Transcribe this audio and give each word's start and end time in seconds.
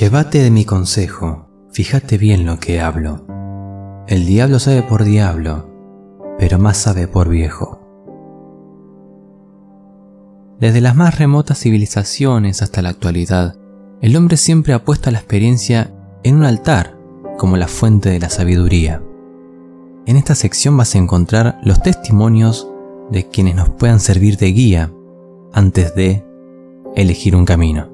Llévate 0.00 0.42
de 0.42 0.50
mi 0.50 0.64
consejo, 0.64 1.48
fíjate 1.72 2.18
bien 2.18 2.46
lo 2.46 2.60
que 2.60 2.80
hablo. 2.80 3.24
El 4.06 4.26
diablo 4.26 4.58
sabe 4.58 4.82
por 4.82 5.02
diablo, 5.02 5.68
pero 6.38 6.58
más 6.58 6.76
sabe 6.76 7.08
por 7.08 7.28
viejo. 7.28 7.80
Desde 10.60 10.80
las 10.80 10.94
más 10.94 11.18
remotas 11.18 11.58
civilizaciones 11.58 12.62
hasta 12.62 12.82
la 12.82 12.90
actualidad, 12.90 13.56
el 14.00 14.14
hombre 14.16 14.36
siempre 14.36 14.72
ha 14.72 14.84
puesto 14.84 15.10
la 15.10 15.18
experiencia 15.18 15.90
en 16.22 16.36
un 16.36 16.44
altar 16.44 16.96
como 17.38 17.56
la 17.56 17.66
fuente 17.66 18.10
de 18.10 18.20
la 18.20 18.28
sabiduría. 18.28 19.02
En 20.06 20.16
esta 20.16 20.34
sección 20.34 20.76
vas 20.76 20.94
a 20.94 20.98
encontrar 20.98 21.58
los 21.64 21.82
testimonios 21.82 22.68
de 23.10 23.28
quienes 23.28 23.54
nos 23.54 23.70
puedan 23.70 24.00
servir 24.00 24.36
de 24.36 24.52
guía 24.52 24.92
antes 25.52 25.94
de 25.94 26.24
elegir 26.94 27.34
un 27.34 27.44
camino. 27.44 27.88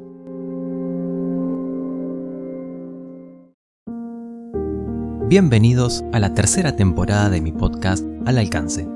Bienvenidos 5.29 6.05
a 6.13 6.21
la 6.21 6.35
tercera 6.35 6.77
temporada 6.77 7.31
de 7.31 7.41
mi 7.41 7.53
podcast 7.53 8.05
Al 8.27 8.39
Alcance. 8.39 8.87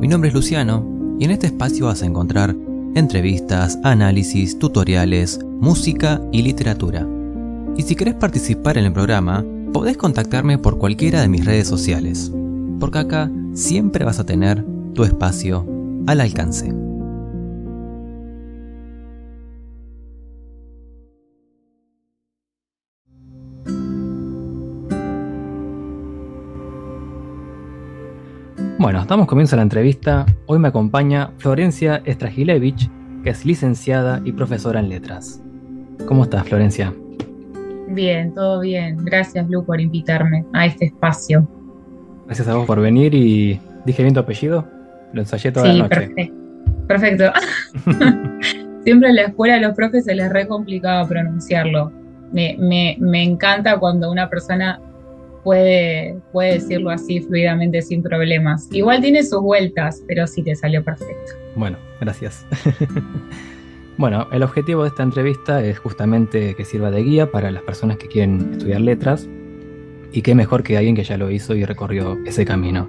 Mi 0.00 0.08
nombre 0.08 0.28
es 0.28 0.34
Luciano 0.34 1.16
y 1.18 1.24
en 1.24 1.30
este 1.30 1.46
espacio 1.46 1.86
vas 1.86 2.02
a 2.02 2.06
encontrar 2.06 2.54
entrevistas, 2.94 3.78
análisis, 3.84 4.58
tutoriales, 4.58 5.38
música 5.44 6.20
y 6.32 6.42
literatura. 6.42 7.06
Y 7.76 7.82
si 7.82 7.94
querés 7.94 8.14
participar 8.14 8.78
en 8.78 8.86
el 8.86 8.92
programa, 8.92 9.44
podés 9.72 9.96
contactarme 9.96 10.58
por 10.58 10.78
cualquiera 10.78 11.20
de 11.20 11.28
mis 11.28 11.44
redes 11.44 11.68
sociales, 11.68 12.32
porque 12.80 12.98
acá 12.98 13.30
siempre 13.54 14.04
vas 14.04 14.18
a 14.18 14.26
tener 14.26 14.64
tu 14.94 15.04
espacio 15.04 15.66
al 16.06 16.20
alcance. 16.20 16.74
Bueno, 28.80 29.04
damos 29.06 29.26
comienzo 29.26 29.56
a 29.56 29.58
la 29.58 29.62
entrevista. 29.62 30.24
Hoy 30.46 30.58
me 30.58 30.68
acompaña 30.68 31.32
Florencia 31.36 32.02
Stragilevich, 32.06 32.90
que 33.22 33.28
es 33.28 33.44
licenciada 33.44 34.22
y 34.24 34.32
profesora 34.32 34.80
en 34.80 34.88
letras. 34.88 35.42
¿Cómo 36.06 36.24
estás, 36.24 36.48
Florencia? 36.48 36.90
Bien, 37.88 38.32
todo 38.32 38.60
bien. 38.60 39.04
Gracias, 39.04 39.50
Lu, 39.50 39.66
por 39.66 39.82
invitarme 39.82 40.46
a 40.54 40.64
este 40.64 40.86
espacio. 40.86 41.46
Gracias 42.24 42.48
a 42.48 42.54
vos 42.54 42.66
por 42.66 42.80
venir 42.80 43.14
y 43.14 43.60
dije 43.84 44.02
bien 44.02 44.14
tu 44.14 44.20
apellido. 44.20 44.66
Lo 45.12 45.20
ensayé 45.20 45.52
toda 45.52 45.74
la 45.74 45.86
noche. 45.86 46.32
Perfecto. 46.88 47.24
Siempre 48.84 49.10
en 49.10 49.16
la 49.16 49.22
escuela 49.24 49.56
a 49.56 49.60
los 49.60 49.74
profes 49.74 50.06
se 50.06 50.14
les 50.14 50.32
re 50.32 50.48
complicaba 50.48 51.06
pronunciarlo. 51.06 51.92
Me, 52.32 52.56
me, 52.58 52.96
me 52.98 53.22
encanta 53.24 53.78
cuando 53.78 54.10
una 54.10 54.30
persona 54.30 54.80
puede, 55.42 56.16
puede 56.32 56.54
decirlo 56.54 56.90
así 56.90 57.20
fluidamente 57.20 57.82
sin 57.82 58.02
problemas. 58.02 58.68
Igual 58.72 59.00
tiene 59.00 59.22
sus 59.22 59.40
vueltas, 59.40 60.02
pero 60.06 60.26
sí 60.26 60.42
te 60.42 60.54
salió 60.54 60.84
perfecto. 60.84 61.32
Bueno, 61.56 61.78
gracias. 62.00 62.46
bueno, 63.98 64.26
el 64.32 64.42
objetivo 64.42 64.82
de 64.82 64.88
esta 64.88 65.02
entrevista 65.02 65.64
es 65.64 65.78
justamente 65.78 66.54
que 66.54 66.64
sirva 66.64 66.90
de 66.90 67.02
guía 67.02 67.30
para 67.30 67.50
las 67.50 67.62
personas 67.62 67.96
que 67.96 68.08
quieren 68.08 68.50
estudiar 68.52 68.80
letras 68.80 69.28
y 70.12 70.22
qué 70.22 70.34
mejor 70.34 70.62
que 70.62 70.76
alguien 70.76 70.96
que 70.96 71.04
ya 71.04 71.16
lo 71.16 71.30
hizo 71.30 71.54
y 71.54 71.64
recorrió 71.64 72.18
ese 72.26 72.44
camino. 72.44 72.88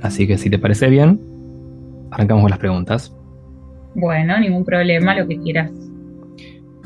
Así 0.00 0.26
que 0.26 0.38
si 0.38 0.50
te 0.50 0.58
parece 0.58 0.88
bien, 0.88 1.20
arrancamos 2.10 2.42
con 2.42 2.50
las 2.50 2.58
preguntas. 2.58 3.14
Bueno, 3.94 4.38
ningún 4.38 4.64
problema, 4.64 5.14
lo 5.14 5.26
que 5.26 5.38
quieras. 5.38 5.72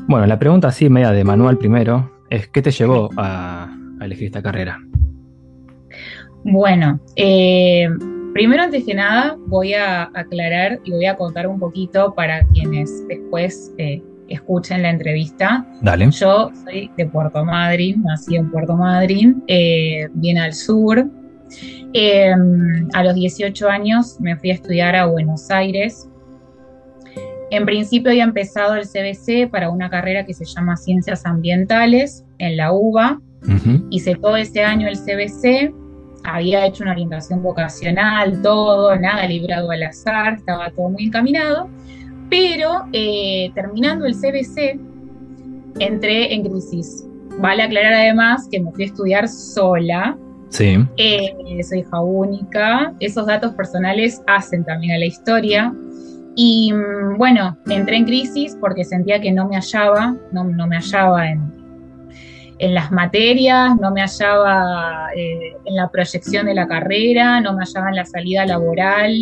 Bueno, 0.07 0.25
la 0.25 0.39
pregunta 0.39 0.69
así 0.69 0.89
media 0.89 1.11
de 1.11 1.23
manual 1.23 1.57
primero 1.57 2.11
es 2.29 2.47
¿qué 2.47 2.61
te 2.61 2.71
llevó 2.71 3.09
a, 3.17 3.73
elegir 4.01 4.27
esta 4.27 4.41
carrera? 4.41 4.79
Bueno, 6.43 6.99
eh, 7.15 7.87
primero 8.33 8.63
antes 8.63 8.83
que 8.85 8.93
nada 8.93 9.37
voy 9.47 9.73
a 9.73 10.03
aclarar 10.13 10.79
y 10.83 10.91
voy 10.91 11.05
a 11.05 11.15
contar 11.15 11.47
un 11.47 11.59
poquito 11.59 12.13
para 12.13 12.45
quienes 12.47 13.07
después 13.07 13.73
eh, 13.77 14.03
escuchen 14.27 14.81
la 14.81 14.89
entrevista. 14.89 15.65
Dale. 15.81 16.11
Yo 16.11 16.51
soy 16.65 16.91
de 16.97 17.05
Puerto 17.05 17.45
Madryn, 17.45 18.03
nací 18.03 18.35
en 18.35 18.51
Puerto 18.51 18.75
Madryn, 18.75 19.43
eh, 19.47 20.09
bien 20.13 20.37
al 20.37 20.53
sur. 20.53 21.05
a 22.93 23.03
los 23.03 23.15
18 23.15 23.69
años 23.69 24.17
me 24.19 24.35
fui 24.35 24.51
a 24.51 24.55
estudiar 24.55 24.95
a 24.95 25.05
Buenos 25.05 25.49
Aires. 25.49 26.09
En 27.51 27.65
principio 27.65 28.09
había 28.09 28.23
empezado 28.23 28.75
el 28.75 28.87
CBC 28.87 29.47
para 29.49 29.69
una 29.69 29.87
carrera 29.87 30.25
que 30.25 30.33
se 30.33 30.43
llama 30.43 30.75
Ciencias 30.75 31.23
Ambientales 31.25 32.25
en 32.39 32.57
la 32.57 32.73
UBA. 32.73 33.21
Hice 33.89 34.15
todo 34.15 34.37
ese 34.37 34.63
año 34.63 34.87
el 34.87 34.97
CBC, 34.97 35.73
había 36.23 36.65
hecho 36.65 36.83
una 36.83 36.93
orientación 36.93 37.43
vocacional, 37.43 38.41
todo, 38.41 38.95
nada 38.95 39.25
librado 39.27 39.71
al 39.71 39.83
azar, 39.83 40.35
estaba 40.35 40.69
todo 40.71 40.89
muy 40.89 41.05
encaminado, 41.05 41.69
pero 42.29 42.85
eh, 42.93 43.51
terminando 43.53 44.05
el 44.05 44.15
CBC 44.15 44.79
entré 45.79 46.33
en 46.33 46.43
crisis. 46.43 47.05
Vale 47.39 47.63
aclarar 47.63 47.93
además 47.93 48.47
que 48.49 48.61
me 48.61 48.71
fui 48.71 48.83
a 48.83 48.87
estudiar 48.87 49.27
sola. 49.27 50.17
Sí. 50.49 50.77
Eh, 50.97 51.63
soy 51.63 51.79
hija 51.79 51.99
única. 51.99 52.93
Esos 52.99 53.25
datos 53.25 53.53
personales 53.53 54.21
hacen 54.27 54.63
también 54.63 54.93
a 54.93 54.99
la 54.99 55.05
historia. 55.05 55.73
Y 56.35 56.71
mm, 56.71 57.17
bueno, 57.17 57.57
entré 57.67 57.97
en 57.97 58.05
crisis 58.05 58.55
porque 58.59 58.83
sentía 58.83 59.19
que 59.19 59.31
no 59.31 59.47
me 59.47 59.55
hallaba, 59.55 60.15
no, 60.31 60.43
no 60.43 60.67
me 60.67 60.75
hallaba 60.75 61.29
en, 61.29 61.62
en 62.63 62.73
las 62.73 62.93
materias, 62.93 63.75
no 63.77 63.91
me 63.91 63.99
hallaba 63.99 65.09
eh, 65.13 65.53
en 65.65 65.75
la 65.75 65.89
proyección 65.89 66.45
de 66.45 66.55
la 66.55 66.65
carrera, 66.65 67.41
no 67.41 67.53
me 67.53 67.65
hallaba 67.65 67.89
en 67.89 67.97
la 67.97 68.05
salida 68.05 68.45
laboral. 68.45 69.13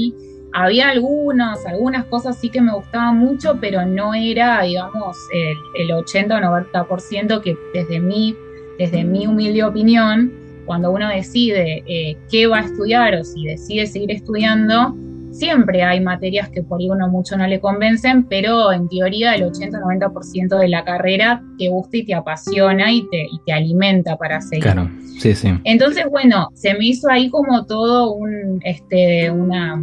Había 0.53 0.89
algunas, 0.89 1.65
algunas 1.65 2.05
cosas 2.05 2.37
sí 2.37 2.49
que 2.49 2.61
me 2.61 2.71
gustaban 2.71 3.17
mucho, 3.17 3.57
pero 3.59 3.83
no 3.83 4.13
era, 4.13 4.61
digamos, 4.61 5.17
el, 5.33 5.91
80 5.91 6.35
o 6.35 6.39
90% 6.39 7.41
que 7.41 7.57
desde 7.73 7.99
mi, 7.99 8.35
desde 8.77 9.03
mi 9.03 9.25
humilde 9.25 9.63
opinión, 9.63 10.31
cuando 10.67 10.91
uno 10.91 11.09
decide 11.09 11.83
eh, 11.87 12.17
qué 12.29 12.45
va 12.45 12.59
a 12.59 12.61
estudiar 12.61 13.15
o 13.15 13.23
si 13.23 13.47
decide 13.47 13.87
seguir 13.87 14.11
estudiando, 14.11 14.95
Siempre 15.31 15.81
hay 15.81 16.01
materias 16.01 16.49
que 16.49 16.61
por 16.61 16.79
ahí 16.79 16.89
uno 16.89 17.07
mucho 17.07 17.37
no 17.37 17.47
le 17.47 17.59
convencen, 17.59 18.25
pero 18.25 18.71
en 18.71 18.87
teoría 18.89 19.33
el 19.33 19.43
80-90% 19.43 20.59
de 20.59 20.67
la 20.67 20.83
carrera 20.83 21.41
te 21.57 21.69
gusta 21.69 21.97
y 21.97 22.05
te 22.05 22.13
apasiona 22.13 22.91
y 22.91 23.07
te, 23.09 23.27
te 23.45 23.53
alimenta 23.53 24.17
para 24.17 24.41
seguir. 24.41 24.63
Claro, 24.63 24.89
sí, 25.19 25.33
sí. 25.33 25.49
Entonces, 25.63 26.05
bueno, 26.09 26.49
se 26.53 26.73
me 26.73 26.85
hizo 26.85 27.09
ahí 27.09 27.29
como 27.29 27.65
todo 27.65 28.13
un, 28.13 28.59
este, 28.63 29.31
una, 29.31 29.81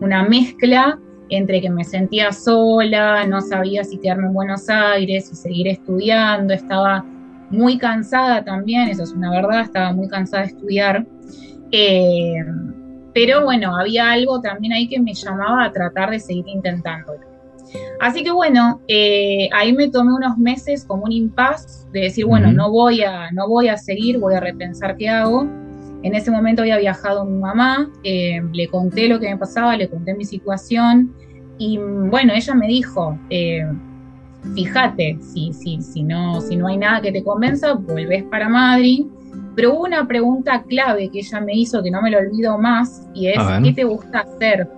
una 0.00 0.22
mezcla 0.24 0.98
entre 1.30 1.60
que 1.60 1.70
me 1.70 1.84
sentía 1.84 2.32
sola, 2.32 3.26
no 3.26 3.40
sabía 3.40 3.84
si 3.84 3.98
quedarme 3.98 4.26
en 4.26 4.34
Buenos 4.34 4.68
Aires, 4.68 5.30
y 5.32 5.36
seguir 5.36 5.68
estudiando, 5.68 6.54
estaba 6.54 7.04
muy 7.50 7.78
cansada 7.78 8.44
también, 8.44 8.88
eso 8.88 9.02
es 9.02 9.12
una 9.12 9.30
verdad, 9.30 9.62
estaba 9.62 9.92
muy 9.92 10.08
cansada 10.08 10.42
de 10.42 10.48
estudiar. 10.48 11.06
Eh, 11.70 12.44
pero 13.18 13.42
bueno, 13.42 13.76
había 13.76 14.12
algo 14.12 14.40
también 14.40 14.72
ahí 14.72 14.86
que 14.86 15.00
me 15.00 15.12
llamaba 15.12 15.64
a 15.64 15.72
tratar 15.72 16.10
de 16.10 16.20
seguir 16.20 16.46
intentándolo. 16.46 17.18
Así 18.00 18.22
que 18.22 18.30
bueno, 18.30 18.80
eh, 18.86 19.48
ahí 19.52 19.72
me 19.72 19.88
tomé 19.88 20.14
unos 20.14 20.38
meses 20.38 20.84
como 20.84 21.02
un 21.02 21.10
impas 21.10 21.88
de 21.90 22.02
decir, 22.02 22.26
bueno, 22.26 22.52
no, 22.52 22.70
voy 22.70 23.02
a, 23.02 23.32
no 23.32 23.48
voy 23.48 23.66
a 23.66 23.76
seguir, 23.76 24.20
voy 24.20 24.34
a 24.34 24.40
repensar 24.40 24.96
qué 24.96 25.08
hago. 25.08 25.48
En 26.04 26.14
ese 26.14 26.30
momento 26.30 26.62
había 26.62 26.78
viajado 26.78 27.24
mi 27.24 27.38
mamá, 27.38 27.90
eh, 28.04 28.40
le 28.52 28.68
conté 28.68 29.08
lo 29.08 29.18
que 29.18 29.28
me 29.28 29.36
pasaba, 29.36 29.76
le 29.76 29.88
conté 29.88 30.14
mi 30.14 30.24
situación 30.24 31.12
y 31.58 31.76
bueno, 31.76 32.32
ella 32.34 32.54
me 32.54 32.68
dijo, 32.68 33.18
eh, 33.30 33.66
fíjate, 34.54 35.18
si, 35.20 35.52
si, 35.52 35.82
si, 35.82 36.04
no, 36.04 36.40
si 36.40 36.54
no 36.54 36.68
hay 36.68 36.76
nada 36.76 37.00
que 37.00 37.10
te 37.10 37.24
convenza, 37.24 37.72
vuelves 37.72 38.22
para 38.30 38.48
Madrid 38.48 39.06
pero 39.58 39.74
hubo 39.74 39.86
una 39.86 40.06
pregunta 40.06 40.62
clave 40.68 41.10
que 41.10 41.18
ella 41.18 41.40
me 41.40 41.52
hizo 41.52 41.82
que 41.82 41.90
no 41.90 42.00
me 42.00 42.12
lo 42.12 42.18
olvido 42.18 42.56
más 42.58 43.08
y 43.12 43.26
es, 43.26 43.40
¿qué 43.64 43.72
te 43.72 43.82
gusta 43.82 44.20
hacer? 44.20 44.68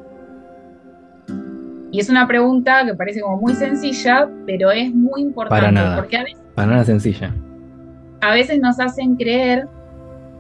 Y 1.91 2.01
es 2.01 2.09
una 2.09 2.27
pregunta 2.27 2.87
que 2.87 2.95
parece 2.95 3.21
como 3.21 3.37
muy 3.37 3.53
sencilla, 3.53 4.27
pero 4.47 4.71
es 4.71 4.91
muy 4.95 5.21
importante. 5.21 5.67
Para 5.67 5.71
nada. 5.71 5.97
Porque 5.97 6.17
a 6.17 6.23
veces, 6.23 6.41
para 6.55 6.69
nada 6.69 6.85
sencilla. 6.87 7.31
A 8.23 8.33
veces 8.33 8.59
nos 8.59 8.81
hacen 8.81 9.17
creer 9.17 9.69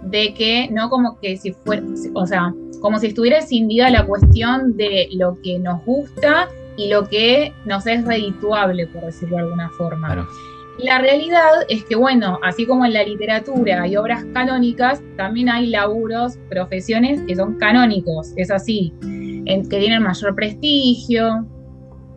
de 0.04 0.32
que 0.32 0.70
no 0.70 0.88
como 0.88 1.20
que 1.20 1.36
si 1.36 1.52
fuera, 1.52 1.82
o 2.14 2.26
sea, 2.26 2.54
como 2.80 2.98
si 2.98 3.08
estuviera 3.08 3.40
escindida 3.40 3.90
la 3.90 4.06
cuestión 4.06 4.74
de 4.74 5.10
lo 5.12 5.36
que 5.42 5.58
nos 5.58 5.84
gusta 5.84 6.48
y 6.78 6.88
lo 6.88 7.06
que 7.06 7.52
nos 7.66 7.86
es 7.86 8.06
redituable, 8.06 8.86
por 8.86 9.04
decirlo 9.04 9.36
de 9.36 9.42
alguna 9.42 9.68
forma. 9.68 10.06
Claro. 10.06 10.26
La 10.82 10.98
realidad 10.98 11.50
es 11.68 11.84
que, 11.84 11.94
bueno, 11.94 12.38
así 12.42 12.66
como 12.66 12.86
en 12.86 12.92
la 12.92 13.04
literatura 13.04 13.82
hay 13.82 13.96
obras 13.96 14.24
canónicas, 14.32 15.02
también 15.16 15.48
hay 15.48 15.66
laburos, 15.66 16.38
profesiones 16.48 17.20
que 17.26 17.36
son 17.36 17.58
canónicos, 17.58 18.32
es 18.36 18.50
así, 18.50 18.94
que 19.44 19.78
tienen 19.78 20.02
mayor 20.02 20.34
prestigio, 20.34 21.46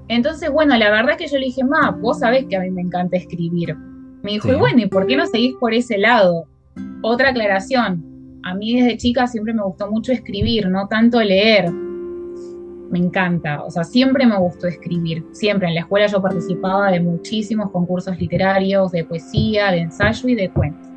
Entonces, 0.08 0.52
bueno, 0.52 0.78
la 0.78 0.90
verdad 0.92 1.12
es 1.12 1.18
que 1.18 1.28
yo 1.28 1.38
le 1.40 1.46
dije, 1.46 1.64
ma, 1.64 1.92
vos 1.92 2.20
sabés 2.20 2.46
que 2.46 2.56
a 2.56 2.60
mí 2.60 2.70
me 2.70 2.82
encanta 2.82 3.18
escribir. 3.18 3.76
Me 4.22 4.32
dijo, 4.34 4.52
y 4.52 4.56
bueno, 4.56 4.82
¿y 4.82 4.88
por 4.88 5.08
qué 5.08 5.18
no 5.18 5.26
seguís 5.26 5.56
por 5.60 5.74
ese 5.74 5.98
lado? 5.98 6.46
Otra 7.02 7.30
aclaración, 7.30 8.40
a 8.44 8.54
mí 8.54 8.80
desde 8.80 8.98
chica 8.98 9.28
siempre 9.28 9.54
me 9.54 9.64
gustó 9.64 9.90
mucho 9.90 10.12
escribir, 10.12 10.70
no 10.70 10.88
tanto 10.88 11.22
leer. 11.22 11.72
Me 12.94 13.00
encanta, 13.00 13.64
o 13.64 13.72
sea, 13.72 13.84
siempre 13.84 14.24
me 14.28 14.38
gustó 14.38 14.68
escribir, 14.68 15.26
siempre. 15.32 15.68
En 15.68 15.74
la 15.74 15.80
escuela 15.82 16.06
yo 16.06 16.22
participaba 16.22 16.92
de 16.92 17.00
muchísimos 17.00 17.72
concursos 17.72 18.20
literarios, 18.20 18.92
de 18.92 19.04
poesía, 19.04 19.72
de 19.72 19.80
ensayo 19.80 20.30
y 20.30 20.36
de 20.36 20.52
cuento. 20.52 20.88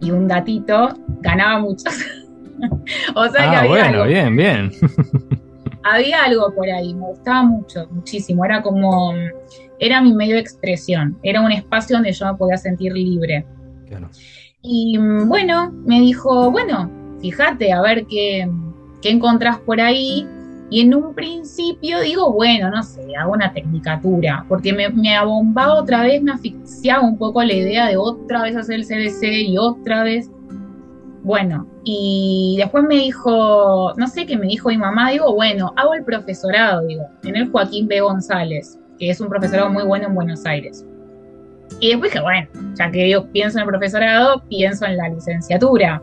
Y 0.00 0.12
un 0.12 0.28
datito, 0.28 0.90
ganaba 1.20 1.58
muchos. 1.58 1.92
o 3.16 3.28
sea 3.30 3.50
que 3.50 3.56
ah, 3.56 3.60
había 3.62 3.68
bueno, 3.68 4.04
bien, 4.04 4.36
bien. 4.36 4.70
había 5.82 6.22
algo 6.22 6.54
por 6.54 6.70
ahí, 6.70 6.94
me 6.94 7.06
gustaba 7.06 7.42
mucho, 7.42 7.88
muchísimo. 7.90 8.44
Era 8.44 8.62
como, 8.62 9.12
era 9.80 10.00
mi 10.00 10.12
medio 10.12 10.36
de 10.36 10.40
expresión, 10.40 11.18
era 11.24 11.40
un 11.40 11.50
espacio 11.50 11.96
donde 11.96 12.12
yo 12.12 12.26
me 12.26 12.34
podía 12.34 12.58
sentir 12.58 12.92
libre. 12.92 13.44
Claro. 13.88 14.08
Y 14.62 14.96
mm, 14.96 15.28
bueno, 15.28 15.72
me 15.84 15.98
dijo, 15.98 16.52
bueno, 16.52 16.88
fíjate 17.20 17.72
a 17.72 17.82
ver 17.82 18.06
qué, 18.06 18.48
qué 19.00 19.10
encontrás 19.10 19.58
por 19.58 19.80
ahí. 19.80 20.28
Y 20.72 20.80
en 20.80 20.94
un 20.94 21.14
principio 21.14 22.00
digo, 22.00 22.32
bueno, 22.32 22.70
no 22.70 22.82
sé, 22.82 23.02
hago 23.14 23.32
una 23.32 23.52
tecnicatura, 23.52 24.46
porque 24.48 24.72
me, 24.72 24.88
me 24.88 25.14
abombaba 25.14 25.74
otra 25.74 26.02
vez, 26.02 26.22
me 26.22 26.32
asfixiaba 26.32 27.02
un 27.02 27.18
poco 27.18 27.42
la 27.42 27.52
idea 27.52 27.88
de 27.88 27.98
otra 27.98 28.44
vez 28.44 28.56
hacer 28.56 28.76
el 28.76 28.86
CBC 28.86 29.50
y 29.50 29.58
otra 29.58 30.02
vez. 30.02 30.30
Bueno, 31.24 31.66
y 31.84 32.54
después 32.56 32.84
me 32.84 32.94
dijo, 32.94 33.92
no 33.98 34.06
sé 34.06 34.24
qué 34.24 34.38
me 34.38 34.46
dijo 34.46 34.70
mi 34.70 34.78
mamá, 34.78 35.10
digo, 35.10 35.34
bueno, 35.34 35.74
hago 35.76 35.92
el 35.92 36.04
profesorado, 36.04 36.86
digo, 36.86 37.04
en 37.22 37.36
el 37.36 37.50
Joaquín 37.50 37.86
B. 37.86 38.00
González, 38.00 38.78
que 38.98 39.10
es 39.10 39.20
un 39.20 39.28
profesorado 39.28 39.68
muy 39.68 39.84
bueno 39.84 40.06
en 40.06 40.14
Buenos 40.14 40.46
Aires. 40.46 40.86
Y 41.80 41.90
después 41.90 42.12
dije, 42.12 42.22
bueno, 42.22 42.48
ya 42.76 42.90
que 42.90 43.10
yo 43.10 43.30
pienso 43.30 43.58
en 43.58 43.64
el 43.64 43.68
profesorado, 43.68 44.42
pienso 44.48 44.86
en 44.86 44.96
la 44.96 45.10
licenciatura. 45.10 46.00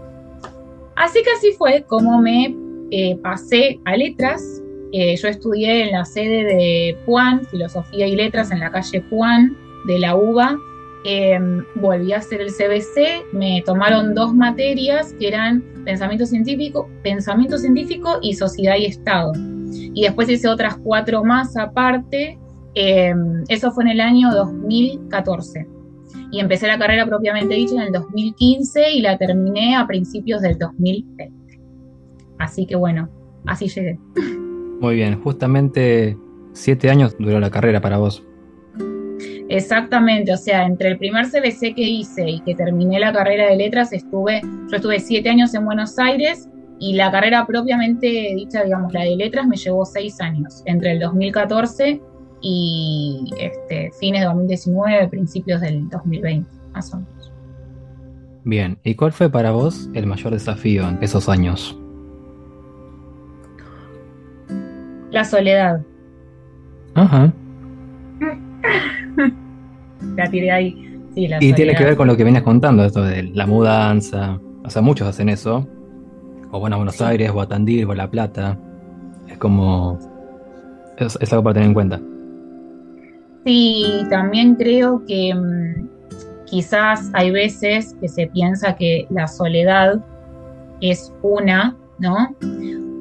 Así 0.95 1.23
que 1.23 1.31
así 1.31 1.53
fue 1.57 1.83
como 1.87 2.21
me 2.21 2.55
eh, 2.91 3.17
pasé 3.21 3.79
a 3.85 3.95
letras. 3.95 4.58
Eh, 4.91 5.15
yo 5.15 5.27
estudié 5.27 5.85
en 5.85 5.91
la 5.91 6.05
sede 6.05 6.43
de 6.43 6.97
Puan, 7.05 7.45
Filosofía 7.45 8.07
y 8.07 8.15
Letras, 8.15 8.51
en 8.51 8.59
la 8.59 8.71
calle 8.71 9.01
Puan 9.01 9.55
de 9.85 9.99
la 9.99 10.15
UBA. 10.15 10.57
Em, 11.05 11.63
volví 11.75 12.11
a 12.11 12.17
hacer 12.17 12.41
el 12.41 12.51
CBC, 12.51 13.25
me 13.31 13.63
tomaron 13.65 14.13
dos 14.13 14.33
materias 14.33 15.13
que 15.17 15.29
eran 15.29 15.63
pensamiento 15.85 16.25
científico, 16.25 16.89
pensamiento 17.03 17.57
científico 17.57 18.19
y 18.21 18.33
sociedad 18.33 18.75
y 18.77 18.85
Estado. 18.85 19.31
Y 19.71 20.03
después 20.03 20.29
hice 20.29 20.49
otras 20.49 20.77
cuatro 20.77 21.23
más 21.23 21.55
aparte 21.55 22.37
Em, 22.75 23.43
eso 23.47 23.71
fue 23.71 23.83
en 23.83 23.89
el 23.91 23.99
año 23.99 24.31
2014. 24.31 25.67
Y 26.31 26.39
empecé 26.39 26.67
la 26.67 26.77
carrera 26.77 27.05
propiamente 27.05 27.55
dicha 27.55 27.75
en 27.75 27.81
el 27.81 27.91
2015 27.91 28.93
y 28.93 29.01
la 29.01 29.17
terminé 29.17 29.75
a 29.75 29.87
principios 29.87 30.41
del 30.41 30.57
2020. 30.57 31.59
Así 32.37 32.65
que 32.65 32.75
bueno, 32.75 33.09
así 33.45 33.67
llegué. 33.67 33.99
Muy 34.79 34.95
bien, 34.95 35.21
justamente 35.21 36.17
siete 36.53 36.89
años 36.89 37.15
duró 37.19 37.39
la 37.39 37.49
carrera 37.49 37.81
para 37.81 37.97
vos. 37.97 38.23
Exactamente, 39.49 40.31
o 40.31 40.37
sea, 40.37 40.65
entre 40.65 40.89
el 40.89 40.97
primer 40.97 41.25
CBC 41.25 41.73
que 41.75 41.81
hice 41.81 42.29
y 42.29 42.39
que 42.41 42.53
terminé 42.53 42.99
la 42.99 43.11
carrera 43.11 43.47
de 43.47 43.55
letras, 43.55 43.91
estuve, 43.91 44.41
yo 44.43 44.75
estuve 44.75 44.99
siete 44.99 45.29
años 45.29 45.53
en 45.55 45.65
Buenos 45.65 45.97
Aires 45.97 46.47
y 46.79 46.93
la 46.93 47.11
carrera 47.11 47.45
propiamente 47.47 48.07
dicha, 48.35 48.63
digamos, 48.63 48.93
la 48.93 49.03
de 49.03 49.15
letras, 49.15 49.47
me 49.47 49.57
llevó 49.57 49.85
seis 49.85 50.21
años, 50.21 50.61
entre 50.65 50.91
el 50.91 50.99
2014 50.99 51.99
y 52.41 53.25
este, 53.39 53.91
fines 53.99 54.21
de 54.21 54.27
2019, 54.27 55.07
principios 55.07 55.61
del 55.61 55.89
2020, 55.89 56.47
más 56.73 56.93
o 56.93 56.97
menos. 56.97 57.33
Bien, 58.43 58.77
¿y 58.83 58.93
cuál 58.93 59.11
fue 59.11 59.31
para 59.31 59.51
vos 59.51 59.89
el 59.95 60.05
mayor 60.05 60.31
desafío 60.31 60.87
en 60.87 60.99
esos 61.01 61.27
años? 61.27 61.78
La 65.11 65.23
soledad. 65.23 65.81
Ajá. 66.95 67.31
la 70.15 70.29
tiré 70.29 70.51
ahí. 70.51 71.01
Sí, 71.15 71.27
la 71.27 71.37
y 71.43 71.53
tiene 71.53 71.75
que 71.75 71.83
ver 71.83 71.95
con 71.95 72.07
lo 72.07 72.15
que 72.15 72.23
vienes 72.23 72.43
contando, 72.43 72.83
esto 72.83 73.03
de 73.03 73.23
la 73.23 73.45
mudanza. 73.45 74.39
O 74.63 74.69
sea, 74.69 74.81
muchos 74.81 75.07
hacen 75.07 75.29
eso. 75.29 75.67
O 76.51 76.59
bueno, 76.59 76.75
a 76.75 76.77
Buenos 76.77 77.01
Aires, 77.01 77.31
o 77.33 77.41
a 77.41 77.47
Tandil, 77.47 77.85
o 77.85 77.91
a 77.91 77.95
La 77.95 78.09
Plata. 78.09 78.57
Es 79.27 79.37
como. 79.37 79.97
es 80.97 81.33
algo 81.33 81.43
para 81.43 81.55
tener 81.55 81.67
en 81.67 81.73
cuenta. 81.73 81.99
Sí, 83.45 84.05
también 84.09 84.55
creo 84.55 85.03
que 85.05 85.33
mm, 85.33 85.87
quizás 86.45 87.09
hay 87.13 87.31
veces 87.31 87.95
que 88.01 88.07
se 88.07 88.27
piensa 88.27 88.75
que 88.75 89.07
la 89.09 89.27
soledad 89.27 90.03
es 90.81 91.13
una, 91.21 91.75
¿no? 91.99 92.35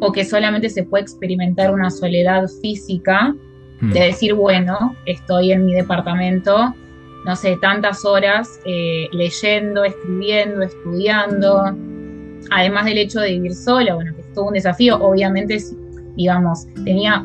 O 0.00 0.12
que 0.12 0.24
solamente 0.24 0.68
se 0.68 0.84
puede 0.84 1.02
experimentar 1.02 1.72
una 1.72 1.90
soledad 1.90 2.46
física, 2.60 3.34
hmm. 3.80 3.92
de 3.92 4.00
decir, 4.00 4.34
bueno, 4.34 4.94
estoy 5.06 5.52
en 5.52 5.66
mi 5.66 5.74
departamento, 5.74 6.74
no 7.24 7.36
sé, 7.36 7.58
tantas 7.60 8.04
horas 8.04 8.60
eh, 8.64 9.08
leyendo, 9.12 9.84
escribiendo, 9.84 10.62
estudiando, 10.62 11.76
además 12.50 12.84
del 12.84 12.98
hecho 12.98 13.20
de 13.20 13.32
vivir 13.32 13.54
sola, 13.54 13.94
bueno, 13.94 14.14
que 14.14 14.22
es 14.22 14.32
todo 14.32 14.46
un 14.46 14.54
desafío, 14.54 14.96
obviamente, 15.00 15.58
digamos, 16.16 16.66
tenía 16.84 17.24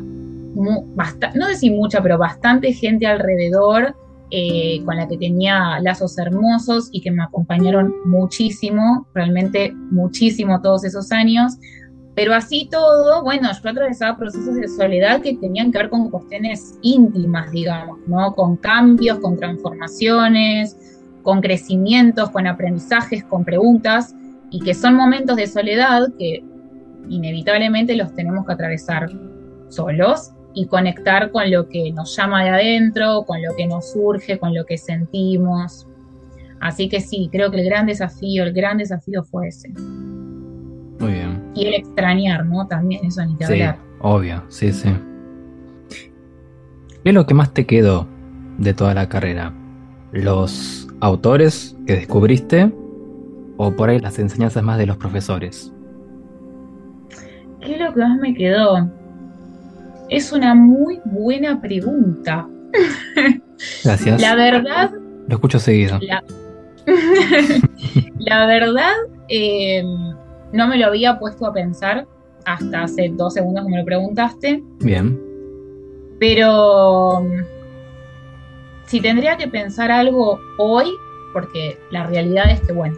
no 0.54 1.46
sé 1.48 1.56
si 1.56 1.70
mucha, 1.70 2.02
pero 2.02 2.18
bastante 2.18 2.72
gente 2.72 3.06
alrededor 3.06 3.96
eh, 4.30 4.82
con 4.84 4.96
la 4.96 5.06
que 5.06 5.16
tenía 5.16 5.78
lazos 5.80 6.18
hermosos 6.18 6.88
y 6.92 7.00
que 7.00 7.10
me 7.10 7.22
acompañaron 7.22 7.94
muchísimo, 8.04 9.06
realmente 9.14 9.72
muchísimo 9.90 10.60
todos 10.60 10.84
esos 10.84 11.12
años. 11.12 11.54
Pero 12.14 12.32
así 12.34 12.68
todo, 12.70 13.22
bueno, 13.24 13.48
yo 13.52 13.70
atravesaba 13.70 14.16
procesos 14.16 14.54
de 14.54 14.68
soledad 14.68 15.20
que 15.20 15.36
tenían 15.36 15.72
que 15.72 15.78
ver 15.78 15.90
con 15.90 16.10
cuestiones 16.10 16.78
íntimas, 16.82 17.50
digamos, 17.50 17.98
¿no? 18.06 18.34
Con 18.34 18.56
cambios, 18.56 19.18
con 19.18 19.36
transformaciones, 19.36 20.76
con 21.22 21.40
crecimientos, 21.40 22.30
con 22.30 22.46
aprendizajes, 22.46 23.24
con 23.24 23.44
preguntas, 23.44 24.14
y 24.50 24.60
que 24.60 24.74
son 24.74 24.94
momentos 24.94 25.36
de 25.36 25.48
soledad 25.48 26.08
que 26.16 26.44
inevitablemente 27.08 27.96
los 27.96 28.14
tenemos 28.14 28.46
que 28.46 28.52
atravesar 28.52 29.10
solos 29.68 30.30
y 30.54 30.66
conectar 30.66 31.32
con 31.32 31.50
lo 31.50 31.68
que 31.68 31.90
nos 31.90 32.16
llama 32.16 32.44
de 32.44 32.50
adentro, 32.50 33.24
con 33.26 33.42
lo 33.42 33.56
que 33.56 33.66
nos 33.66 33.90
surge, 33.90 34.38
con 34.38 34.54
lo 34.54 34.64
que 34.64 34.78
sentimos. 34.78 35.88
Así 36.60 36.88
que 36.88 37.00
sí, 37.00 37.28
creo 37.32 37.50
que 37.50 37.60
el 37.60 37.64
gran 37.64 37.86
desafío, 37.86 38.44
el 38.44 38.52
gran 38.52 38.78
desafío 38.78 39.24
fue 39.24 39.48
ese. 39.48 39.70
Muy 41.00 41.12
bien. 41.12 41.43
Y 41.54 41.66
el 41.66 41.74
extrañar, 41.74 42.44
¿no? 42.46 42.66
También 42.66 43.04
eso 43.04 43.24
ni 43.24 43.36
sí, 43.46 43.62
Obvio, 44.00 44.42
sí, 44.48 44.72
sí. 44.72 44.90
¿Qué 47.02 47.10
es 47.10 47.14
lo 47.14 47.26
que 47.26 47.34
más 47.34 47.52
te 47.52 47.66
quedó 47.66 48.08
de 48.58 48.74
toda 48.74 48.94
la 48.94 49.08
carrera? 49.08 49.52
¿Los 50.12 50.88
autores 51.00 51.76
que 51.86 51.94
descubriste 51.94 52.72
o 53.56 53.74
por 53.76 53.90
ahí 53.90 54.00
las 54.00 54.18
enseñanzas 54.18 54.62
más 54.62 54.78
de 54.78 54.86
los 54.86 54.96
profesores? 54.96 55.72
¿Qué 57.60 57.74
es 57.74 57.80
lo 57.80 57.94
que 57.94 58.00
más 58.00 58.18
me 58.18 58.34
quedó? 58.34 58.90
Es 60.08 60.32
una 60.32 60.54
muy 60.54 61.00
buena 61.04 61.60
pregunta. 61.60 62.46
Gracias. 63.84 64.20
La 64.20 64.34
verdad. 64.34 64.90
Lo 65.28 65.34
escucho 65.34 65.58
seguido. 65.58 65.98
La, 68.18 68.46
verdad, 68.46 68.92
em, 69.28 70.14
no 70.54 70.68
me 70.68 70.78
lo 70.78 70.86
había 70.86 71.18
puesto 71.18 71.46
a 71.46 71.52
pensar 71.52 72.06
hasta 72.46 72.84
hace 72.84 73.10
dos 73.12 73.34
segundos 73.34 73.64
que 73.64 73.70
me 73.70 73.78
lo 73.78 73.84
preguntaste. 73.84 74.62
Bien. 74.78 75.20
Pero 76.20 77.26
si 78.86 79.00
tendría 79.00 79.36
que 79.36 79.48
pensar 79.48 79.90
algo 79.90 80.38
hoy, 80.58 80.92
porque 81.32 81.76
la 81.90 82.06
realidad 82.06 82.50
es 82.50 82.60
que, 82.60 82.72
bueno, 82.72 82.96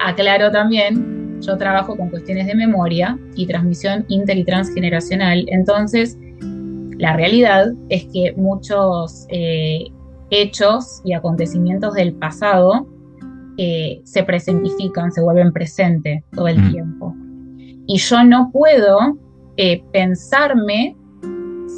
aclaro 0.00 0.50
también, 0.50 1.40
yo 1.40 1.56
trabajo 1.56 1.96
con 1.96 2.10
cuestiones 2.10 2.46
de 2.46 2.54
memoria 2.54 3.18
y 3.34 3.46
transmisión 3.46 4.04
inter 4.08 4.36
y 4.36 4.44
transgeneracional, 4.44 5.46
entonces 5.48 6.18
la 6.98 7.16
realidad 7.16 7.72
es 7.88 8.04
que 8.12 8.34
muchos 8.36 9.24
eh, 9.30 9.86
hechos 10.28 11.00
y 11.02 11.14
acontecimientos 11.14 11.94
del 11.94 12.12
pasado 12.12 12.86
eh, 13.62 14.00
se 14.04 14.22
presentifican, 14.22 15.12
se 15.12 15.20
vuelven 15.20 15.52
presente 15.52 16.24
todo 16.32 16.48
el 16.48 16.58
mm. 16.58 16.70
tiempo. 16.72 17.14
Y 17.86 17.98
yo 17.98 18.24
no 18.24 18.50
puedo 18.50 19.18
eh, 19.58 19.84
pensarme 19.92 20.96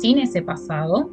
sin 0.01 0.21
ese 0.21 0.43
pasado. 0.43 1.11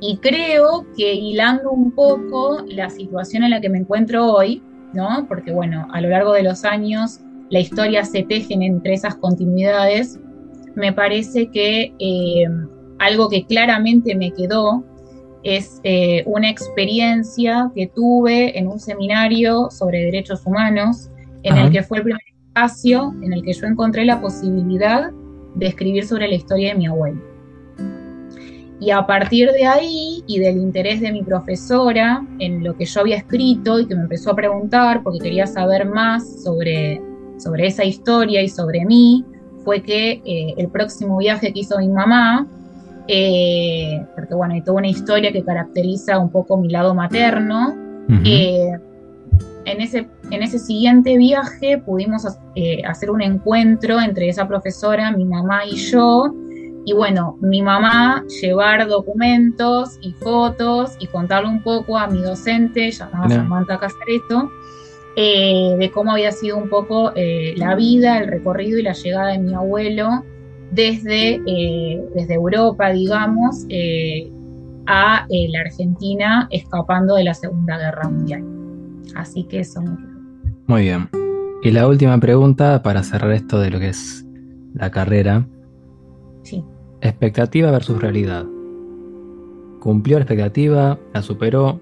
Y 0.00 0.18
creo 0.18 0.86
que 0.96 1.14
hilando 1.14 1.72
un 1.72 1.90
poco 1.90 2.62
la 2.68 2.90
situación 2.90 3.42
en 3.42 3.50
la 3.50 3.60
que 3.60 3.70
me 3.70 3.78
encuentro 3.78 4.24
hoy, 4.32 4.62
¿no? 4.92 5.26
Porque 5.26 5.50
bueno, 5.50 5.88
a 5.90 6.00
lo 6.00 6.10
largo 6.10 6.32
de 6.32 6.44
los 6.44 6.64
años 6.64 7.18
la 7.50 7.58
historia 7.58 8.04
se 8.04 8.22
teje 8.22 8.54
entre 8.54 8.94
esas 8.94 9.16
continuidades, 9.16 10.20
me 10.76 10.92
parece 10.92 11.50
que 11.50 11.92
algo 13.00 13.28
que 13.28 13.46
claramente 13.46 14.14
me 14.14 14.30
quedó 14.30 14.84
es 15.42 15.80
eh, 15.84 16.22
una 16.26 16.48
experiencia 16.48 17.70
que 17.74 17.88
tuve 17.88 18.58
en 18.58 18.68
un 18.68 18.78
seminario 18.78 19.70
sobre 19.70 20.04
derechos 20.04 20.46
humanos, 20.46 21.10
en 21.42 21.56
el 21.56 21.70
que 21.70 21.82
fue 21.82 21.98
el 21.98 22.04
primer 22.04 22.22
espacio 22.48 23.12
en 23.22 23.32
el 23.32 23.42
que 23.42 23.52
yo 23.52 23.66
encontré 23.66 24.04
la 24.04 24.20
posibilidad 24.20 25.10
de 25.54 25.66
escribir 25.66 26.06
sobre 26.06 26.28
la 26.28 26.34
historia 26.34 26.72
de 26.72 26.78
mi 26.78 26.86
abuelo. 26.86 27.20
Y 28.80 28.90
a 28.90 29.06
partir 29.06 29.50
de 29.52 29.64
ahí 29.64 30.24
y 30.26 30.40
del 30.40 30.56
interés 30.56 31.00
de 31.00 31.12
mi 31.12 31.22
profesora 31.22 32.26
en 32.40 32.64
lo 32.64 32.76
que 32.76 32.84
yo 32.84 33.00
había 33.00 33.16
escrito 33.16 33.78
y 33.78 33.86
que 33.86 33.94
me 33.94 34.02
empezó 34.02 34.32
a 34.32 34.36
preguntar 34.36 35.02
porque 35.04 35.20
quería 35.20 35.46
saber 35.46 35.86
más 35.88 36.42
sobre, 36.42 37.00
sobre 37.38 37.68
esa 37.68 37.84
historia 37.84 38.42
y 38.42 38.48
sobre 38.48 38.84
mí, 38.84 39.24
fue 39.64 39.82
que 39.82 40.20
eh, 40.24 40.54
el 40.56 40.68
próximo 40.68 41.18
viaje 41.18 41.52
que 41.52 41.60
hizo 41.60 41.78
mi 41.78 41.88
mamá, 41.88 42.48
eh, 43.08 44.04
porque 44.14 44.34
bueno, 44.34 44.54
hay 44.54 44.62
toda 44.62 44.78
una 44.78 44.88
historia 44.88 45.32
que 45.32 45.44
caracteriza 45.44 46.18
un 46.18 46.30
poco 46.30 46.56
mi 46.56 46.68
lado 46.68 46.94
materno, 46.94 47.76
eh, 48.24 48.78
en, 49.64 49.80
ese, 49.80 50.08
en 50.30 50.42
ese 50.42 50.58
siguiente 50.58 51.16
viaje 51.16 51.78
pudimos 51.78 52.26
hacer 52.86 53.10
un 53.10 53.22
encuentro 53.22 54.00
entre 54.00 54.28
esa 54.28 54.46
profesora, 54.46 55.12
mi 55.12 55.24
mamá 55.24 55.64
y 55.64 55.76
yo, 55.76 56.34
y 56.84 56.92
bueno, 56.92 57.38
mi 57.40 57.62
mamá 57.62 58.24
llevar 58.40 58.88
documentos 58.88 59.98
y 60.00 60.12
fotos 60.12 60.96
y 60.98 61.06
contarle 61.06 61.48
un 61.48 61.62
poco 61.62 61.96
a 61.96 62.08
mi 62.08 62.20
docente, 62.20 62.90
llamada 62.90 63.28
Samantha 63.28 63.78
Casareto, 63.78 64.50
eh, 65.14 65.76
de 65.78 65.90
cómo 65.90 66.12
había 66.12 66.32
sido 66.32 66.56
un 66.56 66.68
poco 66.68 67.12
eh, 67.14 67.54
la 67.56 67.76
vida, 67.76 68.18
el 68.18 68.26
recorrido 68.28 68.78
y 68.78 68.82
la 68.82 68.94
llegada 68.94 69.28
de 69.28 69.38
mi 69.38 69.54
abuelo 69.54 70.24
desde, 70.72 71.40
eh, 71.46 72.04
desde 72.14 72.34
Europa, 72.34 72.90
digamos, 72.90 73.66
a 74.86 75.26
la 75.28 75.60
Argentina 75.60 76.48
escapando 76.50 77.14
de 77.14 77.24
la 77.24 77.34
Segunda 77.34 77.78
Guerra 77.78 78.08
Mundial. 78.08 78.44
Así 79.14 79.44
que 79.44 79.60
eso 79.60 79.80
me 79.80 79.96
quedó. 79.96 80.12
Muy 80.66 80.82
bien. 80.82 81.08
Y 81.62 81.70
la 81.70 81.86
última 81.86 82.18
pregunta 82.18 82.82
para 82.82 83.02
cerrar 83.02 83.32
esto 83.32 83.60
de 83.60 83.70
lo 83.70 83.78
que 83.78 83.90
es 83.90 84.26
la 84.74 84.90
carrera. 84.90 85.46
Sí. 86.42 86.64
Expectativa 87.00 87.70
versus 87.70 88.00
realidad. 88.00 88.44
¿Cumplió 89.80 90.18
la 90.18 90.22
expectativa? 90.22 90.98
¿La 91.12 91.22
superó? 91.22 91.80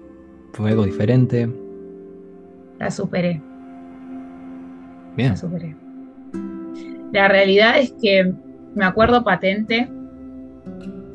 ¿Fue 0.53 0.71
algo 0.71 0.85
diferente? 0.85 1.49
La 2.79 2.91
superé. 2.91 3.41
Bien. 5.15 5.29
La 5.29 5.37
superé. 5.37 5.75
La 7.11 7.27
realidad 7.27 7.79
es 7.79 7.93
que 8.01 8.33
me 8.75 8.85
acuerdo 8.85 9.23
patente, 9.23 9.89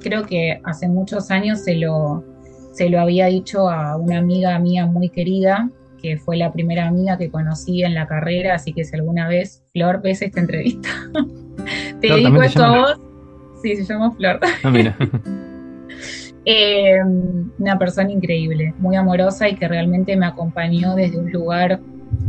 creo 0.00 0.24
que 0.24 0.60
hace 0.64 0.88
muchos 0.88 1.30
años 1.30 1.60
se 1.60 1.74
lo, 1.74 2.24
se 2.72 2.88
lo 2.88 3.00
había 3.00 3.26
dicho 3.26 3.68
a 3.68 3.96
una 3.96 4.18
amiga 4.18 4.58
mía 4.58 4.86
muy 4.86 5.08
querida, 5.08 5.70
que 6.00 6.16
fue 6.18 6.36
la 6.36 6.52
primera 6.52 6.86
amiga 6.86 7.16
que 7.16 7.30
conocí 7.30 7.82
en 7.82 7.94
la 7.94 8.06
carrera, 8.06 8.54
así 8.54 8.72
que 8.72 8.84
si 8.84 8.94
alguna 8.94 9.28
vez, 9.28 9.62
Flor, 9.72 10.02
ves 10.02 10.22
esta 10.22 10.40
entrevista, 10.40 10.88
te 12.00 12.14
digo 12.14 12.42
esto 12.42 12.64
a 12.64 12.78
vos 12.78 13.00
Sí, 13.62 13.74
se 13.74 13.84
llama 13.84 14.12
Flor. 14.12 14.38
Ah, 14.62 14.70
mira. 14.70 14.96
Eh, 16.48 17.00
una 17.58 17.76
persona 17.76 18.12
increíble, 18.12 18.72
muy 18.78 18.94
amorosa 18.94 19.48
y 19.48 19.56
que 19.56 19.66
realmente 19.66 20.16
me 20.16 20.26
acompañó 20.26 20.94
desde 20.94 21.18
un 21.18 21.32
lugar 21.32 21.80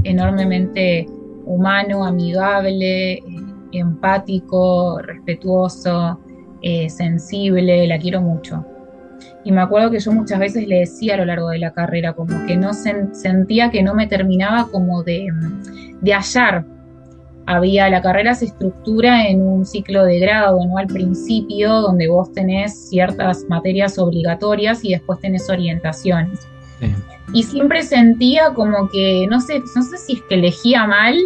enormemente 0.03 1.05
humano, 1.45 2.03
amigable, 2.03 3.13
eh, 3.13 3.21
empático, 3.79 4.99
respetuoso, 4.99 6.19
eh, 6.61 6.89
sensible, 6.89 7.87
la 7.87 7.97
quiero 7.97 8.21
mucho. 8.21 8.65
Y 9.43 9.51
me 9.51 9.61
acuerdo 9.61 9.91
que 9.91 9.99
yo 9.99 10.11
muchas 10.11 10.39
veces 10.39 10.67
le 10.67 10.79
decía 10.79 11.13
a 11.13 11.17
lo 11.17 11.25
largo 11.25 11.49
de 11.49 11.59
la 11.59 11.71
carrera, 11.71 12.13
como 12.13 12.45
que 12.45 12.57
no 12.57 12.71
sentía 12.73 13.71
que 13.71 13.81
no 13.81 13.93
me 13.93 14.07
terminaba 14.07 14.67
como 14.69 15.03
de, 15.03 15.27
de 16.01 16.13
hallar 16.13 16.65
había, 17.47 17.89
la 17.89 18.01
carrera 18.01 18.35
se 18.35 18.45
estructura 18.45 19.25
en 19.25 19.41
un 19.41 19.65
ciclo 19.65 20.03
de 20.03 20.19
grado, 20.19 20.59
¿no? 20.65 20.77
Al 20.77 20.87
principio, 20.87 21.81
donde 21.81 22.09
vos 22.09 22.31
tenés 22.33 22.89
ciertas 22.89 23.45
materias 23.47 23.97
obligatorias 23.97 24.83
y 24.83 24.91
después 24.91 25.19
tenés 25.21 25.49
orientaciones. 25.49 26.45
Y 27.33 27.43
siempre 27.43 27.83
sentía 27.83 28.53
como 28.53 28.89
que, 28.89 29.25
no 29.29 29.39
sé, 29.39 29.61
no 29.75 29.81
sé 29.81 29.97
si 29.97 30.13
es 30.15 30.21
que 30.23 30.35
elegía 30.35 30.85
mal, 30.85 31.17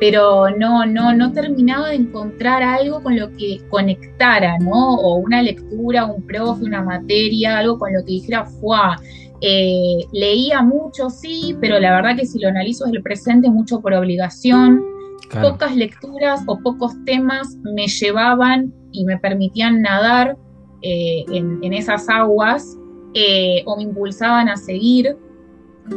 pero 0.00 0.50
no, 0.50 0.86
no, 0.86 1.12
no 1.12 1.32
terminaba 1.32 1.88
de 1.88 1.96
encontrar 1.96 2.62
algo 2.62 3.02
con 3.02 3.16
lo 3.16 3.30
que 3.32 3.60
conectara, 3.68 4.58
¿no? 4.58 4.94
O 4.94 5.16
una 5.16 5.42
lectura, 5.42 6.06
un 6.06 6.24
profe, 6.26 6.64
una 6.64 6.82
materia, 6.82 7.58
algo 7.58 7.78
con 7.78 7.92
lo 7.92 8.00
que 8.04 8.12
dijera, 8.12 8.44
¡fuah! 8.44 8.96
Eh, 9.40 10.04
leía 10.12 10.62
mucho, 10.62 11.10
sí, 11.10 11.56
pero 11.60 11.78
la 11.78 11.94
verdad 11.94 12.16
que 12.16 12.26
si 12.26 12.38
lo 12.38 12.48
analizo 12.48 12.84
desde 12.84 12.98
el 12.98 13.02
presente, 13.02 13.50
mucho 13.50 13.80
por 13.80 13.92
obligación 13.94 14.82
Pocas 15.30 15.76
lecturas 15.76 16.42
o 16.46 16.58
pocos 16.58 16.92
temas 17.04 17.56
me 17.62 17.86
llevaban 17.86 18.72
y 18.92 19.04
me 19.04 19.18
permitían 19.18 19.82
nadar 19.82 20.36
eh, 20.80 21.24
en, 21.30 21.72
esas 21.72 22.08
aguas 22.08 22.78
eh, 23.12 23.62
o 23.66 23.76
me 23.76 23.82
impulsaban 23.82 24.48
a 24.48 24.56
seguir. 24.56 25.16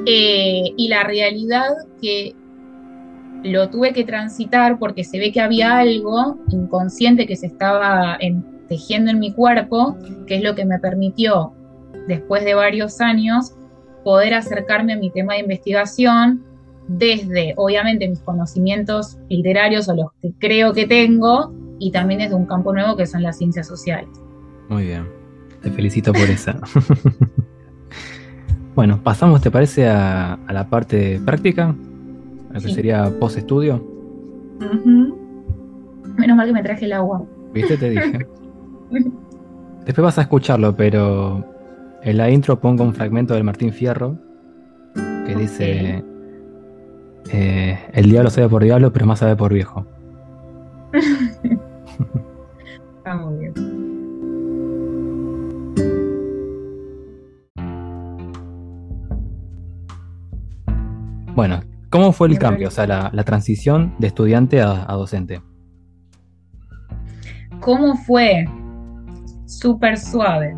Eh, 0.06 0.74
y 0.76 0.88
la 0.90 1.04
realidad 1.04 1.70
que 2.02 2.36
lo 3.44 3.70
tuve 3.70 3.94
que 3.94 4.04
transitar 4.04 4.78
porque 4.80 5.04
se 5.04 5.20
ve 5.20 5.32
que 5.32 5.42
había 5.42 5.78
algo 5.78 6.38
inconsciente 6.50 7.28
que 7.28 7.36
se 7.36 7.48
estaba 7.48 8.18
tejiendo 8.68 9.12
en 9.12 9.20
mi 9.20 9.34
cuerpo, 9.34 9.98
que 10.28 10.38
es 10.38 10.44
lo 10.44 10.56
que 10.56 10.66
me 10.66 10.80
permitió, 10.80 11.54
después 12.08 12.44
de 12.46 12.54
varios 12.54 13.02
años, 13.02 13.54
poder 14.04 14.34
acercarme 14.34 14.94
a 14.94 14.98
mi 14.98 15.10
tema 15.12 15.34
de 15.34 15.42
investigación, 15.42 16.44
desde, 16.88 17.54
obviamente, 17.58 18.08
mis 18.08 18.20
conocimientos 18.20 19.18
literarios 19.30 19.88
o 19.88 19.96
los 19.96 20.08
que 20.22 20.34
creo 20.40 20.74
que 20.74 20.88
tengo, 20.88 21.54
y 21.80 21.92
también 21.92 22.20
desde 22.20 22.36
un 22.36 22.46
campo 22.46 22.74
nuevo 22.74 22.96
que 22.96 23.06
son 23.06 23.24
las 23.24 23.38
ciencias 23.38 23.68
sociales. 23.68 24.10
Muy 24.70 24.86
bien, 24.86 25.08
te 25.62 25.72
felicito 25.72 26.14
por 26.14 26.30
esa. 26.30 26.60
bueno, 28.76 29.02
pasamos, 29.04 29.42
¿te 29.42 29.52
parece 29.52 29.88
a, 29.90 30.40
la 30.50 30.70
parte 30.70 31.20
práctica? 31.26 31.76
Lo 32.54 32.62
que 32.62 32.74
sería 32.74 33.12
post-estudio. 33.20 33.84
Menos 36.18 36.38
mal 36.38 36.48
que 36.48 36.54
me 36.54 36.64
traje 36.64 36.86
el 36.86 36.94
agua. 36.94 37.24
¿Viste? 37.54 37.78
Te 37.78 37.90
dije. 37.90 38.28
Después 39.86 40.04
vas 40.04 40.18
a 40.20 40.22
escucharlo, 40.22 40.76
pero 40.76 41.44
en 42.04 42.18
la 42.18 42.30
intro 42.30 42.60
pongo 42.60 42.84
un 42.84 42.94
fragmento 42.94 43.34
del 43.34 43.44
Martín 43.44 43.72
Fierro 43.72 44.18
que 45.26 45.36
dice 45.36 46.04
eh, 47.32 47.80
el 47.94 48.10
diablo 48.10 48.30
sabe 48.30 48.50
por 48.50 48.64
diablo, 48.64 48.92
pero 48.92 49.06
más 49.06 49.20
sabe 49.20 49.36
por 49.36 49.54
viejo. 49.54 49.86
Está 52.98 53.16
muy 53.16 53.40
bien. 53.40 53.54
Bueno, 61.34 61.62
¿cómo 61.92 62.12
fue 62.12 62.30
el 62.30 62.40
cambio? 62.40 62.70
O 62.70 62.72
sea, 62.72 62.88
la, 62.88 63.24
transición 63.24 63.94
de 64.00 64.08
estudiante 64.08 64.62
a, 64.62 64.92
a 64.92 64.96
docente. 64.96 65.42
¿Cómo 67.60 67.96
fue? 67.96 68.46
Súper 69.46 70.00
suave. 70.00 70.58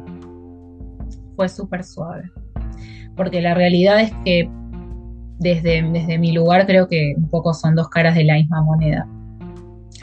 Fue 1.35 1.49
súper 1.49 1.83
suave. 1.83 2.31
Porque 3.17 3.41
la 3.41 3.53
realidad 3.53 3.99
es 3.99 4.13
que 4.23 4.49
desde, 5.39 5.81
desde 5.91 6.17
mi 6.17 6.31
lugar 6.31 6.65
creo 6.65 6.87
que 6.87 7.13
un 7.17 7.29
poco 7.29 7.53
son 7.53 7.75
dos 7.75 7.89
caras 7.89 8.15
de 8.15 8.23
la 8.23 8.35
misma 8.35 8.61
moneda. 8.61 9.07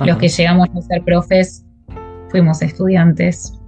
Los 0.05 0.17
que 0.19 0.29
llegamos 0.29 0.69
a 0.77 0.83
ser 0.83 1.03
profes 1.03 1.65
fuimos 2.31 2.63
estudiantes 2.63 3.59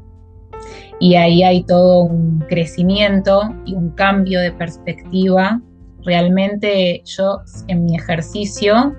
y 1.00 1.16
ahí 1.16 1.42
hay 1.42 1.64
todo 1.64 2.04
un 2.04 2.40
crecimiento 2.48 3.54
y 3.64 3.74
un 3.74 3.90
cambio 3.90 4.40
de 4.40 4.52
perspectiva. 4.52 5.60
Realmente 6.04 7.02
yo 7.04 7.42
en 7.68 7.84
mi 7.84 7.96
ejercicio 7.96 8.94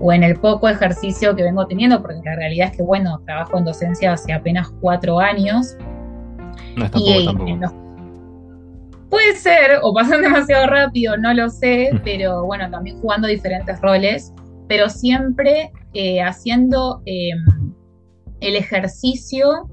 o 0.00 0.12
en 0.12 0.22
el 0.22 0.36
poco 0.36 0.68
ejercicio 0.68 1.34
que 1.34 1.42
vengo 1.42 1.66
teniendo, 1.66 2.00
porque 2.00 2.20
la 2.24 2.36
realidad 2.36 2.68
es 2.70 2.76
que, 2.76 2.82
bueno, 2.82 3.20
trabajo 3.26 3.58
en 3.58 3.64
docencia 3.64 4.12
hace 4.12 4.32
apenas 4.32 4.70
cuatro 4.80 5.18
años. 5.18 5.76
No 6.76 6.84
es 6.84 6.90
tampoco, 6.90 7.88
Puede 9.10 9.36
ser, 9.36 9.78
o 9.82 9.92
pasan 9.94 10.22
demasiado 10.22 10.66
rápido, 10.66 11.16
no 11.16 11.32
lo 11.34 11.48
sé, 11.48 11.90
pero 12.04 12.44
bueno, 12.44 12.70
también 12.70 13.00
jugando 13.00 13.26
diferentes 13.26 13.80
roles, 13.80 14.32
pero 14.68 14.88
siempre 14.88 15.72
eh, 15.94 16.20
haciendo 16.22 17.02
em, 17.06 17.72
el 18.40 18.56
ejercicio 18.56 19.68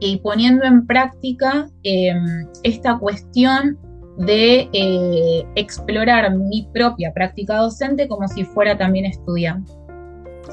y 0.00 0.18
poniendo 0.18 0.64
en 0.64 0.86
práctica 0.86 1.68
em, 1.82 2.46
esta 2.62 2.98
cuestión 2.98 3.76
de 4.18 4.68
eh, 4.72 5.46
explorar 5.54 6.34
mi 6.34 6.68
propia 6.72 7.12
práctica 7.12 7.56
docente 7.58 8.08
como 8.08 8.26
si 8.28 8.44
fuera 8.44 8.76
también 8.76 9.06
estudiante. 9.06 9.72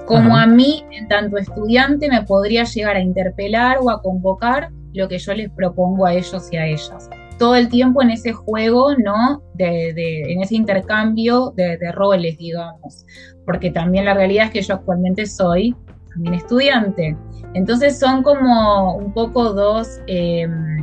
Como 0.06 0.38
a 0.38 0.46
mí, 0.46 0.84
en 0.92 1.08
tanto 1.08 1.38
estudiante, 1.38 2.08
me 2.10 2.22
podría 2.24 2.64
llegar 2.64 2.96
a 2.96 3.00
interpelar 3.00 3.80
o 3.82 3.90
a 3.90 4.02
convocar 4.04 4.70
lo 4.94 5.08
que 5.08 5.18
yo 5.18 5.34
les 5.34 5.50
propongo 5.50 6.06
a 6.06 6.14
ellos 6.14 6.48
y 6.52 6.58
a 6.58 6.68
ellas. 6.68 7.10
Todo 7.40 7.56
el 7.56 7.70
tiempo 7.70 8.04
en 8.04 8.12
ese 8.12 8.32
juego, 8.32 8.96
¿no? 8.96 9.42
De, 9.56 9.90
en 10.32 10.42
ese 10.42 10.56
intercambio 10.56 11.54
de, 11.56 11.92
roles, 11.92 12.38
digamos. 12.38 13.06
Porque 13.46 13.72
también 13.72 14.06
la 14.06 14.14
realidad 14.14 14.46
es 14.46 14.52
que 14.52 14.62
yo 14.62 14.76
actualmente 14.76 15.26
soy 15.26 15.76
también 16.10 16.36
estudiante. 16.36 17.18
Entonces 17.56 17.98
son 17.98 18.22
como 18.22 18.96
un 18.96 19.12
poco 19.12 19.54
dos, 19.54 20.02
em, 20.08 20.75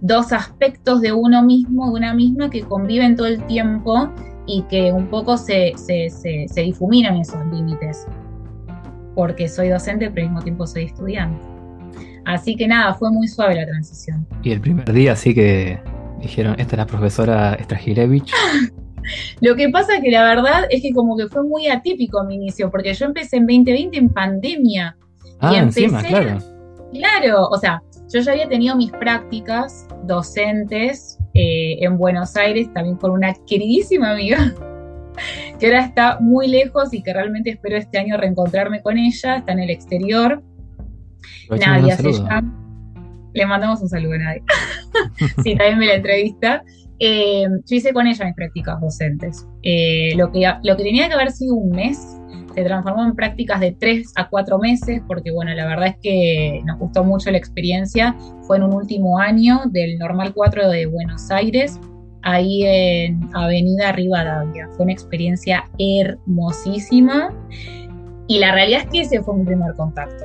dos 0.00 0.32
aspectos 0.32 1.00
de 1.00 1.12
uno 1.12 1.42
mismo, 1.42 1.86
de 1.90 1.98
una 1.98 2.14
misma, 2.14 2.50
que 2.50 2.62
conviven 2.62 3.16
todo 3.16 3.26
el 3.26 3.44
tiempo 3.46 4.08
y 4.46 4.62
que 4.62 4.92
un 4.92 5.06
poco 5.08 5.36
se, 5.36 5.72
se, 5.76 6.08
se 6.10 6.60
difuminan 6.60 7.16
esos 7.16 7.44
límites. 7.46 8.06
Porque 9.14 9.48
soy 9.48 9.68
docente, 9.68 10.10
pero 10.10 10.26
al 10.26 10.32
mismo 10.32 10.42
tiempo 10.42 10.66
soy 10.66 10.84
estudiante. 10.84 11.44
Así 12.24 12.54
que 12.56 12.66
nada, 12.68 12.94
fue 12.94 13.10
muy 13.10 13.28
suave 13.28 13.54
la 13.54 13.66
transición. 13.66 14.26
Y 14.42 14.52
el 14.52 14.60
primer 14.60 14.92
día 14.92 15.16
sí 15.16 15.34
que 15.34 15.80
dijeron, 16.20 16.54
esta 16.58 16.74
es 16.74 16.78
la 16.78 16.86
profesora 16.86 17.56
Stragilevich. 17.62 18.30
Lo 19.40 19.56
que 19.56 19.68
pasa 19.70 20.00
que 20.00 20.10
la 20.10 20.22
verdad 20.22 20.64
es 20.70 20.82
que 20.82 20.92
como 20.92 21.16
que 21.16 21.28
fue 21.28 21.42
muy 21.42 21.68
atípico 21.68 22.22
mi 22.24 22.36
inicio, 22.36 22.70
porque 22.70 22.92
yo 22.94 23.06
empecé 23.06 23.38
en 23.38 23.46
2020 23.46 23.98
en 23.98 24.08
pandemia. 24.10 24.96
Ah, 25.40 25.56
encima, 25.56 26.02
claro. 26.02 26.38
Claro, 26.92 27.48
o 27.48 27.56
sea, 27.56 27.82
yo 28.12 28.20
ya 28.20 28.32
había 28.32 28.48
tenido 28.48 28.76
mis 28.76 28.90
prácticas 28.90 29.86
docentes 30.04 31.18
eh, 31.34 31.78
en 31.80 31.96
Buenos 31.96 32.36
Aires, 32.36 32.72
también 32.72 32.96
con 32.96 33.12
una 33.12 33.32
queridísima 33.46 34.12
amiga, 34.12 34.52
que 35.58 35.66
ahora 35.66 35.84
está 35.84 36.18
muy 36.20 36.48
lejos 36.48 36.92
y 36.92 37.02
que 37.02 37.12
realmente 37.12 37.50
espero 37.50 37.76
este 37.76 37.98
año 37.98 38.16
reencontrarme 38.16 38.82
con 38.82 38.98
ella, 38.98 39.36
está 39.36 39.52
en 39.52 39.60
el 39.60 39.70
exterior. 39.70 40.42
Nadia 41.50 41.96
se 41.96 42.12
llama. 42.12 42.56
Le 43.32 43.46
mandamos 43.46 43.80
un 43.80 43.88
saludo 43.88 44.14
a 44.14 44.18
Nadia. 44.18 44.42
sí, 45.44 45.54
también 45.54 45.78
me 45.78 45.86
la 45.86 45.94
entrevista. 45.94 46.64
Eh, 46.98 47.46
yo 47.64 47.76
hice 47.76 47.92
con 47.92 48.06
ella 48.06 48.24
mis 48.24 48.34
prácticas 48.34 48.80
docentes. 48.80 49.46
Eh, 49.62 50.14
lo, 50.16 50.32
que, 50.32 50.52
lo 50.64 50.76
que 50.76 50.82
tenía 50.82 51.08
que 51.08 51.14
haber 51.14 51.30
sido 51.30 51.54
un 51.54 51.70
mes 51.70 52.19
se 52.54 52.64
transformó 52.64 53.04
en 53.04 53.14
prácticas 53.14 53.60
de 53.60 53.72
tres 53.72 54.12
a 54.16 54.28
cuatro 54.28 54.58
meses, 54.58 55.02
porque 55.06 55.30
bueno, 55.30 55.52
la 55.54 55.66
verdad 55.66 55.88
es 55.88 55.96
que 56.02 56.62
nos 56.64 56.78
gustó 56.78 57.04
mucho 57.04 57.30
la 57.30 57.38
experiencia. 57.38 58.16
Fue 58.42 58.56
en 58.56 58.64
un 58.64 58.74
último 58.74 59.18
año 59.18 59.62
del 59.66 59.98
Normal 59.98 60.32
4 60.34 60.68
de 60.68 60.86
Buenos 60.86 61.30
Aires, 61.30 61.78
ahí 62.22 62.64
en 62.64 63.28
Avenida 63.34 63.92
Rivadavia. 63.92 64.68
Fue 64.72 64.84
una 64.84 64.92
experiencia 64.92 65.64
hermosísima 65.78 67.30
y 68.26 68.38
la 68.38 68.52
realidad 68.52 68.82
es 68.84 68.90
que 68.90 69.00
ese 69.00 69.22
fue 69.22 69.36
mi 69.36 69.44
primer 69.44 69.74
contacto. 69.74 70.24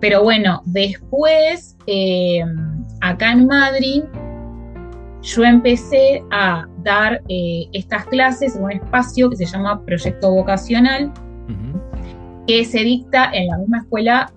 Pero 0.00 0.22
bueno, 0.22 0.62
después, 0.66 1.76
eh, 1.86 2.44
acá 3.00 3.32
en 3.32 3.46
Madrid, 3.46 4.04
yo 5.22 5.44
empecé 5.44 6.22
a 6.30 6.66
dar 6.82 7.20
eh, 7.28 7.66
estas 7.72 8.06
clases 8.06 8.54
en 8.56 8.64
un 8.64 8.72
espacio 8.72 9.28
que 9.28 9.36
se 9.36 9.46
llama 9.46 9.84
Proyecto 9.84 10.30
Vocacional, 10.30 11.12
que 12.46 12.64
se 12.64 12.80
dicta 12.80 13.30
en 13.32 13.48
la 13.48 13.58
misma 13.58 13.78
escuela 13.78 14.32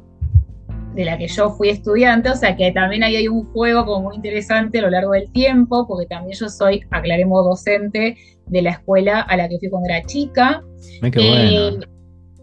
de 0.95 1.05
la 1.05 1.17
que 1.17 1.27
yo 1.27 1.51
fui 1.51 1.69
estudiante, 1.69 2.29
o 2.29 2.35
sea 2.35 2.55
que 2.55 2.71
también 2.71 3.03
ahí 3.03 3.15
hay 3.15 3.27
un 3.27 3.45
juego 3.45 3.85
como 3.85 4.09
muy 4.09 4.15
interesante 4.15 4.79
a 4.79 4.81
lo 4.81 4.89
largo 4.89 5.11
del 5.11 5.31
tiempo, 5.31 5.87
porque 5.87 6.07
también 6.07 6.37
yo 6.37 6.49
soy, 6.49 6.81
aclaremos, 6.89 7.45
docente 7.45 8.17
de 8.47 8.61
la 8.61 8.71
escuela 8.71 9.21
a 9.21 9.37
la 9.37 9.47
que 9.47 9.59
fui 9.59 9.69
cuando 9.69 9.89
era 9.89 10.05
chica. 10.05 10.63
Eh, 11.03 11.79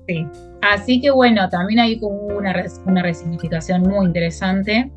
sí. 0.07 0.27
Así 0.63 1.01
que 1.01 1.11
bueno, 1.11 1.49
también 1.51 1.81
hay 1.81 1.99
como 1.99 2.17
una, 2.37 2.55
una 2.87 3.03
resignificación 3.03 3.83
muy 3.83 4.07
interesante. 4.07 4.91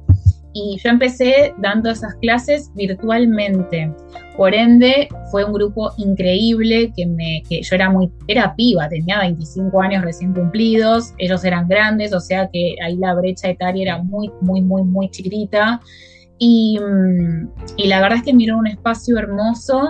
Y 0.54 0.78
yo 0.84 0.90
empecé 0.90 1.54
dando 1.58 1.92
esas 1.92 2.16
clases 2.16 2.72
virtualmente. 2.76 3.94
Por 4.36 4.54
ende, 4.54 5.08
fue 5.32 5.44
un 5.44 5.54
grupo 5.54 5.92
increíble 5.98 6.92
que 6.96 7.06
me, 7.06 7.44
que 7.48 7.62
yo 7.62 7.76
era 7.76 7.90
muy, 7.90 8.12
era 8.28 8.56
piba, 8.56 8.90
tenía 8.90 9.20
25 9.20 9.82
años 9.82 10.04
recién 10.04 10.34
cumplidos, 10.34 11.14
ellos 11.18 11.44
eran 11.44 11.68
grandes, 11.68 12.14
o 12.14 12.20
sea 12.20 12.50
que 12.52 12.76
ahí 12.84 12.98
la 12.98 13.14
brecha 13.14 13.50
etaria 13.50 13.84
era 13.84 14.04
muy, 14.04 14.32
muy, 14.42 14.62
muy, 14.62 14.84
muy 14.84 15.10
chiquita. 15.10 15.82
Y, 16.38 16.80
mm, 16.80 17.50
y 17.78 17.88
la 17.88 18.02
verdad 18.02 18.20
es 18.20 18.24
que 18.24 18.34
miró 18.34 18.58
un 18.58 18.68
espacio 18.68 19.18
hermoso 19.18 19.90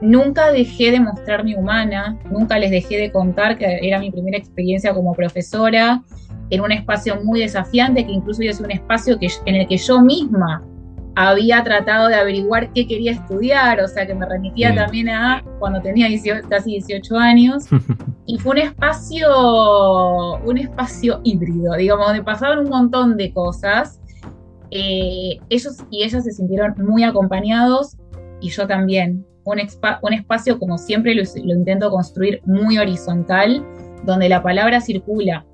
Nunca 0.00 0.52
dejé 0.52 0.92
de 0.92 1.00
mostrarme 1.00 1.56
humana, 1.56 2.16
nunca 2.30 2.58
les 2.58 2.70
dejé 2.70 2.98
de 2.98 3.10
contar 3.10 3.58
que 3.58 3.80
era 3.82 3.98
mi 3.98 4.12
primera 4.12 4.38
experiencia 4.38 4.94
como 4.94 5.12
profesora, 5.12 6.02
en 6.50 6.60
un 6.60 6.72
espacio 6.72 7.22
muy 7.22 7.40
desafiante, 7.40 8.04
que 8.04 8.12
incluso 8.12 8.42
es 8.42 8.60
un 8.60 8.70
espacio 8.70 9.18
que, 9.18 9.28
en 9.46 9.54
el 9.56 9.68
que 9.68 9.76
yo 9.76 10.00
misma 10.00 10.62
había 11.14 11.64
tratado 11.64 12.08
de 12.08 12.14
averiguar 12.14 12.72
qué 12.72 12.86
quería 12.86 13.12
estudiar, 13.12 13.80
o 13.80 13.88
sea 13.88 14.06
que 14.06 14.14
me 14.14 14.24
remitía 14.24 14.72
también 14.74 15.08
a 15.08 15.42
cuando 15.58 15.80
tenía 15.82 16.06
casi 16.48 16.70
18 16.70 17.16
años. 17.16 17.64
y 18.26 18.38
fue 18.38 18.52
un 18.52 18.58
espacio, 18.58 20.36
un 20.44 20.58
espacio 20.58 21.20
híbrido, 21.24 21.74
digamos, 21.74 22.06
donde 22.06 22.22
pasaban 22.22 22.60
un 22.60 22.68
montón 22.68 23.16
de 23.16 23.32
cosas. 23.32 24.00
Eh, 24.70 25.40
ellos 25.48 25.78
y 25.90 26.04
ellas 26.04 26.24
se 26.24 26.32
sintieron 26.32 26.74
muy 26.78 27.02
acompañados 27.02 27.96
y 28.40 28.50
yo 28.50 28.66
también 28.66 29.24
un, 30.02 30.12
espacio, 30.12 30.58
como 30.58 30.78
siempre 30.78 31.14
lo, 31.14 31.22
intento 31.52 31.90
construir, 31.90 32.42
muy 32.44 32.78
horizontal, 32.78 33.64
donde 34.04 34.28
la 34.28 34.42
palabra 34.42 34.80
circula 34.80 35.46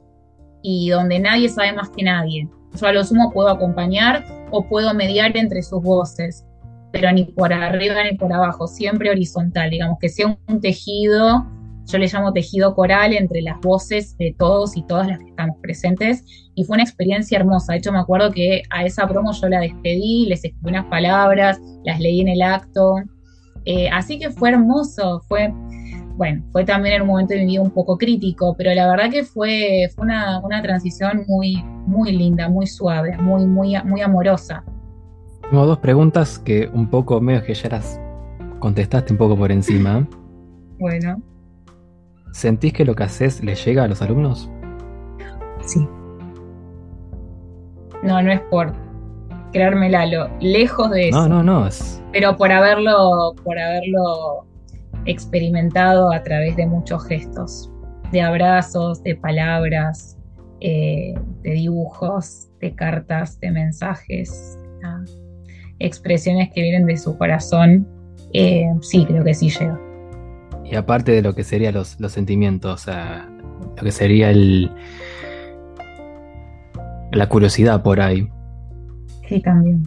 y 0.65 0.89
donde 0.89 1.21
nadie 1.21 1.49
sabe 1.51 1.75
más 1.75 1.91
que 1.91 2.03
nadie. 2.03 2.49
Yo 2.81 2.87
a 2.87 2.93
lo 2.93 3.05
sumo 3.05 3.31
puedo 3.31 3.51
acompañar 3.51 4.25
o 4.51 4.67
puedo 4.67 4.95
mediar 4.95 5.37
entre 5.37 5.63
sus 5.63 5.83
voces, 5.83 6.45
pero 6.91 7.13
ni 7.13 7.25
por 7.25 7.53
arriba 7.53 8.03
ni 8.03 8.17
por 8.17 8.33
abajo, 8.33 8.67
siempre 8.67 9.11
horizontal, 9.11 9.69
digamos 9.71 9.99
que 10.01 10.09
sea 10.09 10.37
un 10.49 10.61
tejido, 10.61 11.47
yo 11.87 11.99
le 11.99 12.07
llamo 12.07 12.33
tejido 12.33 12.75
coral 12.75 13.13
entre 13.13 13.43
las 13.43 13.61
voces 13.61 14.17
de 14.17 14.35
todos 14.39 14.75
y 14.75 14.83
todas 14.87 15.07
las 15.07 15.19
que 15.19 15.29
estamos 15.29 15.59
presentes, 15.61 16.25
y 16.55 16.65
fue 16.65 16.77
una 16.77 16.85
experiencia 16.85 17.39
hermosa. 17.39 17.75
De 17.75 17.81
hecho, 17.81 17.93
me 17.93 17.99
acuerdo 17.99 18.31
que 18.33 18.63
a 18.71 18.87
esa 18.87 19.07
promo 19.07 19.33
yo 19.33 19.49
la 19.49 19.61
despedí, 19.61 20.25
les 20.27 20.45
escribí 20.45 20.71
unas 20.71 20.87
palabras, 20.87 21.61
las 21.85 22.01
leí 22.01 22.23
en 22.23 22.29
el 22.29 22.41
acto, 22.41 22.97
eh, 23.67 23.91
así 23.91 24.19
que 24.19 24.31
fue 24.31 24.49
hermoso, 24.51 25.21
fue, 25.29 25.53
bueno, 26.17 26.45
fue 26.53 26.65
también 26.65 26.97
en 26.97 27.03
un 27.03 27.09
momento 27.09 27.35
de 27.35 27.41
mi 27.41 27.47
vida 27.53 27.63
un 27.63 27.71
poco 27.71 27.99
crítico, 27.99 28.55
pero 28.57 28.73
la 28.73 28.89
verdad 28.89 29.11
que 29.11 29.25
fue, 29.25 29.89
fue 29.95 30.05
una, 30.05 30.63
transición 30.63 31.25
muy, 31.27 31.63
muy 31.87 32.13
linda, 32.13 32.49
muy 32.49 32.67
suave, 32.67 33.17
muy, 33.19 33.47
muy, 33.47 33.75
muy 33.85 34.01
amorosa. 34.01 34.65
Tengo 35.51 35.67
dos 35.67 35.79
preguntas 35.79 36.39
que 36.39 36.69
un 36.73 36.89
poco, 36.89 37.21
medio 37.21 37.43
que 37.43 37.55
ya 37.55 37.69
las 37.69 38.01
contestaste 38.61 39.13
un 39.13 39.19
poco 39.19 39.37
por 39.37 39.51
encima. 39.51 40.07
bueno. 40.79 41.21
¿Sentís 42.33 42.73
que 42.73 42.85
lo 42.85 42.95
que 42.95 43.05
haces 43.05 43.43
le 43.43 43.55
llega 43.55 43.85
a 43.85 43.89
los 43.89 44.03
alumnos? 44.03 44.51
Sí. 45.65 45.87
No, 48.03 48.21
no 48.23 48.33
es 48.33 48.41
por 48.51 48.73
creármela, 49.53 50.07
lo, 50.07 50.29
lejos 50.41 50.91
de 50.91 51.09
eso. 51.09 51.21
No, 51.21 51.29
no, 51.29 51.43
no. 51.43 51.67
Es 51.67 52.03
pero 52.15 52.37
por 52.37 52.53
haberlo, 52.53 53.35
por 53.43 53.59
haberlo 53.59 54.47
experimentado 55.07 56.13
a 56.13 56.23
través 56.23 56.57
de 56.57 56.67
muchos 56.67 57.07
gestos, 57.07 57.71
de 58.13 58.23
abrazos, 58.23 59.03
de 59.03 59.15
palabras, 59.17 60.19
eh, 60.61 61.15
de 61.43 61.51
dibujos, 61.51 62.49
de 62.61 62.75
cartas, 62.75 63.39
de 63.41 63.51
mensajes, 63.51 64.59
expresiones 65.79 66.51
que 66.55 66.63
vienen 66.63 66.87
de 66.87 66.97
su 66.97 67.17
corazón, 67.17 67.87
eh, 68.33 68.67
sí, 68.81 69.05
creo 69.07 69.25
que 69.25 69.35
sí 69.35 69.51
llega. 69.51 69.79
Y 70.65 70.77
aparte 70.77 71.13
de 71.13 71.23
lo 71.23 71.35
que 71.35 71.45
serían 71.45 71.75
los, 71.75 72.01
los 72.01 72.13
sentimientos, 72.13 72.73
o 72.73 72.85
sea, 72.85 73.29
lo 73.77 73.83
que 73.83 73.93
sería 73.93 74.31
el 74.31 74.71
la 77.13 77.29
curiosidad 77.29 77.83
por 77.83 78.01
ahí. 78.01 78.29
Sí, 79.29 79.41
también 79.41 79.83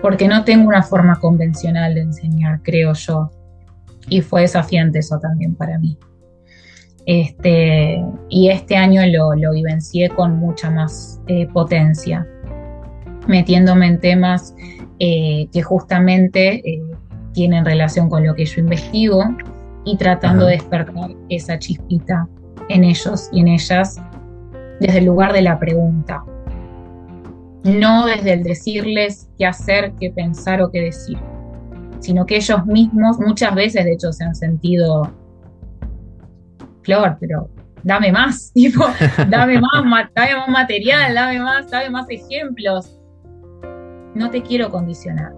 porque 0.00 0.28
no 0.28 0.44
tengo 0.44 0.68
una 0.68 0.82
forma 0.82 1.18
convencional 1.18 1.94
de 1.94 2.02
enseñar, 2.02 2.60
creo 2.62 2.92
yo. 2.94 3.30
Y 4.08 4.20
fue 4.22 4.42
desafiante 4.42 5.00
eso 5.00 5.18
también 5.18 5.54
para 5.54 5.78
mí. 5.78 5.96
Este, 7.06 8.04
y 8.28 8.50
este 8.50 8.76
año 8.76 9.02
lo, 9.06 9.34
lo 9.34 9.52
vivencié 9.52 10.10
con 10.10 10.38
mucha 10.38 10.70
más 10.70 11.20
eh, 11.26 11.46
potencia, 11.52 12.26
metiéndome 13.26 13.86
en 13.86 14.00
temas 14.00 14.54
eh, 14.98 15.48
que 15.52 15.62
justamente 15.62 16.56
eh, 16.68 16.82
tienen 17.32 17.64
relación 17.64 18.10
con 18.10 18.26
lo 18.26 18.34
que 18.34 18.44
yo 18.44 18.60
investigo 18.60 19.24
y 19.84 19.96
tratando 19.96 20.46
de 20.46 20.52
despertar 20.52 21.10
esa 21.30 21.58
chispita 21.58 22.28
en 22.68 22.84
ellos 22.84 23.28
y 23.32 23.40
en 23.40 23.48
ellas 23.48 23.96
desde 24.78 24.98
el 24.98 25.06
lugar 25.06 25.32
de 25.32 25.42
la 25.42 25.58
pregunta, 25.58 26.22
no 27.64 28.06
desde 28.06 28.34
el 28.34 28.42
decirles 28.42 29.28
qué 29.38 29.46
hacer, 29.46 29.92
qué 29.98 30.10
pensar 30.10 30.62
o 30.62 30.70
qué 30.70 30.82
decir, 30.82 31.18
sino 32.00 32.26
que 32.26 32.36
ellos 32.36 32.66
mismos 32.66 33.18
muchas 33.18 33.54
veces 33.54 33.84
de 33.84 33.92
hecho 33.92 34.12
se 34.12 34.24
han 34.24 34.34
sentido, 34.34 35.10
Flor, 36.82 37.16
pero 37.20 37.48
dame 37.82 38.10
más, 38.12 38.52
tipo, 38.54 38.84
dame 39.28 39.60
más, 39.60 40.10
dame 40.14 40.36
más 40.36 40.48
material, 40.48 41.14
dame 41.14 41.40
más, 41.40 41.70
dame 41.70 41.90
más 41.90 42.06
ejemplos. 42.10 42.98
no 44.14 44.30
te 44.30 44.42
quiero 44.42 44.70
condicionar, 44.70 45.32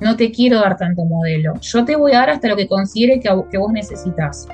no 0.00 0.16
te 0.16 0.30
quiero 0.30 0.60
dar 0.60 0.76
tanto 0.76 1.04
modelo, 1.04 1.54
yo 1.60 1.84
te 1.84 1.96
voy 1.96 2.12
a 2.12 2.20
dar 2.20 2.30
hasta 2.30 2.48
lo 2.48 2.56
que 2.56 2.68
considere 2.68 3.20
que, 3.20 3.28
que 3.50 3.58
vos 3.58 3.72
necesitas. 3.72 4.46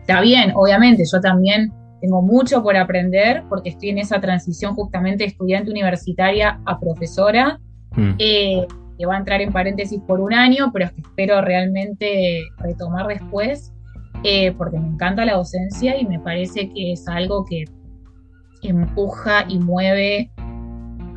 Está 0.00 0.20
bien, 0.20 0.52
obviamente, 0.56 1.04
yo 1.10 1.20
también 1.20 1.72
tengo 2.00 2.20
mucho 2.20 2.62
por 2.62 2.76
aprender 2.76 3.44
porque 3.48 3.70
estoy 3.70 3.90
en 3.90 3.98
esa 3.98 4.20
transición 4.20 4.74
justamente 4.74 5.22
de 5.22 5.28
estudiante 5.28 5.70
universitaria 5.70 6.60
a 6.66 6.80
profesora, 6.80 7.60
mm. 7.94 8.14
eh, 8.18 8.66
que 9.02 9.06
va 9.06 9.16
a 9.16 9.18
entrar 9.18 9.40
en 9.40 9.52
paréntesis 9.52 10.00
por 10.06 10.20
un 10.20 10.32
año, 10.32 10.70
pero 10.72 10.84
espero 10.96 11.40
realmente 11.40 12.44
retomar 12.58 13.08
después, 13.08 13.72
eh, 14.22 14.52
porque 14.52 14.78
me 14.78 14.86
encanta 14.86 15.24
la 15.24 15.34
docencia 15.34 16.00
y 16.00 16.06
me 16.06 16.20
parece 16.20 16.70
que 16.70 16.92
es 16.92 17.08
algo 17.08 17.44
que 17.44 17.64
empuja 18.62 19.44
y 19.48 19.58
mueve 19.58 20.30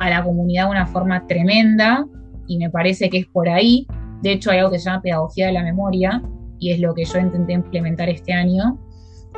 a 0.00 0.10
la 0.10 0.24
comunidad 0.24 0.64
de 0.64 0.70
una 0.72 0.86
forma 0.86 1.28
tremenda 1.28 2.04
y 2.48 2.58
me 2.58 2.70
parece 2.70 3.08
que 3.08 3.18
es 3.18 3.26
por 3.26 3.48
ahí. 3.48 3.86
De 4.20 4.32
hecho, 4.32 4.50
hay 4.50 4.58
algo 4.58 4.72
que 4.72 4.80
se 4.80 4.86
llama 4.86 5.02
pedagogía 5.02 5.46
de 5.46 5.52
la 5.52 5.62
memoria 5.62 6.20
y 6.58 6.72
es 6.72 6.80
lo 6.80 6.92
que 6.92 7.04
yo 7.04 7.20
intenté 7.20 7.52
implementar 7.52 8.08
este 8.08 8.32
año, 8.32 8.80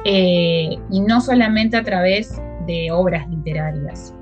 eh, 0.06 0.70
y 0.90 1.00
no 1.02 1.20
solamente 1.20 1.76
a 1.76 1.82
través 1.82 2.40
de 2.66 2.90
obras 2.92 3.28
literarias, 3.28 4.14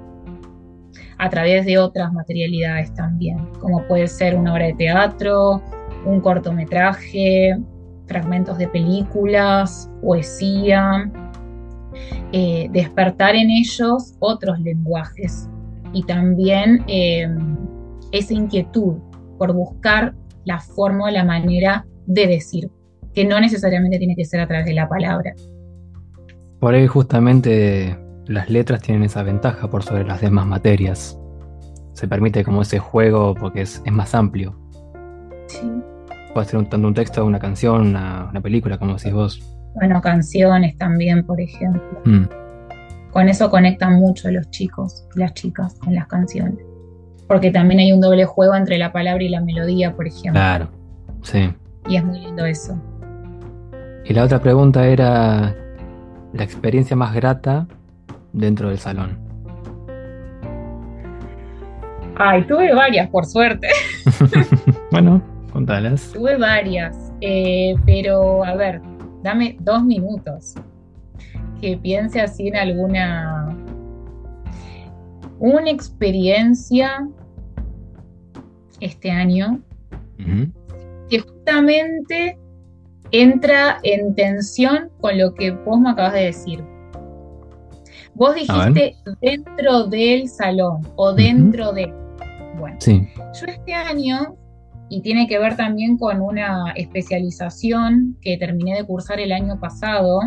a 1.18 1.30
través 1.30 1.64
de 1.64 1.78
otras 1.78 2.12
materialidades 2.12 2.92
también, 2.94 3.38
como 3.60 3.86
puede 3.86 4.06
ser 4.06 4.36
una 4.36 4.52
obra 4.52 4.66
de 4.66 4.74
teatro, 4.74 5.62
un 6.04 6.20
cortometraje, 6.20 7.56
fragmentos 8.06 8.58
de 8.58 8.68
películas, 8.68 9.90
poesía, 10.02 11.10
eh, 12.32 12.68
despertar 12.72 13.34
en 13.34 13.50
ellos 13.50 14.14
otros 14.20 14.58
lenguajes 14.60 15.48
y 15.92 16.02
también 16.02 16.84
eh, 16.86 17.28
esa 18.12 18.34
inquietud 18.34 18.96
por 19.38 19.52
buscar 19.52 20.14
la 20.44 20.60
forma 20.60 21.06
o 21.06 21.10
la 21.10 21.24
manera 21.24 21.86
de 22.06 22.26
decir, 22.26 22.70
que 23.14 23.24
no 23.24 23.40
necesariamente 23.40 23.98
tiene 23.98 24.14
que 24.14 24.24
ser 24.24 24.40
a 24.40 24.46
través 24.46 24.66
de 24.66 24.74
la 24.74 24.88
palabra. 24.88 25.34
Por 26.60 26.74
ahí 26.74 26.86
justamente 26.86 27.96
las 28.28 28.50
letras 28.50 28.82
tienen 28.82 29.04
esa 29.04 29.22
ventaja 29.22 29.68
por 29.68 29.82
sobre 29.82 30.04
las 30.04 30.20
demás 30.20 30.46
materias. 30.46 31.18
Se 31.92 32.08
permite 32.08 32.44
como 32.44 32.62
ese 32.62 32.78
juego 32.78 33.34
porque 33.34 33.62
es, 33.62 33.82
más 33.90 34.14
amplio. 34.14 34.58
Sí. 35.46 35.70
Puede 36.34 36.46
ser 36.46 36.58
un, 36.58 36.68
tanto 36.68 36.88
un 36.88 36.94
texto, 36.94 37.24
una 37.24 37.38
canción, 37.38 37.88
una, 37.88 38.40
película, 38.42 38.78
como 38.78 38.94
decís 38.94 39.12
vos. 39.12 39.40
Bueno, 39.74 40.00
canciones 40.00 40.76
también, 40.76 41.24
por 41.24 41.40
ejemplo. 41.40 42.02
Mm. 42.04 42.24
Con 43.10 43.28
eso 43.28 43.50
conectan 43.50 43.94
mucho 43.94 44.30
los 44.30 44.50
chicos, 44.50 45.06
las 45.14 45.32
chicas, 45.32 45.78
con 45.78 45.94
las 45.94 46.06
canciones. 46.06 46.58
Porque 47.26 47.50
también 47.50 47.80
hay 47.80 47.92
un 47.92 48.00
doble 48.00 48.24
juego 48.24 48.54
entre 48.54 48.76
la 48.76 48.92
palabra 48.92 49.22
y 49.22 49.28
la 49.28 49.40
melodía, 49.40 49.94
por 49.94 50.06
ejemplo. 50.06 50.32
Claro, 50.32 50.68
sí. 51.22 51.50
Y 51.88 51.96
es 51.96 52.04
muy 52.04 52.20
lindo 52.20 52.44
eso. 52.44 52.78
Y 54.04 54.12
la 54.12 54.24
otra 54.24 54.40
pregunta 54.40 54.86
era, 54.86 55.56
la 56.32 56.44
experiencia 56.44 56.94
más 56.94 57.14
grata 57.14 57.66
dentro 58.36 58.68
del 58.68 58.78
salón? 58.78 59.18
Ay, 62.16 62.46
tuve 62.46 62.74
varias, 62.74 63.08
por 63.10 63.26
suerte. 63.26 63.68
bueno, 64.90 65.22
contalas. 65.52 66.12
Tuve 66.12 66.36
varias, 66.36 67.12
eh, 67.20 67.74
pero 67.84 68.44
a 68.44 68.54
ver, 68.54 68.80
dame 69.22 69.56
dos 69.60 69.84
minutos 69.84 70.54
que 71.60 71.76
piense 71.76 72.20
así 72.20 72.48
en 72.48 72.56
alguna 72.56 73.56
una 75.38 75.70
experiencia 75.70 77.08
este 78.80 79.10
año 79.10 79.60
que 81.08 81.20
justamente 81.20 82.38
entra 83.10 83.78
en 83.82 84.14
tensión 84.14 84.90
con 85.00 85.18
lo 85.18 85.34
que 85.34 85.50
vos 85.50 85.78
me 85.78 85.90
acabas 85.90 86.14
de 86.14 86.24
decir. 86.24 86.75
Vos 88.16 88.34
dijiste 88.34 88.96
dentro 89.20 89.84
del 89.88 90.26
salón 90.28 90.88
o 90.96 91.12
dentro 91.12 91.72
de... 91.72 91.92
Bueno, 92.58 92.78
yo 92.82 93.46
este 93.46 93.74
año, 93.74 94.34
y 94.88 95.02
tiene 95.02 95.26
que 95.26 95.38
ver 95.38 95.54
también 95.54 95.98
con 95.98 96.22
una 96.22 96.72
especialización 96.76 98.16
que 98.22 98.38
terminé 98.38 98.74
de 98.74 98.84
cursar 98.84 99.20
el 99.20 99.32
año 99.32 99.60
pasado, 99.60 100.20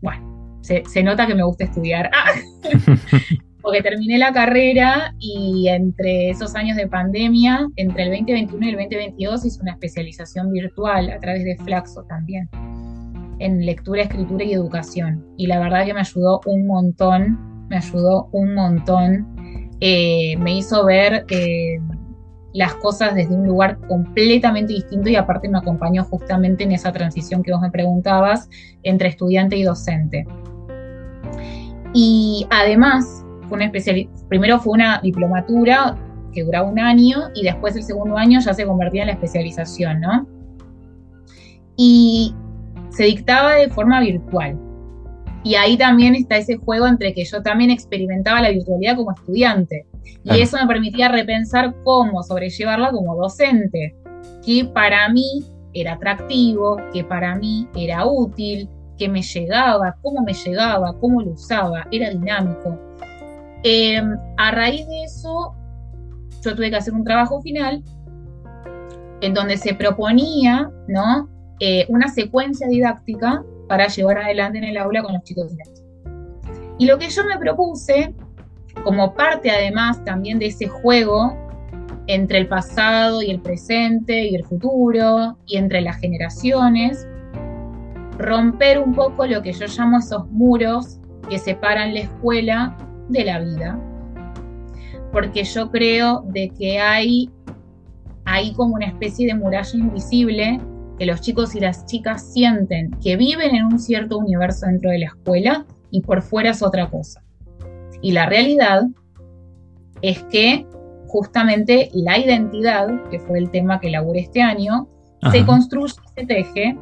bueno, 0.00 0.58
se, 0.62 0.82
se 0.86 1.02
nota 1.02 1.26
que 1.26 1.34
me 1.34 1.42
gusta 1.42 1.64
estudiar. 1.64 2.10
Ah. 2.14 2.32
porque 3.60 3.82
terminé 3.82 4.16
la 4.16 4.32
carrera 4.32 5.14
y 5.18 5.68
entre 5.68 6.30
esos 6.30 6.54
años 6.54 6.78
de 6.78 6.86
pandemia, 6.86 7.68
entre 7.76 8.04
el 8.04 8.10
2021 8.12 8.64
y 8.64 8.68
el 8.70 8.76
2022, 8.76 9.44
hice 9.44 9.60
una 9.60 9.72
especialización 9.72 10.50
virtual 10.52 11.10
a 11.10 11.18
través 11.18 11.44
de 11.44 11.56
Flaxo 11.58 12.02
también, 12.04 12.48
en 13.38 13.64
lectura, 13.64 14.02
escritura 14.02 14.44
y 14.44 14.52
educación. 14.52 15.26
Y 15.36 15.46
la 15.46 15.58
verdad 15.58 15.84
que 15.84 15.94
me 15.94 16.00
ayudó 16.00 16.40
un 16.46 16.66
montón, 16.66 17.66
me 17.68 17.76
ayudó 17.76 18.28
un 18.32 18.54
montón, 18.54 19.26
eh, 19.80 20.36
me 20.38 20.56
hizo 20.56 20.84
ver 20.84 21.24
eh, 21.28 21.78
las 22.52 22.74
cosas 22.74 23.14
desde 23.14 23.34
un 23.34 23.46
lugar 23.46 23.78
completamente 23.86 24.72
distinto 24.72 25.08
y 25.08 25.16
aparte 25.16 25.48
me 25.48 25.58
acompañó 25.58 26.04
justamente 26.04 26.64
en 26.64 26.72
esa 26.72 26.92
transición 26.92 27.42
que 27.42 27.52
vos 27.52 27.60
me 27.60 27.70
preguntabas 27.70 28.48
entre 28.82 29.08
estudiante 29.08 29.56
y 29.56 29.62
docente. 29.62 30.26
Y 31.94 32.46
además, 32.50 33.24
una 33.50 33.70
primero 34.28 34.58
fue 34.58 34.74
una 34.74 35.00
diplomatura 35.00 35.96
que 36.32 36.44
duraba 36.44 36.68
un 36.68 36.78
año 36.78 37.30
y 37.34 37.44
después 37.44 37.76
el 37.76 37.82
segundo 37.82 38.16
año 38.16 38.40
ya 38.40 38.52
se 38.52 38.66
convertía 38.66 39.02
en 39.02 39.08
la 39.08 39.14
especialización, 39.14 40.00
¿no? 40.00 40.26
Y 41.76 42.34
se 42.98 43.04
dictaba 43.04 43.54
de 43.54 43.68
forma 43.68 44.00
virtual. 44.00 44.58
Y 45.44 45.54
ahí 45.54 45.78
también 45.78 46.16
está 46.16 46.36
ese 46.36 46.56
juego 46.56 46.88
entre 46.88 47.14
que 47.14 47.24
yo 47.24 47.40
también 47.42 47.70
experimentaba 47.70 48.42
la 48.42 48.50
virtualidad 48.50 48.96
como 48.96 49.12
estudiante. 49.12 49.86
Y 50.24 50.40
eso 50.40 50.56
me 50.56 50.66
permitía 50.66 51.08
repensar 51.08 51.76
cómo 51.84 52.24
sobrellevarla 52.24 52.90
como 52.90 53.14
docente, 53.14 53.94
que 54.44 54.64
para 54.74 55.08
mí 55.10 55.44
era 55.74 55.92
atractivo, 55.92 56.76
que 56.92 57.04
para 57.04 57.36
mí 57.36 57.68
era 57.76 58.04
útil, 58.04 58.68
que 58.98 59.08
me 59.08 59.22
llegaba, 59.22 59.94
cómo 60.02 60.22
me 60.22 60.32
llegaba, 60.32 60.92
cómo 60.98 61.22
lo 61.22 61.30
usaba, 61.30 61.86
era 61.92 62.10
dinámico. 62.10 62.76
Em, 63.62 64.16
a 64.38 64.50
raíz 64.50 64.88
de 64.88 65.04
eso, 65.04 65.54
yo 66.44 66.56
tuve 66.56 66.68
que 66.68 66.76
hacer 66.76 66.94
un 66.94 67.04
trabajo 67.04 67.40
final 67.42 67.80
en 69.20 69.34
donde 69.34 69.56
se 69.56 69.72
proponía 69.74 70.68
¿no? 70.88 71.37
Eh, 71.60 71.86
una 71.88 72.08
secuencia 72.08 72.68
didáctica 72.68 73.42
para 73.66 73.88
llevar 73.88 74.18
adelante 74.18 74.58
en 74.58 74.64
el 74.64 74.76
aula 74.76 75.02
con 75.02 75.12
los 75.12 75.24
chicos 75.24 75.52
y 76.78 76.86
lo 76.86 76.96
que 76.98 77.08
yo 77.08 77.24
me 77.24 77.36
propuse, 77.38 78.14
como 78.84 79.14
parte 79.14 79.50
además 79.50 80.02
también 80.04 80.38
de 80.38 80.46
ese 80.46 80.68
juego 80.68 81.36
entre 82.06 82.38
el 82.38 82.46
pasado 82.46 83.20
y 83.20 83.30
el 83.30 83.40
presente 83.40 84.28
y 84.28 84.34
el 84.36 84.44
futuro 84.44 85.36
y 85.46 85.56
entre 85.56 85.80
las 85.80 85.96
generaciones, 85.96 87.06
romper 88.16 88.78
un 88.78 88.94
poco 88.94 89.26
lo 89.26 89.42
que 89.42 89.52
yo 89.52 89.66
llamo 89.66 89.98
esos 89.98 90.28
muros 90.30 91.00
que 91.28 91.38
separan 91.38 91.92
la 91.92 92.00
escuela 92.00 92.76
de 93.08 93.24
la 93.24 93.40
vida, 93.40 93.78
porque 95.12 95.42
yo 95.42 95.70
creo 95.70 96.22
de 96.28 96.50
que 96.50 96.78
hay, 96.78 97.28
hay 98.24 98.54
como 98.54 98.74
una 98.74 98.86
especie 98.86 99.26
de 99.26 99.34
muralla 99.34 99.76
invisible 99.78 100.60
que 100.98 101.06
los 101.06 101.20
chicos 101.20 101.54
y 101.54 101.60
las 101.60 101.86
chicas 101.86 102.32
sienten 102.32 102.90
que 103.02 103.16
viven 103.16 103.54
en 103.54 103.64
un 103.66 103.78
cierto 103.78 104.18
universo 104.18 104.66
dentro 104.66 104.90
de 104.90 104.98
la 104.98 105.06
escuela 105.06 105.66
y 105.90 106.02
por 106.02 106.22
fuera 106.22 106.50
es 106.50 106.62
otra 106.62 106.90
cosa. 106.90 107.22
Y 108.02 108.12
la 108.12 108.26
realidad 108.26 108.82
es 110.02 110.22
que 110.24 110.66
justamente 111.06 111.90
la 111.94 112.18
identidad, 112.18 112.88
que 113.10 113.18
fue 113.20 113.38
el 113.38 113.50
tema 113.50 113.80
que 113.80 113.88
elaboré 113.88 114.20
este 114.20 114.42
año, 114.42 114.88
se 115.32 115.44
construye 115.44 115.94
y 116.04 116.20
se 116.20 116.26
teje 116.26 116.78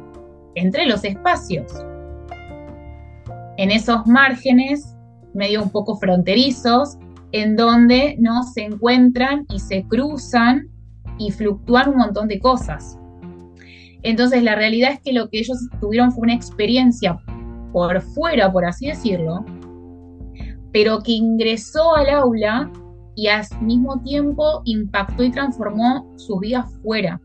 entre 0.55 0.85
los 0.85 1.03
espacios. 1.03 1.71
En 3.57 3.71
esos 3.71 4.05
márgenes 4.05 4.95
medio 5.33 5.63
un 5.63 5.69
poco 5.69 5.97
fronterizos, 5.97 6.97
en 7.31 7.55
donde 7.55 8.15
no 8.19 8.43
se 8.43 8.63
encuentran 8.63 9.45
y 9.49 9.59
se 9.59 9.83
cruzan 9.83 10.69
y 11.17 11.31
fluctúan 11.31 11.89
un 11.89 11.97
montón 11.97 12.27
de 12.27 12.39
cosas. 12.39 12.97
Entonces 14.07 14.41
la 14.41 14.55
realidad 14.55 14.93
es 14.93 15.01
que 15.01 15.11
lo 15.11 15.27
que 15.27 15.39
ellos 15.39 15.57
tuvieron 15.81 16.13
fue 16.13 16.21
una 16.21 16.33
experiencia 16.33 17.19
por 17.73 18.01
fuera, 18.01 18.49
por 18.49 18.63
así 18.63 18.87
decirlo, 18.87 19.43
pero 20.71 21.03
que 21.03 21.11
ingresó 21.11 21.93
al 21.93 22.09
aula 22.11 22.71
y 23.17 23.27
al 23.27 23.43
mismo 23.59 24.01
tiempo 24.03 24.61
impactó 24.63 25.25
y 25.25 25.29
transformó 25.29 26.09
sus 26.15 26.39
vidas 26.39 26.71
fuera. 26.81 27.19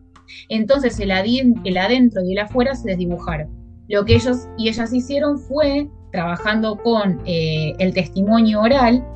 Entonces 0.49 0.99
el, 0.99 1.13
adentro 1.13 2.25
y 2.25 2.33
el 2.33 2.39
afuera 2.41 2.75
se 2.75 2.91
desdibujaron. 2.91 3.49
Lo 3.89 4.05
que 4.05 4.17
ellos 4.17 4.49
y 4.59 4.69
ellas 4.69 4.93
hicieron 4.93 5.39
fue 5.39 5.89
trabajando 6.11 6.77
con 6.83 7.21
eh, 7.27 7.75
el 7.79 7.95
testimonio 7.95 8.61
oral, 8.61 9.07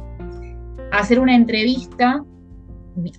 hacer 0.93 1.19
una 1.19 1.35
entrevista 1.35 2.25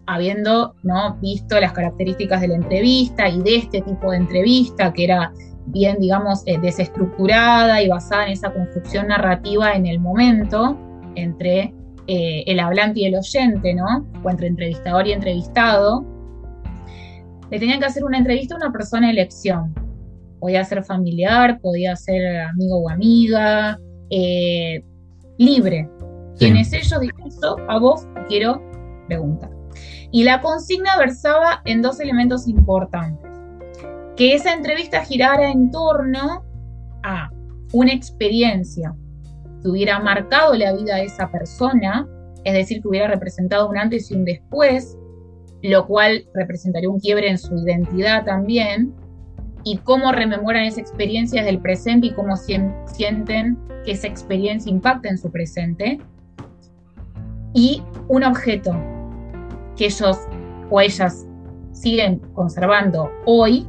habiendo 0.06 0.76
¿no? 0.84 1.18
visto 1.22 1.60
las 1.60 1.74
características 1.74 2.42
de 2.42 2.50
la 2.50 2.56
entrevista 2.56 3.30
y 3.30 3.42
de 3.42 3.58
este 3.58 3.82
tipo 3.82 4.12
de 4.12 4.18
entrevista, 4.18 4.94
que 4.94 5.04
era 5.06 5.32
bien, 5.68 5.98
digamos, 6.00 6.44
eh, 6.46 6.58
desestructurada 6.60 7.82
y 7.82 7.88
basada 7.88 8.26
en 8.28 8.34
esa 8.34 8.52
construcción 8.52 9.08
narrativa 9.08 9.74
en 9.74 9.86
el 9.86 10.00
momento 10.00 10.78
entre 11.16 11.74
eh, 12.08 12.44
el 12.48 12.60
hablante 12.60 13.02
y 13.02 13.06
el 13.06 13.16
oyente, 13.16 13.74
¿no? 13.74 14.08
O 14.24 14.30
entre 14.30 14.48
entrevistador 14.48 15.08
y 15.08 15.12
entrevistado. 15.12 16.06
Le 17.50 17.60
tenían 17.60 17.80
que 17.80 17.86
hacer 17.86 18.04
una 18.04 18.18
entrevista 18.18 18.56
a 18.56 18.58
una 18.58 18.72
persona 18.72 19.08
de 19.08 19.14
elección. 19.14 19.74
Podía 20.40 20.64
ser 20.64 20.84
familiar, 20.84 21.60
podía 21.60 21.96
ser 21.96 22.42
amigo 22.42 22.78
o 22.78 22.90
amiga, 22.90 23.80
eh, 24.10 24.84
libre. 25.38 25.90
¿Quién 26.38 26.56
es 26.56 26.72
ellos? 26.72 27.00
Dijo, 27.02 27.18
a 27.68 27.80
vos 27.80 28.08
quiero 28.28 28.62
preguntar. 29.08 29.57
Y 30.12 30.24
la 30.24 30.42
consigna 30.42 30.98
versaba 30.98 31.62
en 31.66 31.82
dos 31.82 32.00
elementos 32.00 32.48
importantes. 32.48 33.30
Que 34.16 34.34
esa 34.34 34.54
entrevista 34.54 35.04
girara 35.04 35.52
en 35.52 35.70
torno 35.70 36.44
a 37.04 37.30
una 37.74 37.94
experiencia 37.94 38.96
que 39.62 39.70
hubiera 39.70 40.00
marcado 40.00 40.54
la 40.56 40.74
vida 40.74 40.96
de 40.96 41.06
esa 41.06 41.30
persona, 41.30 42.08
es 42.44 42.54
decir, 42.54 42.82
que 42.82 42.88
hubiera 42.88 43.08
representado 43.08 43.70
un 43.70 43.78
antes 43.78 44.10
y 44.10 44.16
un 44.16 44.26
después, 44.26 44.98
lo 45.62 45.86
cual 45.86 46.26
representaría 46.34 46.90
un 46.90 47.00
quiebre 47.00 47.30
en 47.30 47.38
su 47.38 47.56
identidad 47.58 48.26
también, 48.26 48.94
y 49.64 49.78
cómo 49.80 50.14
rememoran 50.14 50.64
esa 50.64 50.80
experiencia 50.80 51.42
desde 51.42 51.56
el 51.56 51.62
presente 51.62 52.08
y 52.08 52.14
cómo 52.14 52.38
sienten 52.38 53.58
que 53.84 53.92
esa 53.92 54.08
experiencia 54.08 54.72
impacta 54.72 55.10
en 55.10 55.18
su 55.18 55.30
presente, 55.30 56.00
y 57.54 57.84
un 58.08 58.24
objeto 58.24 58.74
que 59.78 59.86
ellos 59.86 60.18
o 60.70 60.82
ellas 60.82 61.26
siguen 61.72 62.20
conservando 62.34 63.12
hoy 63.26 63.68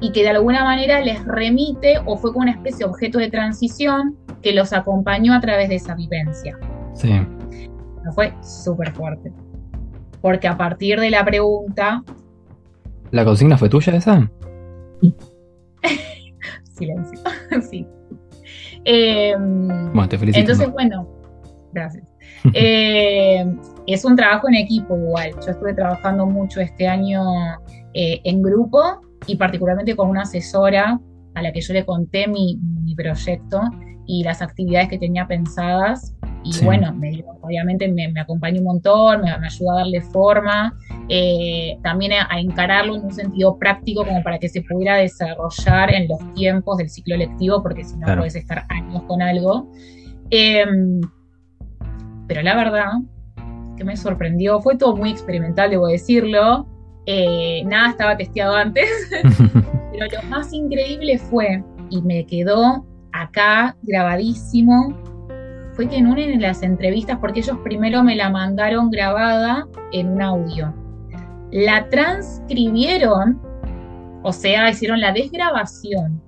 y 0.00 0.12
que 0.12 0.22
de 0.22 0.30
alguna 0.30 0.64
manera 0.64 1.00
les 1.00 1.24
remite 1.24 1.98
o 2.06 2.16
fue 2.16 2.32
como 2.32 2.42
una 2.42 2.52
especie 2.52 2.78
de 2.78 2.84
objeto 2.86 3.18
de 3.18 3.30
transición 3.30 4.16
que 4.42 4.52
los 4.52 4.72
acompañó 4.72 5.34
a 5.34 5.40
través 5.40 5.68
de 5.68 5.76
esa 5.76 5.94
vivencia. 5.94 6.58
Sí. 6.94 7.12
Fue 8.14 8.32
súper 8.42 8.92
fuerte. 8.92 9.32
Porque 10.22 10.48
a 10.48 10.56
partir 10.56 10.98
de 10.98 11.10
la 11.10 11.24
pregunta... 11.24 12.02
¿La 13.10 13.24
consigna 13.24 13.58
fue 13.58 13.68
tuya 13.68 13.94
esa? 13.94 14.30
Silencio, 16.72 17.20
sí. 17.70 17.86
Em, 18.84 19.68
bueno, 19.92 20.08
te 20.08 20.18
felicito. 20.18 20.40
Entonces, 20.40 20.72
bueno, 20.72 21.06
gracias. 21.72 22.04
Eh, 22.54 23.44
es 23.86 24.04
un 24.04 24.16
trabajo 24.16 24.48
en 24.48 24.54
equipo 24.54 24.96
igual. 24.96 25.32
Yo 25.44 25.52
estuve 25.52 25.74
trabajando 25.74 26.26
mucho 26.26 26.60
este 26.60 26.86
año 26.86 27.22
eh, 27.94 28.20
en 28.24 28.42
grupo 28.42 29.00
y 29.26 29.36
particularmente 29.36 29.96
con 29.96 30.08
una 30.08 30.22
asesora 30.22 30.98
a 31.34 31.42
la 31.42 31.52
que 31.52 31.60
yo 31.60 31.72
le 31.72 31.84
conté 31.84 32.26
mi, 32.26 32.58
proyecto 32.96 33.60
y 34.06 34.24
las 34.24 34.42
actividades 34.42 34.88
que 34.88 34.98
tenía 34.98 35.26
pensadas. 35.26 36.14
Y 36.42 36.64
bueno, 36.64 36.98
obviamente 37.42 37.86
me, 37.88 38.12
acompañó 38.18 38.60
un 38.60 38.64
montón, 38.64 39.22
me, 39.22 39.30
ayudó 39.30 39.72
a 39.72 39.76
darle 39.76 40.00
forma, 40.00 40.74
eh, 41.08 41.78
también 41.82 42.12
a, 42.12 42.40
encararlo 42.40 42.96
en 42.96 43.04
un 43.04 43.12
sentido 43.12 43.58
práctico 43.58 44.04
como 44.04 44.22
para 44.22 44.38
que 44.38 44.48
se 44.48 44.62
pudiera 44.62 44.96
desarrollar 44.96 45.94
en 45.94 46.08
los 46.08 46.18
tiempos 46.34 46.78
del 46.78 46.88
ciclo 46.88 47.16
lectivo, 47.16 47.62
porque 47.62 47.84
si 47.84 47.96
no 47.96 48.06
puedes 48.16 48.36
estar 48.36 48.64
años 48.70 49.02
con 49.04 49.22
algo. 49.22 49.70
Em, 50.30 51.00
pero 52.26 52.42
la 52.42 52.56
verdad 52.56 52.92
que 53.80 53.84
me 53.84 53.96
sorprendió, 53.96 54.60
fue 54.60 54.76
todo 54.76 54.94
muy 54.94 55.10
experimental, 55.10 55.70
debo 55.70 55.86
decirlo, 55.86 56.66
eh, 57.06 57.62
nada 57.64 57.88
estaba 57.88 58.14
testeado 58.14 58.54
antes, 58.54 58.86
pero 59.92 60.06
lo 60.12 60.28
más 60.28 60.52
increíble 60.52 61.16
fue, 61.16 61.64
y 61.88 62.02
me 62.02 62.26
quedó 62.26 62.84
acá 63.12 63.74
grabadísimo, 63.80 64.94
fue 65.72 65.88
que 65.88 65.96
en 65.96 66.08
una 66.08 66.26
de 66.26 66.36
las 66.36 66.62
entrevistas, 66.62 67.16
porque 67.22 67.40
ellos 67.40 67.56
primero 67.64 68.04
me 68.04 68.16
la 68.16 68.28
mandaron 68.28 68.90
grabada 68.90 69.66
en 69.92 70.08
un 70.08 70.20
audio, 70.20 70.74
la 71.50 71.88
transcribieron, 71.88 73.40
o 74.22 74.30
sea, 74.30 74.68
hicieron 74.68 75.00
la 75.00 75.12
desgrabación, 75.12 76.20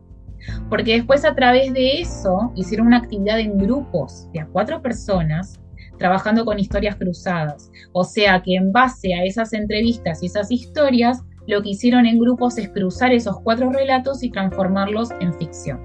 porque 0.71 0.95
después 0.95 1.27
a 1.27 1.35
través 1.35 1.71
de 1.75 2.01
eso 2.01 2.51
hicieron 2.57 2.87
una 2.87 2.97
actividad 2.97 3.39
en 3.41 3.59
grupos 3.59 4.27
de 4.33 4.41
a 4.41 4.47
cuatro 4.47 4.81
personas 4.81 5.61
trabajando 5.99 6.45
con 6.45 6.59
historias 6.59 6.97
cruzadas. 6.97 7.71
O 7.93 8.05
sea 8.05 8.43
que 8.43 8.55
en 8.55 8.73
base 8.73 9.15
a 9.15 9.25
esas 9.25 9.53
entrevistas 9.53 10.23
y 10.23 10.27
esas 10.27 10.51
historias, 10.51 11.23
lo 11.47 11.63
que 11.63 11.71
hicieron 11.71 12.07
en 12.07 12.19
grupos 12.19 12.59
es 12.59 12.69
cruzar 12.71 13.13
esos 13.13 13.41
cuatro 13.41 13.71
relatos 13.71 14.23
y 14.23 14.31
transformarlos 14.31 15.11
en 15.21 15.35
ficción. 15.35 15.81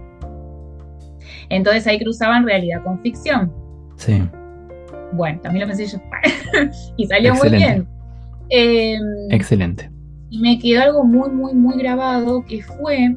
Entonces 1.49 1.87
ahí 1.87 1.99
cruzaban 1.99 2.45
realidad 2.45 2.83
con 2.83 2.99
ficción. 3.01 3.53
Sí. 3.95 4.21
Bueno, 5.13 5.39
también 5.41 5.67
lo 5.67 5.75
pensé 5.75 5.87
yo. 5.87 6.01
y 6.97 7.07
salió 7.07 7.33
muy 7.35 7.49
bien. 7.49 7.87
Em, 8.49 9.01
Excelente. 9.31 9.89
Y 10.29 10.39
me 10.39 10.59
quedó 10.59 10.81
algo 10.81 11.03
muy, 11.03 11.29
muy, 11.29 11.53
muy 11.53 11.77
grabado 11.77 12.43
que 12.45 12.61
fue 12.61 13.15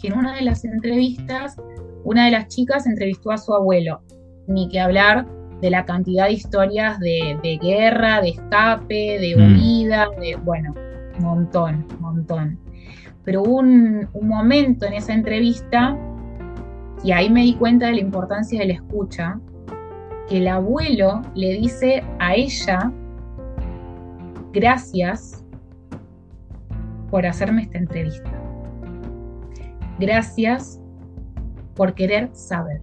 que 0.00 0.08
en 0.08 0.18
una 0.18 0.34
de 0.34 0.42
las 0.42 0.64
entrevistas, 0.64 1.56
una 2.04 2.26
de 2.26 2.32
las 2.32 2.48
chicas 2.48 2.86
entrevistó 2.86 3.30
a 3.30 3.38
su 3.38 3.54
abuelo. 3.54 4.02
Ni 4.46 4.68
que 4.68 4.80
hablar 4.80 5.26
de 5.64 5.70
la 5.70 5.86
cantidad 5.86 6.26
de 6.26 6.34
historias 6.34 7.00
de, 7.00 7.58
guerra, 7.62 8.20
de 8.20 8.28
escape, 8.28 9.18
de 9.18 9.34
mm. 9.34 9.40
huida, 9.40 10.10
de, 10.20 10.36
bueno, 10.36 10.74
montón, 11.20 11.86
montón. 12.00 12.58
Pero 13.24 13.40
hubo 13.40 13.60
un, 13.60 14.06
un 14.12 14.28
momento 14.28 14.84
en 14.84 14.92
esa 14.92 15.14
entrevista, 15.14 15.96
y 17.02 17.12
ahí 17.12 17.30
me 17.30 17.44
di 17.44 17.54
cuenta 17.54 17.86
de 17.86 17.92
la 17.92 18.00
importancia 18.00 18.60
de 18.60 18.66
la 18.66 18.72
escucha, 18.74 19.40
que 20.28 20.36
el 20.36 20.48
abuelo 20.48 21.22
le 21.34 21.54
dice 21.54 22.04
a 22.18 22.34
ella, 22.34 22.92
gracias 24.52 25.42
por 27.10 27.24
hacerme 27.24 27.62
esta 27.62 27.78
entrevista. 27.78 28.30
Gracias 29.98 30.78
por 31.74 31.94
querer 31.94 32.28
saber. 32.34 32.82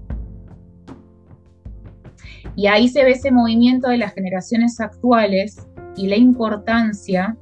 Y 2.56 2.68
ahí 2.68 2.88
se 2.88 3.04
ve 3.04 3.12
ese 3.12 3.32
movimiento 3.32 3.90
de 3.90 3.98
las 3.98 4.14
generaciones 4.14 4.80
actuales 4.80 5.68
y 5.96 6.08
la 6.08 6.16
importancia 6.16 7.38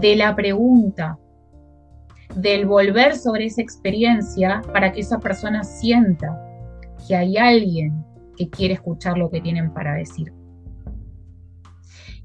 de 0.00 0.16
la 0.16 0.34
pregunta, 0.34 1.18
del 2.36 2.66
volver 2.66 3.16
sobre 3.16 3.46
esa 3.46 3.60
experiencia 3.60 4.62
para 4.72 4.92
que 4.92 5.00
esa 5.00 5.18
persona 5.18 5.64
sienta 5.64 6.38
que 7.06 7.14
hay 7.14 7.36
alguien 7.36 8.04
que 8.36 8.48
quiere 8.48 8.74
escuchar 8.74 9.18
lo 9.18 9.30
que 9.30 9.40
tienen 9.40 9.72
para 9.72 9.94
decir. 9.94 10.32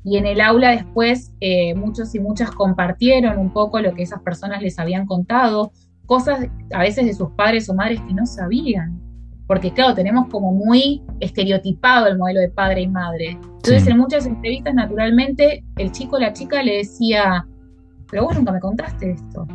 Y 0.03 0.15
en 0.15 0.25
el 0.25 0.39
aula 0.39 0.71
después 0.71 1.33
eh, 1.41 1.75
muchos 1.75 2.15
y 2.15 2.19
muchas 2.19 2.51
compartieron 2.51 3.37
un 3.37 3.51
poco 3.51 3.81
lo 3.81 3.93
que 3.93 4.03
esas 4.03 4.21
personas 4.21 4.61
les 4.61 4.79
habían 4.79 5.05
contado, 5.05 5.71
cosas 6.05 6.47
a 6.73 6.79
veces 6.79 7.05
de 7.05 7.13
sus 7.13 7.31
padres 7.31 7.69
o 7.69 7.73
madres 7.73 7.99
que 8.07 8.13
no 8.13 8.25
sabían 8.25 9.06
porque 9.47 9.71
claro, 9.71 9.95
tenemos 9.95 10.27
como 10.27 10.51
muy 10.51 11.01
estereotipado 11.21 12.07
el 12.07 12.17
modelo 12.17 12.41
de 12.41 12.49
padre 12.49 12.81
y 12.81 12.87
madre. 12.87 13.31
Entonces 13.31 13.87
en 13.87 13.97
muchas 13.97 14.25
entrevistas 14.25 14.73
naturalmente 14.73 15.63
el 15.77 15.91
chico 15.91 16.17
o 16.17 16.19
la 16.19 16.33
chica 16.33 16.61
le 16.61 16.77
decía, 16.77 17.47
pero 18.11 18.25
vos 18.25 18.35
nunca 18.35 18.51
me 18.51 18.59
contaste 18.59 19.11
esto. 19.11 19.47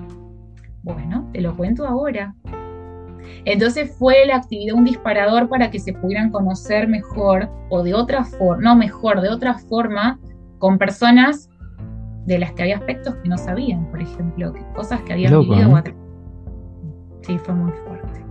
Bueno, 0.82 1.28
te 1.32 1.42
lo 1.42 1.54
cuento 1.56 1.86
ahora. 1.86 2.34
Entonces 3.44 3.94
fue 3.98 4.26
la 4.26 4.36
actividad 4.36 4.76
un 4.76 4.84
disparador 4.84 5.48
para 5.48 5.70
que 5.70 5.78
se 5.78 5.92
pudieran 5.92 6.30
conocer 6.30 6.88
mejor 6.88 7.50
o 7.70 7.82
de 7.82 7.94
otra 7.94 8.24
forma, 8.24 8.62
no 8.62 8.76
mejor, 8.76 9.20
de 9.20 9.28
otra 9.28 9.54
forma, 9.54 10.18
con 10.58 10.78
personas 10.78 11.50
de 12.26 12.38
las 12.38 12.52
que 12.52 12.62
había 12.62 12.76
aspectos 12.76 13.16
que 13.16 13.28
no 13.28 13.36
sabían, 13.36 13.90
por 13.90 14.00
ejemplo, 14.00 14.54
cosas 14.74 15.00
que 15.02 15.12
habían 15.12 15.40
vivido. 15.40 15.78
¿eh? 15.78 15.94
Sí, 17.22 17.38
fue 17.38 17.54
muy 17.54 17.72
fuerte. 17.72 18.24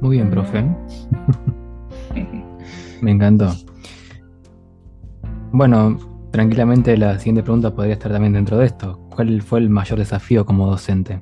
Muy 0.00 0.16
bien, 0.16 0.30
profe. 0.30 0.64
Me 3.02 3.10
encantó. 3.10 3.52
Bueno, 5.52 5.98
tranquilamente 6.30 6.96
la 6.96 7.18
siguiente 7.18 7.42
pregunta 7.42 7.74
podría 7.74 7.94
estar 7.94 8.12
también 8.12 8.34
dentro 8.34 8.58
de 8.58 8.66
esto. 8.66 9.00
¿Cuál 9.14 9.42
fue 9.42 9.60
el 9.60 9.70
mayor 9.70 9.98
desafío 9.98 10.44
como 10.44 10.66
docente? 10.66 11.20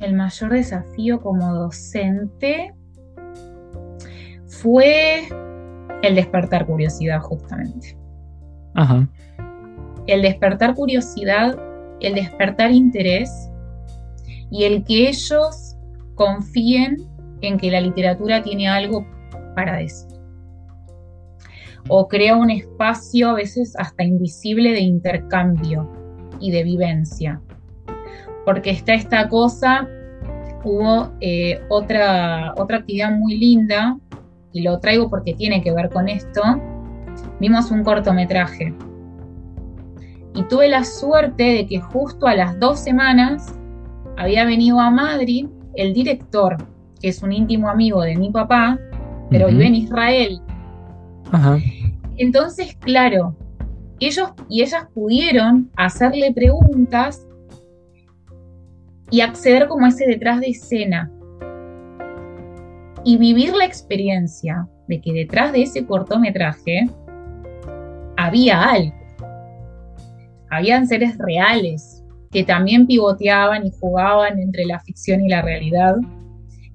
El 0.00 0.14
mayor 0.14 0.50
desafío 0.50 1.20
como 1.20 1.54
docente 1.54 2.74
fue 4.46 5.28
el 6.02 6.14
despertar 6.16 6.66
curiosidad, 6.66 7.20
justamente. 7.20 7.96
Ajá. 8.74 9.08
El 10.06 10.22
despertar 10.22 10.74
curiosidad, 10.74 11.56
el 12.00 12.14
despertar 12.14 12.72
interés 12.72 13.30
y 14.50 14.64
el 14.64 14.84
que 14.84 15.08
ellos 15.08 15.71
confíen 16.14 16.96
en 17.40 17.58
que 17.58 17.70
la 17.70 17.80
literatura 17.80 18.42
tiene 18.42 18.68
algo 18.68 19.06
para 19.54 19.76
decir. 19.76 20.08
o 21.88 22.06
crea 22.06 22.36
un 22.36 22.48
espacio 22.50 23.30
a 23.30 23.34
veces 23.34 23.74
hasta 23.76 24.04
invisible 24.04 24.70
de 24.70 24.80
intercambio 24.80 25.90
y 26.38 26.52
de 26.52 26.62
vivencia. 26.62 27.40
Porque 28.44 28.70
está 28.70 28.94
esta 28.94 29.28
cosa, 29.28 29.88
hubo 30.64 31.12
eh, 31.20 31.60
otra, 31.70 32.54
otra 32.56 32.78
actividad 32.78 33.10
muy 33.10 33.36
linda, 33.36 33.98
y 34.52 34.62
lo 34.62 34.78
traigo 34.78 35.08
porque 35.08 35.34
tiene 35.34 35.62
que 35.62 35.72
ver 35.72 35.90
con 35.90 36.08
esto, 36.08 36.42
vimos 37.40 37.70
un 37.70 37.82
cortometraje. 37.82 38.74
Y 40.34 40.42
tuve 40.44 40.68
la 40.68 40.84
suerte 40.84 41.42
de 41.42 41.66
que 41.66 41.80
justo 41.80 42.26
a 42.26 42.34
las 42.34 42.58
dos 42.58 42.78
semanas 42.78 43.58
había 44.16 44.44
venido 44.44 44.80
a 44.80 44.90
Madrid 44.90 45.46
el 45.74 45.92
director, 45.92 46.56
que 47.00 47.08
es 47.08 47.22
un 47.22 47.32
íntimo 47.32 47.68
amigo 47.68 48.02
de 48.02 48.16
mi 48.16 48.30
papá, 48.30 48.78
pero 49.30 49.48
vive 49.48 49.66
en 49.66 49.74
Israel. 49.74 50.40
Entonces, 52.16 52.76
claro, 52.76 53.34
ellos 54.00 54.30
y 54.48 54.62
ellas 54.62 54.86
pudieron 54.94 55.70
hacerle 55.76 56.32
preguntas 56.32 57.26
y 59.10 59.20
acceder 59.20 59.68
como 59.68 59.86
ese 59.86 60.06
detrás 60.06 60.40
de 60.40 60.48
escena 60.48 61.10
y 63.04 63.16
vivir 63.16 63.54
la 63.54 63.64
experiencia 63.64 64.68
de 64.88 65.00
que 65.00 65.12
detrás 65.12 65.52
de 65.52 65.62
ese 65.62 65.86
cortometraje 65.86 66.88
había 68.16 68.62
algo. 68.62 68.94
Habían 70.50 70.86
seres 70.86 71.16
reales 71.18 72.01
que 72.32 72.44
también 72.44 72.86
pivoteaban 72.86 73.66
y 73.66 73.70
jugaban 73.78 74.40
entre 74.40 74.64
la 74.64 74.80
ficción 74.80 75.20
y 75.20 75.28
la 75.28 75.42
realidad 75.42 75.96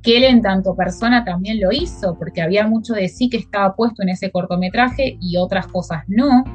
que 0.04 0.18
él 0.18 0.24
en 0.24 0.42
tanto 0.42 0.76
persona 0.76 1.26
también 1.26 1.60
lo 1.60 1.72
hizo, 1.72 2.18
porque 2.18 2.42
había 2.42 2.66
mucho 2.66 2.94
de 2.94 3.10
sí 3.10 3.30
que 3.30 3.38
estaba 3.38 3.76
puesto 3.76 4.04
en 4.04 4.10
ese 4.10 4.32
cortometraje 4.32 5.18
y 5.20 5.36
otras 5.36 5.68
cosas 5.68 6.04
no. 6.08 6.46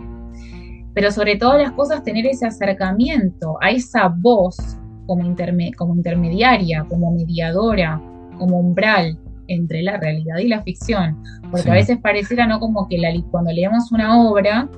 Pero 0.95 1.11
sobre 1.11 1.37
todas 1.37 1.61
las 1.61 1.73
cosas 1.73 2.03
tener 2.03 2.25
ese 2.27 2.47
acercamiento 2.47 3.59
a 3.61 3.71
esa 3.71 4.09
voz 4.09 4.57
como, 5.07 5.35
como 5.77 5.95
intermediaria, 5.95 6.87
como 6.89 7.11
mediadora, 7.11 8.01
como 8.39 8.59
umbral 8.59 9.19
entre 9.49 9.83
la 9.83 9.99
realidad 9.99 10.39
y 10.39 10.49
la 10.49 10.63
ficción. 10.63 11.23
Porque 11.51 11.71
a 11.71 11.75
veces 11.75 11.99
pareciera 11.99 12.47
no 12.47 12.61
como 12.61 12.89
que 12.89 12.97
la, 12.97 13.11
cuando 13.31 13.53
leemos 13.53 13.91
una 13.93 14.19
obra 14.19 14.71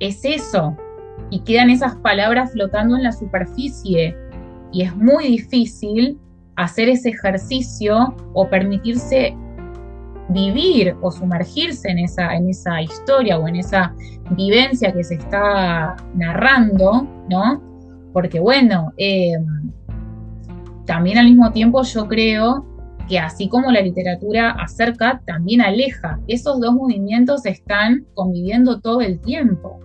es 0.00 0.22
eso 0.24 0.76
y 1.30 1.40
quedan 1.40 1.70
esas 1.70 1.96
palabras 1.96 2.52
flotando 2.52 2.96
en 2.96 3.02
la 3.02 3.12
superficie 3.12 4.16
y 4.72 4.82
es 4.82 4.94
muy 4.96 5.28
difícil 5.28 6.18
hacer 6.56 6.88
ese 6.88 7.10
ejercicio 7.10 8.14
o 8.32 8.48
permitirse 8.48 9.36
vivir 10.28 10.96
o 11.02 11.10
sumergirse 11.10 11.90
en 11.90 11.98
esa, 11.98 12.34
en 12.34 12.48
esa 12.48 12.80
historia 12.80 13.38
o 13.38 13.46
en 13.46 13.56
esa 13.56 13.94
vivencia 14.30 14.92
que 14.92 15.04
se 15.04 15.14
está 15.14 15.96
narrando, 16.14 17.06
¿no? 17.28 17.62
Porque 18.12 18.40
bueno, 18.40 18.92
em, 18.96 19.72
también 20.86 21.18
al 21.18 21.26
mismo 21.26 21.50
tiempo 21.52 21.82
yo 21.82 22.08
creo 22.08 22.64
que 23.08 23.18
así 23.18 23.48
como 23.48 23.70
la 23.70 23.80
literatura 23.80 24.50
acerca, 24.52 25.20
también 25.26 25.60
aleja. 25.60 26.20
Esos 26.26 26.58
dos 26.60 26.74
movimientos 26.74 27.44
están 27.44 28.06
conviviendo 28.14 28.80
todo 28.80 29.02
el 29.02 29.20
tiempo. 29.20 29.78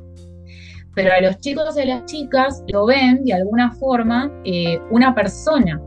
Pero 0.95 1.13
a 1.13 1.21
los 1.21 1.39
chicos 1.39 1.77
y 1.77 1.81
a 1.81 1.85
las 1.85 2.05
chicas 2.05 2.63
lo 2.67 2.85
ven 2.85 3.23
de 3.23 3.33
alguna 3.33 3.71
forma 3.71 4.31
eh, 4.43 4.79
una 4.89 5.13
persona, 5.13 5.79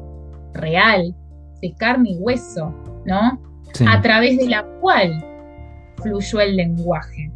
real, 0.54 1.14
de 1.60 1.74
carne 1.74 2.10
y 2.10 2.18
hueso, 2.18 2.74
¿no? 3.06 3.40
A 3.88 4.00
través 4.02 4.38
de 4.38 4.48
la 4.48 4.64
cual 4.80 5.24
fluyó 6.02 6.40
el 6.40 6.56
lenguaje. 6.56 7.30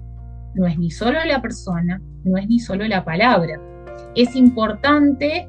No 0.54 0.66
es 0.66 0.78
ni 0.78 0.90
solo 0.90 1.24
la 1.24 1.40
persona, 1.40 2.00
no 2.24 2.36
es 2.38 2.48
ni 2.48 2.58
solo 2.58 2.86
la 2.86 3.04
palabra. 3.04 3.60
Es 4.14 4.34
importante 4.36 5.48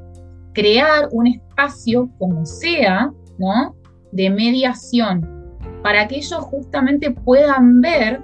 crear 0.52 1.08
un 1.12 1.26
espacio, 1.26 2.10
como 2.18 2.44
sea, 2.44 3.12
¿no? 3.38 3.74
De 4.12 4.30
mediación, 4.30 5.56
para 5.82 6.08
que 6.08 6.16
ellos 6.16 6.40
justamente 6.40 7.10
puedan 7.10 7.80
ver 7.80 8.22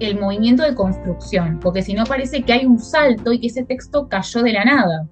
el 0.00 0.20
movimiento 0.20 0.62
de 0.62 0.74
construcción, 0.74 1.60
porque 1.60 1.82
si 1.82 1.94
no 1.94 2.04
parece 2.04 2.42
que 2.42 2.52
hay 2.52 2.66
un 2.66 2.78
salto 2.78 3.32
y 3.32 3.40
que 3.40 3.46
ese 3.46 3.64
texto 3.64 4.08
cayó 4.08 4.42
de 4.42 4.52
la 4.52 4.64
nada 4.64 5.08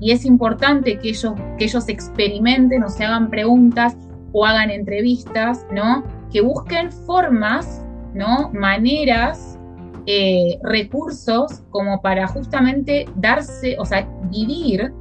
y 0.00 0.12
es 0.12 0.24
importante 0.24 0.98
que 0.98 1.10
ellos, 1.10 1.34
que 1.58 1.64
ellos 1.64 1.88
experimenten 1.88 2.82
o 2.82 2.88
se 2.88 3.04
hagan 3.04 3.30
preguntas 3.30 3.96
o 4.32 4.44
hagan 4.44 4.70
entrevistas, 4.70 5.64
¿no? 5.72 6.04
Que 6.32 6.40
busquen 6.40 6.90
formas, 6.90 7.84
¿no? 8.12 8.50
Maneras, 8.52 9.58
eh, 10.06 10.58
recursos 10.62 11.62
como 11.70 12.02
para 12.02 12.26
justamente 12.26 13.06
darse, 13.16 13.76
o 13.78 13.84
sea, 13.84 14.08
vivir 14.30 14.92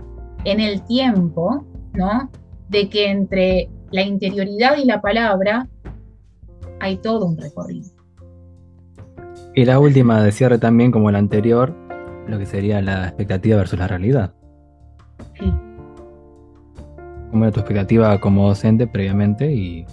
en 0.45 0.59
el 0.59 0.83
tiempo, 0.83 1.65
¿no? 1.93 2.29
De 2.69 2.89
que 2.89 3.09
entre 3.09 3.69
la 3.91 4.03
interioridad 4.03 4.77
y 4.77 4.85
la 4.85 5.01
palabra 5.01 5.67
hay 6.79 6.97
todo 6.97 7.25
un 7.25 7.37
recorrido. 7.37 7.92
Y 9.55 9.65
la 9.65 9.79
última 9.79 10.23
de 10.23 10.31
cierre 10.31 10.57
también, 10.57 10.91
como 10.91 11.11
la 11.11 11.19
anterior, 11.19 11.75
lo 12.27 12.39
que 12.39 12.45
sería 12.45 12.81
la 12.81 13.07
expectativa 13.07 13.57
versus 13.57 13.77
la 13.77 13.87
realidad. 13.87 14.33
¿Cómo 17.29 17.45
era 17.45 17.51
tu 17.51 17.59
expectativa 17.59 18.19
como 18.19 18.47
docente 18.47 18.87
previamente? 18.87 19.53
Y 19.53 19.85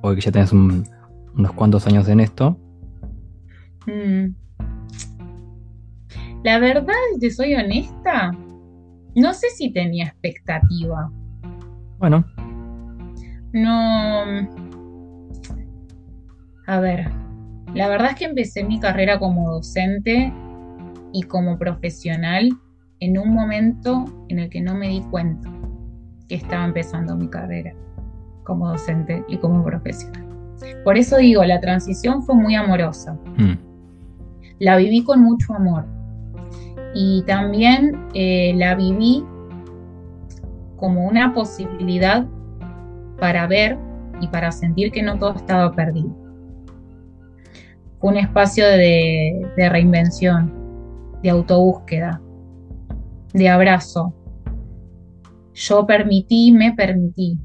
hoy 0.00 0.14
que 0.14 0.22
ya 0.22 0.32
tenés 0.32 0.52
unos 0.52 1.52
cuantos 1.54 1.86
años 1.86 2.08
en 2.08 2.20
esto. 2.20 2.58
Mm. 3.86 4.34
La 6.42 6.58
verdad, 6.58 6.94
te 7.20 7.30
soy 7.30 7.54
honesta, 7.54 8.32
no 9.14 9.34
sé 9.34 9.48
si 9.50 9.72
tenía 9.72 10.06
expectativa. 10.06 11.10
Bueno. 11.98 12.24
No. 13.52 14.48
A 16.66 16.80
ver, 16.80 17.10
la 17.74 17.88
verdad 17.88 18.10
es 18.10 18.16
que 18.16 18.24
empecé 18.24 18.64
mi 18.64 18.80
carrera 18.80 19.18
como 19.18 19.52
docente 19.52 20.32
y 21.12 21.22
como 21.22 21.58
profesional 21.58 22.50
en 23.00 23.18
un 23.18 23.32
momento 23.32 24.04
en 24.28 24.38
el 24.40 24.50
que 24.50 24.60
no 24.60 24.74
me 24.74 24.88
di 24.88 25.00
cuenta 25.02 25.48
que 26.28 26.34
estaba 26.34 26.64
empezando 26.64 27.16
mi 27.16 27.28
carrera 27.28 27.74
como 28.44 28.68
docente 28.68 29.24
y 29.28 29.36
como 29.38 29.64
profesional. 29.64 30.24
Por 30.84 30.98
eso 30.98 31.16
digo, 31.16 31.44
la 31.44 31.60
transición 31.60 32.22
fue 32.22 32.34
muy 32.34 32.54
amorosa. 32.54 33.16
Mm. 33.36 33.54
La 34.58 34.76
viví 34.76 35.02
con 35.04 35.22
mucho 35.22 35.54
amor. 35.54 35.86
Y 36.94 37.22
también 37.26 37.98
eh, 38.14 38.52
la 38.56 38.74
viví 38.74 39.24
como 40.76 41.06
una 41.06 41.32
posibilidad 41.32 42.26
para 43.18 43.46
ver 43.46 43.78
y 44.20 44.28
para 44.28 44.50
sentir 44.50 44.90
que 44.90 45.02
no 45.02 45.18
todo 45.18 45.34
estaba 45.36 45.72
perdido. 45.72 46.19
Fue 48.00 48.10
un 48.10 48.16
espacio 48.16 48.66
de, 48.66 49.46
de 49.56 49.68
reinvención, 49.68 50.52
de 51.22 51.30
autobúsqueda, 51.30 52.20
de 53.34 53.48
abrazo. 53.48 54.14
Yo 55.52 55.86
permití, 55.86 56.50
me 56.52 56.72
permití 56.72 57.38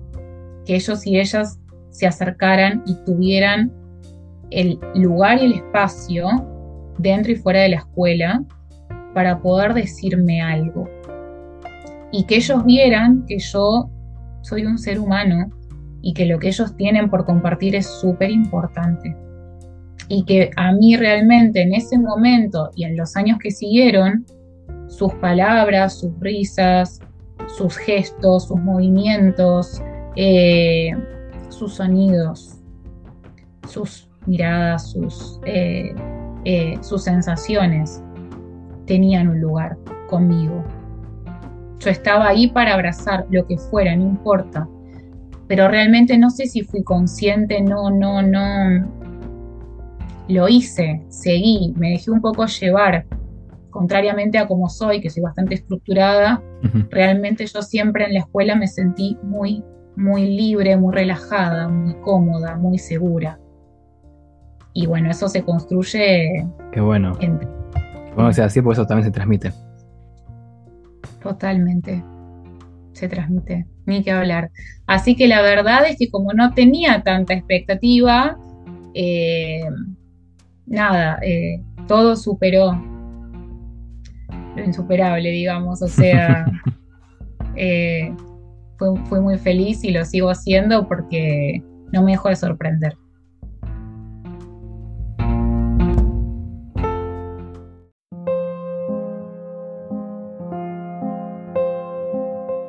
que 0.66 0.76
ellos 0.76 1.06
y 1.06 1.20
ellas 1.20 1.60
se 1.90 2.08
acercaran 2.08 2.84
y 2.86 2.96
tuvieran 3.06 3.72
el 4.52 4.80
lugar 4.96 5.42
y 5.42 5.46
el 5.46 5.54
espacio 5.54 6.28
dentro 6.98 7.32
y 7.32 7.36
fuera 7.36 7.62
de 7.62 7.70
la 7.70 7.78
escuela 7.78 8.44
para 9.14 9.42
poder 9.42 9.74
decirme 9.74 10.42
algo. 10.42 10.90
Y 12.12 12.26
que 12.26 12.38
ellos 12.38 12.64
vieran 12.66 13.26
que 13.28 13.40
yo 13.40 13.90
soy 14.42 14.66
un 14.66 14.78
ser 14.78 15.00
humano 15.00 15.50
y 16.02 16.14
que 16.14 16.26
lo 16.26 16.40
que 16.40 16.50
ellos 16.50 16.76
tienen 16.78 17.10
por 17.10 17.26
compartir 17.26 17.76
es 17.76 17.88
súper 17.88 18.30
importante. 18.30 19.16
Y 20.08 20.24
que 20.26 20.52
a 20.56 20.72
mí 20.72 20.96
realmente 20.98 21.62
en 21.62 21.74
ese 21.74 21.98
momento 21.98 22.70
y 22.76 22.84
en 22.84 22.96
los 22.96 23.16
años 23.16 23.40
que 23.42 23.52
siguieron, 23.52 24.26
sus 24.88 25.14
palabras, 25.16 26.00
sus 26.00 26.12
risas, 26.20 27.00
sus 27.48 27.76
gestos, 27.78 28.48
sus 28.48 28.60
movimientos, 28.60 29.82
eh, 30.16 30.92
sus 31.50 31.76
sonidos, 31.76 32.58
sus 33.68 34.08
miradas, 34.26 34.92
sus, 34.92 35.40
eh, 35.46 35.94
eh, 36.46 36.78
sus 36.82 37.04
sensaciones 37.04 38.02
tenían 38.86 39.28
un 39.28 39.42
lugar 39.42 39.78
conmigo. 40.08 40.64
Yo 41.80 41.90
estaba 41.90 42.30
ahí 42.30 42.48
para 42.48 42.74
abrazar 42.74 43.26
lo 43.30 43.46
que 43.46 43.58
fuera, 43.58 43.96
no 43.96 44.04
importa. 44.04 44.68
Pero 45.48 45.68
realmente 45.68 46.18
no 46.18 46.30
sé 46.30 46.48
si 46.48 46.62
fui 46.62 46.84
consciente, 46.84 47.62
no, 47.62 47.92
no, 47.92 48.22
no. 48.22 48.88
Lo 50.28 50.48
hice, 50.48 51.04
seguí, 51.10 51.74
me 51.78 51.92
dejé 51.92 52.12
un 52.12 52.22
poco 52.22 52.46
llevar 52.46 53.06
contrariamente 53.70 54.38
a 54.38 54.48
como 54.48 54.70
soy, 54.70 55.02
que 55.02 55.10
soy 55.10 55.22
bastante 55.22 55.56
estructurada, 55.56 56.42
realmente 56.90 57.46
yo 57.46 57.62
siempre 57.62 58.06
en 58.06 58.14
la 58.14 58.20
escuela 58.20 58.56
me 58.56 58.68
sentí 58.68 59.18
muy, 59.22 59.64
muy 59.98 60.26
libre, 60.30 60.78
muy 60.78 60.94
relajada, 60.96 61.68
muy 61.68 61.94
cómoda, 61.96 62.56
muy 62.56 62.78
segura. 62.78 63.38
y 64.74 64.86
bueno, 64.88 65.10
eso 65.10 65.30
se 65.30 65.44
construye. 65.44 66.46
Qué 66.74 66.82
bueno. 66.82 67.18
bueno 68.14 68.30
que 68.30 68.34
sea 68.34 68.46
así, 68.46 68.62
porque 68.62 68.74
eso 68.80 68.86
también 68.86 69.06
se 69.06 69.12
transmite. 69.12 69.54
Totalmente. 71.24 72.04
Se 72.92 73.08
transmite. 73.08 73.66
Ni 73.86 74.04
que 74.04 74.12
hablar. 74.12 74.52
Así 74.86 75.16
que 75.16 75.28
la 75.28 75.42
verdad 75.42 75.88
es 75.88 75.98
que 75.98 76.10
como 76.10 76.34
no 76.34 76.54
tenía 76.54 77.04
tanta 77.04 77.34
expectativa, 77.34 78.38
eh, 78.94 79.62
nada, 80.66 81.20
eh, 81.22 81.62
todo 81.88 82.16
superó 82.16 82.74
lo 84.56 84.64
insuperable, 84.64 85.30
digamos. 85.30 85.82
O 85.82 85.88
sea, 85.88 86.46
eh, 87.56 88.14
fui 88.78 89.20
muy 89.20 89.38
feliz 89.38 89.84
y 89.84 89.92
lo 89.92 90.04
sigo 90.06 90.30
haciendo 90.30 90.88
porque 90.88 91.64
no 91.92 92.04
me 92.04 92.12
dejó 92.12 92.30
de 92.30 92.36
sorprender. 92.36 92.96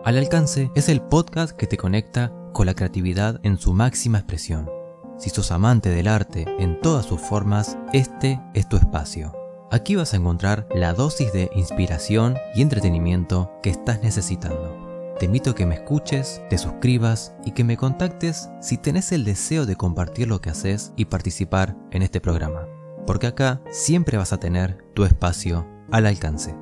Al 0.05 0.17
alcance 0.19 0.71
es 0.77 0.89
el 0.89 1.01
podcast 1.01 1.57
que 1.57 1.67
te 1.67 1.77
conecta 1.77 2.33
con 2.53 2.67
la 2.67 2.75
creatividad 2.75 3.41
en 3.43 3.59
su 3.59 3.73
máxima 3.73 4.19
expresión. 4.19 4.76
Si 5.19 5.31
sos 5.31 5.51
amante 5.51 5.89
del 5.89 6.09
arte 6.09 6.45
en 6.59 6.81
todas 6.81 7.07
sus 7.07 7.21
formas, 7.21 7.79
este 7.93 8.41
es 8.55 8.69
tu 8.69 8.77
espacio. 8.77 9.33
Aquí 9.71 9.97
vas 9.97 10.13
a 10.13 10.17
encontrar 10.17 10.69
la 10.75 10.93
dosis 10.93 11.33
de 11.33 11.51
inspiración 11.55 12.37
y 12.55 12.63
entretenimiento 12.63 13.51
que 13.63 13.71
estás 13.71 14.03
necesitando. 14.03 15.15
Te 15.19 15.25
invito 15.25 15.51
a 15.51 15.55
que 15.55 15.65
me 15.65 15.77
escuches, 15.77 16.43
te 16.51 16.59
suscribas 16.59 17.35
y 17.45 17.53
que 17.53 17.65
me 17.65 17.79
contactes 17.79 18.51
si 18.61 18.77
tenés 18.77 19.11
el 19.13 19.25
deseo 19.25 19.65
de 19.65 19.77
compartir 19.77 20.29
lo 20.29 20.43
que 20.43 20.51
haces 20.51 20.93
y 20.97 21.07
participar 21.07 21.75
en 21.91 22.03
este 22.03 22.21
programa. 22.21 22.69
Porque 23.07 23.27
acá 23.27 23.63
siempre 23.71 24.19
vas 24.19 24.35
a 24.35 24.39
tener 24.39 24.85
tu 24.95 25.05
espacio 25.05 25.67
al 25.91 26.05
alcance. 26.05 26.55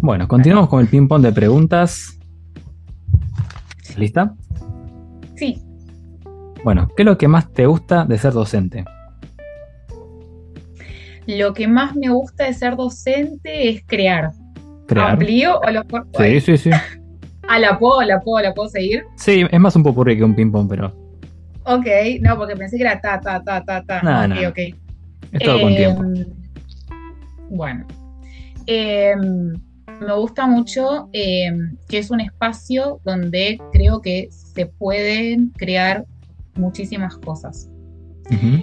Bueno, 0.00 0.28
continuamos 0.28 0.68
con 0.68 0.80
el 0.80 0.88
ping-pong 0.88 1.22
de 1.22 1.32
preguntas. 1.32 2.18
¿Lista? 3.96 4.34
Sí. 5.34 5.60
Bueno, 6.62 6.88
¿qué 6.96 7.02
es 7.02 7.06
lo 7.06 7.18
que 7.18 7.26
más 7.26 7.52
te 7.52 7.66
gusta 7.66 8.04
de 8.04 8.16
ser 8.16 8.32
docente? 8.32 8.84
Lo 11.26 11.52
que 11.52 11.66
más 11.66 11.96
me 11.96 12.08
gusta 12.10 12.44
de 12.44 12.54
ser 12.54 12.76
docente 12.76 13.68
es 13.68 13.82
crear. 13.84 14.30
¿Crear? 14.86 15.10
¿Amplío 15.10 15.60
o 15.60 15.70
lo 15.70 15.82
Sí, 16.16 16.40
sí, 16.40 16.56
sí. 16.56 16.70
Ah, 17.50 17.58
¿la 17.58 17.78
puedo, 17.78 18.02
la 18.02 18.20
puedo, 18.20 18.42
la 18.44 18.52
puedo 18.52 18.68
seguir? 18.68 19.04
Sí, 19.16 19.42
es 19.50 19.58
más 19.58 19.74
un 19.74 19.82
popurrí 19.82 20.18
que 20.18 20.22
un 20.22 20.34
ping-pong, 20.34 20.68
pero... 20.68 20.94
Ok, 21.64 21.86
no, 22.20 22.36
porque 22.36 22.54
pensé 22.54 22.76
que 22.76 22.82
era 22.82 23.00
ta, 23.00 23.18
ta, 23.20 23.42
ta, 23.42 23.64
ta, 23.64 23.82
ta. 23.84 24.02
No, 24.02 24.34
ok, 24.34 24.40
no. 24.42 24.48
ok. 24.50 24.58
Es 25.32 25.42
todo 25.42 25.60
con 25.62 25.74
tiempo. 25.74 26.02
Em, 26.02 26.26
Bueno. 27.48 27.86
Em, 28.66 29.54
me 30.00 30.14
gusta 30.14 30.46
mucho 30.46 31.08
em, 31.12 31.76
que 31.88 31.98
es 31.98 32.10
un 32.10 32.20
espacio 32.20 33.00
donde 33.04 33.60
creo 33.72 34.00
que 34.00 34.28
se 34.30 34.66
pueden 34.66 35.50
crear 35.56 36.04
muchísimas 36.54 37.16
cosas. 37.18 37.68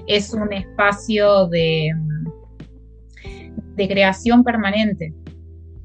Es 0.08 0.34
un 0.34 0.52
espacio 0.54 1.48
de, 1.48 1.90
de 3.76 3.88
creación 3.88 4.44
permanente, 4.44 5.14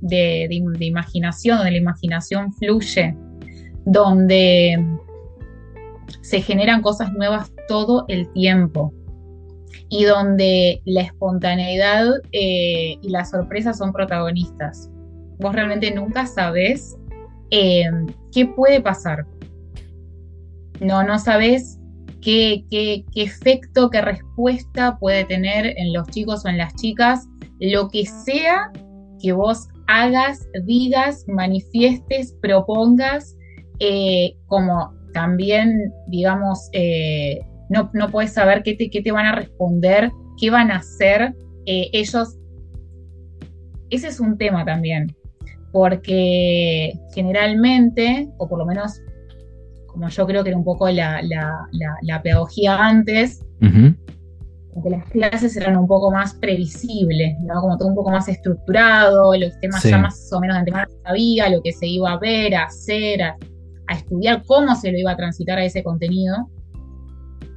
de, 0.00 0.46
de- 0.50 0.78
de 0.78 0.84
imaginación, 0.84 1.56
donde 1.58 1.72
la 1.72 1.78
imaginación 1.78 2.52
fluye, 2.52 3.16
donde 3.86 4.76
se 6.20 6.42
generan 6.42 6.82
cosas 6.82 7.12
nuevas 7.12 7.50
todo 7.68 8.04
el 8.08 8.28
tiempo 8.32 8.92
y 9.88 10.04
donde 10.04 10.82
la 10.84 11.02
espontaneidad 11.02 12.06
eh, 12.32 12.96
y 13.00 13.08
la 13.08 13.24
sorpresa 13.24 13.72
son 13.72 13.92
protagonistas. 13.92 14.89
Vos 15.40 15.54
realmente 15.54 15.90
nunca 15.92 16.26
sabés 16.26 16.96
eh, 17.50 17.84
qué 18.32 18.46
puede 18.46 18.80
pasar. 18.80 19.26
No, 20.80 21.02
no 21.02 21.18
sabés 21.18 21.78
qué, 22.22 22.64
qué- 22.70 23.04
qué 23.12 23.22
efecto, 23.22 23.90
qué 23.90 24.00
respuesta 24.00 24.98
puede 24.98 25.24
tener 25.24 25.74
en 25.78 25.92
los 25.92 26.06
chicos 26.08 26.44
o 26.44 26.48
en 26.48 26.58
las 26.58 26.74
chicas, 26.76 27.26
lo 27.58 27.88
que 27.88 28.06
sea 28.06 28.70
que 29.20 29.32
vos 29.32 29.68
hagas, 29.86 30.46
digas, 30.64 31.24
manifiestes, 31.28 32.34
propongas, 32.40 33.36
eh, 33.80 34.36
como 34.46 34.94
también, 35.12 35.92
digamos, 36.06 36.68
eh, 36.72 37.40
no, 37.68 37.90
no 37.92 38.08
puedes 38.10 38.32
saber 38.32 38.62
qué 38.62 38.74
te, 38.74 38.88
qué 38.90 39.02
te 39.02 39.12
van 39.12 39.26
a 39.26 39.34
responder, 39.34 40.10
qué 40.38 40.50
van 40.50 40.70
a 40.70 40.76
hacer. 40.76 41.34
eh, 41.66 41.90
ellos, 41.92 42.38
ese 43.90 44.08
es 44.08 44.20
un 44.20 44.38
tema 44.38 44.64
también, 44.64 45.14
porque 45.72 46.92
generalmente, 47.14 48.28
o 48.38 48.48
por 48.48 48.58
lo 48.58 48.66
menos 48.66 49.00
como 49.86 50.08
yo 50.08 50.26
creo 50.26 50.42
que 50.44 50.50
era 50.50 50.58
un 50.58 50.64
poco 50.64 50.88
la, 50.88 51.20
la- 51.22 51.66
la- 51.72 51.96
la 52.02 52.22
pedagogía 52.22 52.76
antes, 52.76 53.44
Ujú. 53.60 53.94
como 54.70 54.84
que 54.84 54.90
las 54.90 55.04
clases 55.10 55.56
eran 55.56 55.76
un 55.76 55.88
poco 55.88 56.12
más 56.12 56.34
previsibles, 56.34 57.36
¿no? 57.40 57.60
Como 57.60 57.76
todo 57.76 57.88
un 57.88 57.96
poco 57.96 58.10
más 58.10 58.28
estructurado, 58.28 59.34
los 59.36 59.58
temas 59.58 59.82
Sí. 59.82 59.90
ya 59.90 59.98
más 59.98 60.32
o 60.32 60.38
menos 60.40 60.54
de 60.54 60.58
antemano 60.60 60.86
sabía, 61.02 61.48
lo 61.50 61.60
que 61.60 61.72
se 61.72 61.86
iba 61.88 62.12
a 62.12 62.18
ver, 62.20 62.54
a 62.54 62.64
hacer, 62.66 63.20
a, 63.22 63.36
a 63.88 63.94
estudiar 63.94 64.44
cómo 64.46 64.76
se 64.76 64.92
lo 64.92 64.98
iba 64.98 65.10
a 65.10 65.16
transitar 65.16 65.58
a 65.58 65.64
ese 65.64 65.82
contenido. 65.82 66.36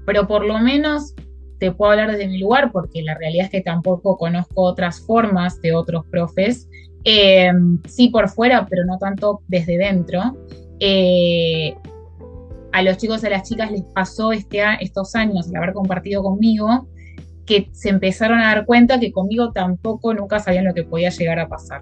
Pero 0.08 0.28
por 0.28 0.44
lo 0.44 0.58
menos 0.58 1.14
te 1.60 1.72
puedo 1.72 1.92
hablar 1.92 2.10
desde 2.12 2.28
mi 2.28 2.40
lugar, 2.40 2.72
porque 2.72 3.04
la 3.04 3.14
realidad 3.16 3.46
es 3.46 3.52
que 3.52 3.62
tampoco 3.62 4.18
conozco 4.18 4.64
otras 4.64 5.00
formas 5.02 5.62
de 5.62 5.74
otros 5.76 6.04
profes. 6.08 6.68
Eh, 7.04 7.52
sí 7.88 8.10
por 8.10 8.30
fuera, 8.30 8.66
pero 8.70 8.86
no 8.86 8.98
tanto 8.98 9.42
desde 9.48 9.78
dentro. 9.78 10.38
Eh, 10.80 11.76
a 12.72 12.82
los 12.82 12.98
chicos 12.98 13.24
y 13.24 13.28
a 13.28 13.30
las 13.30 13.48
chicas 13.48 13.72
les 13.72 13.84
pasó 13.84 14.32
este, 14.32 14.62
estos 14.82 15.16
años, 15.16 15.48
el 15.48 15.56
haber 15.56 15.74
compartido 15.74 16.24
conmigo, 16.24 16.88
que 17.46 17.70
se 17.72 17.90
empezaron 17.90 18.40
a 18.40 18.48
dar 18.48 18.66
cuenta 18.66 19.00
que 19.00 19.12
conmigo 19.12 19.52
tampoco 19.52 20.14
nunca 20.14 20.40
sabían 20.40 20.66
lo 20.66 20.74
que 20.74 20.84
podía 20.84 21.10
llegar 21.10 21.40
a 21.40 21.48
pasar. 21.48 21.82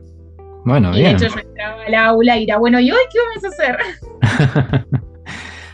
Bueno, 0.65 0.91
y 0.91 0.97
de 0.97 0.99
bien. 1.01 1.15
hecho 1.15 1.28
yo 1.28 1.39
entraba 1.39 1.84
al 1.84 1.95
aula 1.95 2.38
y 2.38 2.43
era, 2.43 2.57
bueno, 2.57 2.80
¿y 2.80 2.91
hoy 2.91 2.99
qué 3.11 3.19
vamos 3.19 3.43
a 3.43 3.47
hacer? 3.47 4.91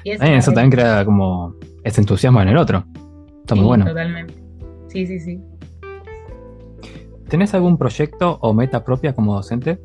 Y 0.08 0.12
eso 0.12 0.54
también 0.54 0.72
crea 0.72 1.04
como 1.04 1.56
ese 1.84 2.00
entusiasmo 2.00 2.42
en 2.42 2.48
el 2.48 2.58
otro. 2.58 2.86
Está 3.42 3.56
muy 3.56 3.66
bueno. 3.66 3.86
Totalmente. 3.86 4.34
Sí, 4.88 5.06
sí, 5.06 5.20
sí. 5.20 5.42
¿Tenés 7.30 7.54
algún 7.54 7.78
proyecto 7.78 8.38
o 8.42 8.54
meta 8.54 8.84
propia 8.84 9.14
como 9.14 9.34
docente? 9.36 9.80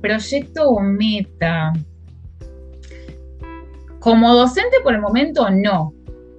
Proyecto 0.00 0.68
o 0.70 0.80
meta. 0.80 1.72
Como 4.00 4.34
docente 4.34 4.76
por 4.82 4.94
el 4.94 5.00
momento 5.00 5.48
no. 5.50 5.92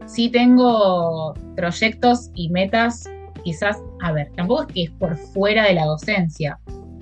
Sí 0.06 0.30
tengo 0.30 1.34
proyectos 1.56 2.32
y 2.34 2.49
metas, 2.49 3.10
quizás, 3.43 3.78
a 4.02 4.12
ver, 4.12 4.32
tampoco 4.36 4.64
es 4.64 4.68
que 4.74 4.84
es 4.84 4.91
por 4.91 5.16
fuera 5.16 5.66
de 5.66 5.74
la 5.74 5.86
docencia. 5.86 6.60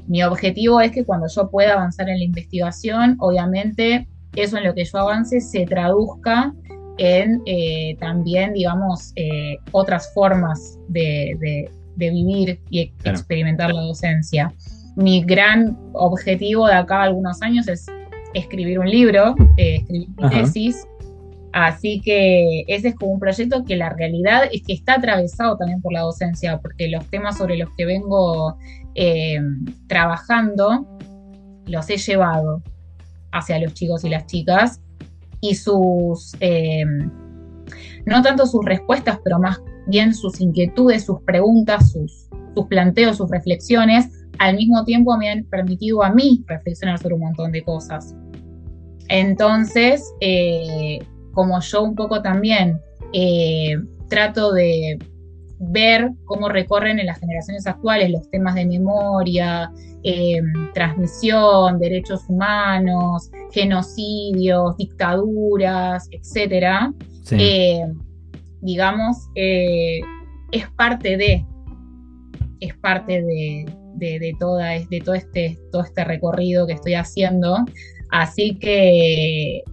Mi 0.08 0.24
objetivo 0.24 0.82
es 0.82 0.92
que 0.92 1.06
cuando 1.06 1.28
yo 1.28 1.50
pueda 1.50 1.74
avanzar 1.74 2.10
en 2.10 2.18
la 2.20 2.24
investigación, 2.24 3.16
obviamente 3.20 4.08
eso 4.36 4.58
en 4.58 4.64
lo 4.66 4.74
que 4.74 4.84
yo 4.86 4.98
avance 5.00 5.40
se 5.42 5.66
traduzca 5.66 6.54
en 6.98 7.42
eh, 7.46 7.96
también, 8.00 8.54
digamos, 8.54 9.14
eh, 9.16 9.58
otras 9.72 10.14
formas 10.14 10.78
de, 10.90 11.38
de- 11.40 11.72
de 12.00 12.10
vivir 12.10 12.60
y 12.70 12.90
Claro. 12.92 13.18
experimentar 13.18 13.72
la 13.74 13.82
docencia. 13.82 14.52
Mi 14.96 15.22
gran 15.24 15.78
objetivo 15.94 16.68
de 16.68 16.74
acá 16.74 17.02
a 17.02 17.04
algunos 17.04 17.42
años 17.42 17.68
es 17.68 17.86
escribir 18.34 18.80
un 18.80 18.90
libro, 18.90 19.36
eh, 19.58 19.76
escribir 19.78 20.10
mi 20.18 20.24
Ajá. 20.26 20.42
tesis. 20.42 20.88
Así 21.52 22.00
que 22.02 22.64
ese 22.68 22.90
es 22.90 22.96
como 22.96 23.14
un 23.14 23.20
proyecto 23.20 23.64
que 23.66 23.76
la 23.76 23.90
realidad 23.90 24.44
es 24.52 24.62
que 24.62 24.74
está 24.74 24.96
atravesado 24.96 25.58
también 25.58 25.82
por 25.82 25.94
la 25.94 26.02
docencia, 26.02 26.60
porque 26.60 26.88
los 26.90 27.06
temas 27.08 27.38
sobre 27.38 27.58
los 27.58 27.70
que 27.76 27.86
vengo 27.86 28.56
eh, 28.96 29.40
trabajando 29.88 30.86
los 31.66 31.90
he 31.90 31.98
llevado 31.98 32.62
hacia 33.32 33.60
los 33.60 33.74
chicos 33.74 34.04
y 34.04 34.10
las 34.10 34.26
chicas 34.28 34.80
y 35.42 35.56
sus, 35.56 36.36
eh, 36.40 36.84
no 38.06 38.22
tanto 38.22 38.46
sus 38.46 38.66
respuestas, 38.66 39.20
pero 39.24 39.40
más 39.40 39.60
bien 39.90 40.14
sus 40.14 40.40
inquietudes, 40.40 41.06
sus 41.06 41.22
preguntas, 41.22 41.92
sus, 41.92 42.30
sus 42.56 42.68
planteos, 42.68 43.18
sus 43.18 43.30
reflexiones, 43.30 44.10
al 44.40 44.56
mismo 44.56 44.84
tiempo 44.86 45.18
me 45.18 45.30
han 45.30 45.44
permitido 45.44 46.04
a 46.04 46.12
mí 46.12 46.44
reflexionar 46.48 46.98
sobre 46.98 47.16
un 47.16 47.22
montón 47.22 47.52
de 47.52 47.64
cosas. 47.64 48.16
Entonces, 49.10 50.04
eh, 50.22 51.00
como 51.34 51.60
yo 51.60 51.84
un 51.84 51.96
poco 51.96 52.22
también 52.22 52.80
eh, 53.14 53.76
trato 54.08 54.54
de 54.54 54.98
ver 55.60 56.12
cómo 56.26 56.48
recorren 56.48 57.00
en 57.00 57.08
las 57.08 57.20
generaciones 57.20 57.68
actuales 57.68 58.12
los 58.12 58.30
temas 58.30 58.56
de 58.56 58.66
memoria, 58.66 59.72
eh, 60.04 60.42
transmisión, 60.74 61.80
derechos 61.80 62.22
humanos, 62.30 63.30
genocidios, 63.52 64.78
dictaduras, 64.78 66.08
etcétera, 66.12 66.94
digamos, 68.62 69.30
eh, 69.36 70.02
es 70.52 70.70
parte 70.72 71.18
de, 71.18 71.46
es 72.60 72.76
parte 72.78 73.22
de, 73.22 73.66
de, 73.96 74.36
toda, 74.40 74.70
de 74.70 75.02
todo, 75.04 75.16
este, 75.16 75.58
todo 75.72 75.84
este 75.84 76.04
recorrido 76.04 76.68
que 76.68 76.74
estoy 76.74 76.96
haciendo. 76.96 77.66
Así 78.12 78.58
que 78.58 79.64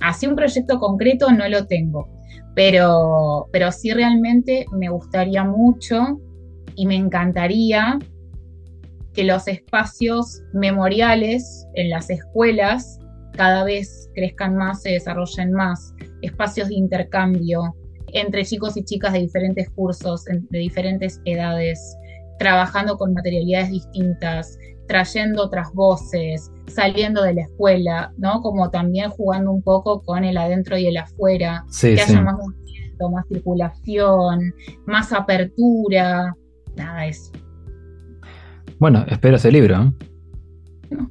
así 0.00 0.26
un 0.26 0.36
proyecto 0.36 0.78
concreto 0.78 1.30
no 1.30 1.48
lo 1.48 1.66
tengo, 1.66 2.08
pero, 2.54 3.48
pero 3.52 3.70
sí 3.72 3.92
realmente 3.92 4.66
me 4.72 4.88
gustaría 4.88 5.44
mucho 5.44 6.20
y 6.74 6.86
me 6.86 6.96
encantaría 6.96 7.98
que 9.12 9.24
los 9.24 9.48
espacios 9.48 10.42
memoriales 10.52 11.66
en 11.74 11.90
las 11.90 12.10
escuelas 12.10 12.98
cada 13.32 13.64
vez 13.64 14.10
crezcan 14.14 14.56
más, 14.56 14.82
se 14.82 14.90
desarrollen 14.90 15.52
más, 15.52 15.94
espacios 16.22 16.68
de 16.68 16.74
intercambio 16.74 17.74
entre 18.20 18.44
chicos 18.44 18.76
y 18.76 18.84
chicas 18.84 19.12
de 19.12 19.20
diferentes 19.20 19.70
cursos, 19.70 20.24
de 20.24 20.58
diferentes 20.58 21.20
edades, 21.24 21.96
trabajando 22.38 22.96
con 22.96 23.12
materialidades 23.12 23.70
distintas, 23.70 24.58
trayendo 24.88 25.44
otras 25.44 25.72
voces, 25.72 26.50
saliendo 26.66 27.22
de 27.22 27.34
la 27.34 27.42
escuela, 27.42 28.12
¿no? 28.18 28.40
Como 28.42 28.70
también 28.70 29.10
jugando 29.10 29.52
un 29.52 29.62
poco 29.62 30.02
con 30.02 30.24
el 30.24 30.36
adentro 30.36 30.78
y 30.78 30.86
el 30.86 30.96
afuera, 30.96 31.64
que 31.80 32.00
haya 32.00 32.20
más 32.20 32.36
movimiento, 32.36 33.10
más 33.10 33.26
circulación, 33.28 34.54
más 34.86 35.12
apertura, 35.12 36.34
nada 36.76 37.02
de 37.02 37.08
eso. 37.08 37.32
Bueno, 38.78 39.04
espero 39.08 39.36
ese 39.36 39.50
libro. 39.50 39.74
¿eh? 39.74 39.92
No. 40.90 41.10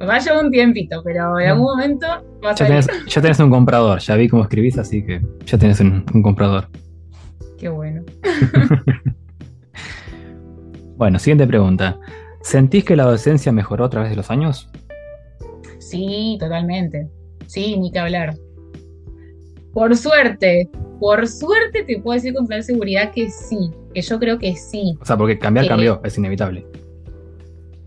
Va 0.00 0.16
a 0.16 0.18
llevar 0.18 0.44
un 0.44 0.50
tiempito, 0.50 1.02
pero 1.02 1.38
en 1.38 1.48
algún 1.48 1.64
momento 1.64 2.06
va 2.44 2.50
a 2.50 2.54
ya 2.54 2.66
tenés, 2.66 2.86
ya 3.06 3.22
tenés, 3.22 3.38
un 3.40 3.50
comprador, 3.50 3.98
ya 4.00 4.14
vi 4.16 4.28
cómo 4.28 4.42
escribís, 4.42 4.78
así 4.78 5.04
que 5.04 5.20
ya 5.46 5.58
tenés 5.58 5.80
un 5.80 6.22
comprador. 6.22 6.68
Qué 7.58 7.68
bueno. 7.68 8.02
Bueno, 10.96 11.18
siguiente 11.18 11.46
pregunta. 11.46 11.98
¿Sentís 12.40 12.84
que 12.84 12.96
la 12.96 13.04
docencia 13.04 13.52
mejoró 13.52 13.84
a 13.84 13.90
través 13.90 14.10
de 14.10 14.16
los 14.16 14.30
años? 14.30 14.70
Sí, 15.78 16.38
totalmente. 16.40 17.06
Sí, 17.46 17.76
ni 17.76 17.92
que 17.92 17.98
hablar. 17.98 18.34
Por 19.72 19.94
suerte, 19.94 20.70
por 20.98 21.28
suerte 21.28 21.82
te 21.84 22.00
puedo 22.00 22.14
decir 22.14 22.32
con 22.32 22.46
total 22.46 22.64
seguridad 22.64 23.12
que 23.12 23.28
sí, 23.28 23.70
que 23.92 24.00
yo 24.00 24.18
creo 24.18 24.38
que 24.38 24.56
sí. 24.56 24.96
O 25.00 25.04
sea, 25.04 25.18
porque 25.18 25.38
cambiar 25.38 25.68
cambió, 25.68 26.00
es 26.02 26.16
inevitable. 26.16 26.66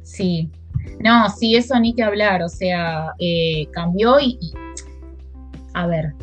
Sí. 0.03 0.51
No, 0.99 1.29
sí, 1.29 1.55
eso 1.55 1.79
ni 1.79 1.93
que 1.93 2.03
hablar. 2.03 2.43
O 2.43 2.49
sea, 2.49 3.13
eh, 3.19 3.67
cambió 3.71 4.19
y, 4.19 4.37
A 5.73 5.87
ver, 5.87 6.13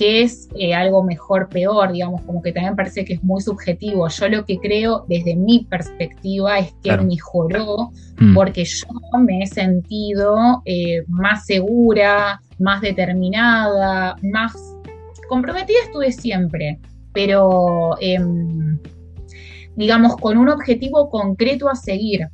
que 0.00 0.22
es 0.22 0.48
eh, 0.54 0.72
algo 0.72 1.02
mejor, 1.02 1.50
peor, 1.50 1.92
digamos, 1.92 2.22
como 2.22 2.40
que 2.40 2.52
también 2.52 2.74
parece 2.74 3.04
que 3.04 3.12
es 3.12 3.22
muy 3.22 3.42
subjetivo. 3.42 4.08
Yo 4.08 4.28
lo 4.30 4.46
que 4.46 4.58
creo 4.58 5.04
desde 5.08 5.36
mi 5.36 5.66
perspectiva 5.68 6.58
es 6.58 6.72
que 6.82 6.96
mejoró 6.96 7.90
mm. 8.18 8.34
porque 8.34 8.64
yo 8.64 8.86
me 9.18 9.42
he 9.42 9.46
sentido 9.46 10.62
eh, 10.64 11.04
más 11.06 11.44
segura, 11.44 12.40
más 12.58 12.80
determinada, 12.80 14.16
más 14.22 14.54
comprometida 15.28 15.76
estuve 15.84 16.12
siempre, 16.12 16.78
pero 17.12 17.90
em, 18.00 18.78
digamos 19.76 20.16
con 20.16 20.38
un 20.38 20.48
objetivo 20.48 21.10
concreto 21.10 21.68
a 21.68 21.74
seguir 21.74 22.26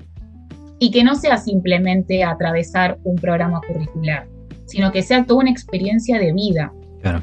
y 0.79 0.91
que 0.91 1.05
no 1.05 1.15
sea 1.15 1.39
simplemente 1.39 2.23
atravesar 2.25 2.99
un 3.05 3.17
programa 3.17 3.61
curricular, 3.67 4.27
sino 4.67 4.93
que 4.93 5.03
sea 5.03 5.25
toda 5.25 5.41
una 5.41 5.51
experiencia 5.51 6.19
de 6.19 6.33
vida. 6.33 6.73
Claro 7.01 7.23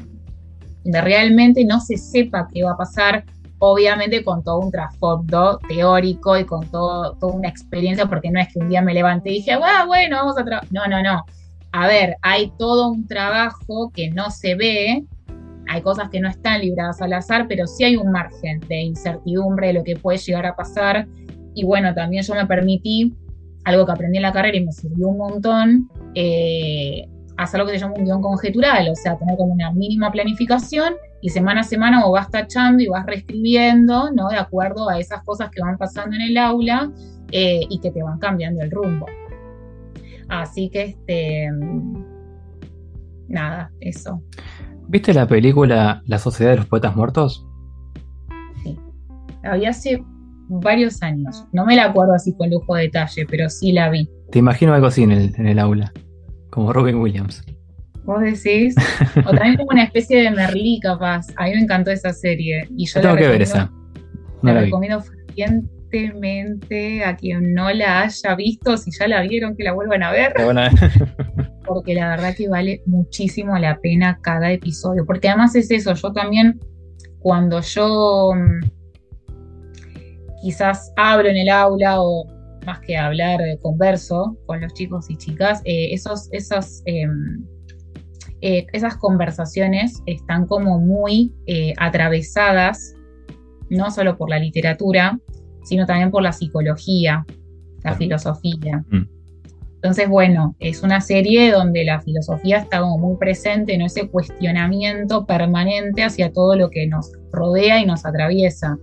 donde 0.84 1.00
realmente 1.00 1.64
no 1.64 1.80
se 1.80 1.96
sepa 1.96 2.48
qué 2.52 2.62
va 2.62 2.72
a 2.72 2.76
pasar, 2.76 3.24
obviamente 3.58 4.22
con 4.22 4.44
todo 4.44 4.60
un 4.60 4.70
trasfondo 4.70 5.58
teórico 5.66 6.38
y 6.38 6.44
con 6.44 6.70
todo, 6.70 7.14
toda 7.14 7.32
una 7.32 7.48
experiencia, 7.48 8.06
porque 8.06 8.30
no 8.30 8.38
es 8.38 8.52
que 8.52 8.58
un 8.58 8.68
día 8.68 8.82
me 8.82 8.92
levanté 8.92 9.30
y 9.30 9.34
dije, 9.36 9.52
ah, 9.52 9.84
bueno, 9.86 10.16
vamos 10.16 10.38
a 10.38 10.44
trabajar. 10.44 10.68
No, 10.70 10.86
no, 10.86 11.02
no. 11.02 11.24
A 11.72 11.86
ver, 11.86 12.16
hay 12.22 12.52
todo 12.58 12.90
un 12.90 13.06
trabajo 13.06 13.90
que 13.92 14.10
no 14.10 14.30
se 14.30 14.54
ve, 14.54 15.04
hay 15.66 15.80
cosas 15.80 16.10
que 16.10 16.20
no 16.20 16.28
están 16.28 16.60
libradas 16.60 17.00
al 17.00 17.14
azar, 17.14 17.46
pero 17.48 17.66
sí 17.66 17.84
hay 17.84 17.96
un 17.96 18.12
margen 18.12 18.60
de 18.68 18.82
incertidumbre 18.82 19.68
de 19.68 19.72
lo 19.72 19.84
que 19.84 19.96
puede 19.96 20.18
llegar 20.18 20.46
a 20.46 20.54
pasar. 20.54 21.08
Y 21.54 21.64
bueno, 21.64 21.94
también 21.94 22.22
yo 22.22 22.34
me 22.34 22.46
permití 22.46 23.14
algo 23.64 23.86
que 23.86 23.92
aprendí 23.92 24.18
en 24.18 24.22
la 24.22 24.32
carrera 24.32 24.56
y 24.56 24.64
me 24.64 24.72
sirvió 24.72 25.08
un 25.08 25.18
montón, 25.18 25.90
eh, 26.14 27.08
hacer 27.36 27.60
lo 27.60 27.66
que 27.66 27.72
se 27.72 27.78
llama 27.78 27.94
un 27.96 28.04
guion 28.04 28.22
conjetural, 28.22 28.88
o 28.88 28.94
sea, 28.94 29.16
tener 29.18 29.36
como 29.36 29.52
una 29.52 29.72
mínima 29.72 30.12
planificación 30.12 30.94
y 31.20 31.30
semana 31.30 31.62
a 31.62 31.64
semana 31.64 32.06
o 32.06 32.12
vas 32.12 32.30
tachando 32.30 32.82
y 32.82 32.86
vas 32.86 33.06
reescribiendo, 33.06 34.10
¿no? 34.12 34.28
De 34.28 34.36
acuerdo 34.36 34.88
a 34.88 34.98
esas 34.98 35.22
cosas 35.24 35.50
que 35.50 35.62
van 35.62 35.78
pasando 35.78 36.14
en 36.14 36.22
el 36.22 36.36
aula 36.36 36.92
eh, 37.32 37.60
y 37.68 37.80
que 37.80 37.90
te 37.90 38.02
van 38.02 38.18
cambiando 38.18 38.62
el 38.62 38.70
rumbo. 38.70 39.06
Así 40.28 40.70
que, 40.70 40.82
este, 40.82 41.48
nada, 43.28 43.70
eso. 43.80 44.22
¿Viste 44.86 45.14
la 45.14 45.26
película 45.26 46.02
La 46.06 46.18
Sociedad 46.18 46.52
de 46.52 46.58
los 46.58 46.66
Poetas 46.66 46.94
Muertos? 46.94 47.46
Sí, 48.62 48.78
había 49.42 49.70
hace 49.70 50.04
varios 50.48 51.02
años. 51.02 51.44
No 51.52 51.64
me 51.64 51.76
la 51.76 51.86
acuerdo 51.86 52.14
así 52.14 52.34
con 52.34 52.50
lujo 52.50 52.74
de 52.74 52.82
detalle, 52.82 53.26
pero 53.28 53.48
sí 53.48 53.72
la 53.72 53.90
vi. 53.90 54.08
Te 54.30 54.38
imagino 54.38 54.74
algo 54.74 54.86
así 54.86 55.02
en 55.02 55.12
el 55.12 55.58
aula. 55.58 55.92
Como 56.50 56.72
Robin 56.72 56.96
Williams. 56.96 57.42
¿Vos 58.04 58.20
decís? 58.20 58.74
O 59.26 59.30
también 59.30 59.56
como 59.56 59.70
una 59.70 59.84
especie 59.84 60.22
de 60.22 60.30
Merlí, 60.30 60.78
capaz. 60.80 61.26
A 61.36 61.44
mí 61.44 61.52
me 61.52 61.60
encantó 61.60 61.90
esa 61.90 62.12
serie. 62.12 62.68
Y 62.76 62.86
yo, 62.86 63.00
tengo 63.00 63.16
que 63.16 63.28
ver 63.28 63.42
esa. 63.42 63.70
la, 64.42 64.60
recomiendo 64.60 65.00
fervientemente 65.00 67.04
a 67.04 67.16
quien 67.16 67.54
no 67.54 67.72
la 67.72 68.02
haya 68.02 68.34
visto. 68.34 68.76
Si 68.76 68.90
ya 68.90 69.08
la 69.08 69.22
vieron, 69.22 69.56
que 69.56 69.64
la 69.64 69.72
vuelvan 69.72 70.02
a 70.02 70.12
ver. 70.12 70.34
porque 71.66 71.94
la 71.94 72.10
verdad 72.10 72.34
que 72.36 72.48
vale 72.48 72.82
muchísimo 72.84 73.58
la 73.58 73.78
pena 73.78 74.18
cada 74.20 74.52
episodio. 74.52 75.06
Porque 75.06 75.28
además 75.28 75.56
es 75.56 75.70
eso. 75.70 75.94
Yo 75.94 76.12
también, 76.12 76.60
cuando 77.20 77.62
yo 77.62 78.32
mm, 78.34 78.66
quizás 80.44 80.92
hablo 80.96 81.30
en 81.30 81.38
el 81.38 81.48
aula 81.48 82.02
o 82.02 82.26
más 82.66 82.78
que 82.80 82.98
hablar, 82.98 83.40
de 83.40 83.58
converso 83.60 84.36
con 84.44 84.60
los 84.60 84.74
chicos 84.74 85.08
y 85.08 85.16
chicas, 85.16 85.62
eh, 85.64 85.88
esos, 85.92 86.28
esos, 86.32 86.82
em, 86.84 87.46
eh, 88.42 88.66
esas 88.74 88.98
conversaciones 88.98 90.02
están 90.04 90.46
como 90.46 90.78
muy 90.78 91.32
eh, 91.46 91.72
atravesadas, 91.78 92.94
no 93.70 93.90
solo 93.90 94.18
por 94.18 94.28
la 94.28 94.38
literatura, 94.38 95.18
sino 95.62 95.86
también 95.86 96.10
por 96.10 96.22
la 96.22 96.32
psicología, 96.32 97.24
la 97.82 97.94
filosofía. 97.94 98.84
Mm. 98.90 99.08
Entonces, 99.76 100.08
bueno, 100.10 100.56
es 100.58 100.82
una 100.82 101.00
serie 101.00 101.52
donde 101.52 101.84
la 101.84 102.02
filosofía 102.02 102.58
está 102.58 102.80
como 102.80 102.98
muy 102.98 103.16
presente 103.16 103.74
en 103.74 103.80
ese 103.80 104.08
cuestionamiento 104.08 105.24
permanente 105.24 106.02
hacia 106.02 106.32
todo 106.32 106.54
lo 106.54 106.68
que 106.68 106.86
nos 106.86 107.12
rodea 107.32 107.80
y 107.80 107.86
nos 107.86 108.04
atraviesa. 108.04 108.76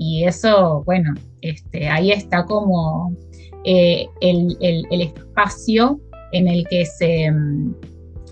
Y 0.00 0.24
eso, 0.24 0.84
bueno, 0.86 1.12
este, 1.40 1.88
ahí 1.88 2.12
está 2.12 2.44
como 2.46 3.16
eh, 3.64 4.06
el, 4.20 4.56
espacio 4.90 6.00
en 6.30 6.46
el 6.46 6.68
que 6.68 6.86
se, 6.86 7.28
mm, 7.28 7.74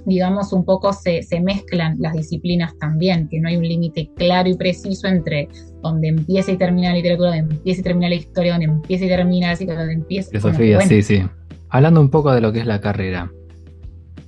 digamos, 0.07 0.53
un 0.53 0.64
poco 0.64 0.93
se, 0.93 1.27
mezclan 1.43 1.97
las 1.99 2.12
disciplinas 2.12 2.79
también, 2.79 3.29
que 3.29 3.41
no 3.41 3.49
hay 3.49 3.57
un 3.57 3.67
límite 3.67 4.09
claro 4.14 4.49
y 4.49 4.55
preciso 4.55 5.09
entre 5.09 5.49
donde 5.83 6.07
empieza 6.07 6.53
y 6.53 6.57
termina 6.57 6.91
la 6.91 6.95
literatura, 6.95 7.31
donde 7.31 7.57
empieza 7.57 7.81
y 7.81 7.83
termina 7.83 8.09
la 8.11 8.14
historia, 8.14 8.53
donde 8.53 8.67
empieza 8.67 9.05
y 9.05 9.09
termina 9.09 9.53
la 9.53 9.75
donde 9.75 9.93
empieza... 9.93 10.31
Filosofía, 10.31 10.81
sí, 10.83 11.03
sí. 11.03 11.23
Hablando 11.69 12.01
un 12.01 12.11
poco 12.11 12.33
de 12.33 12.41
lo 12.41 12.53
que 12.53 12.61
es 12.61 12.67
la 12.67 12.81
carrera, 12.81 13.33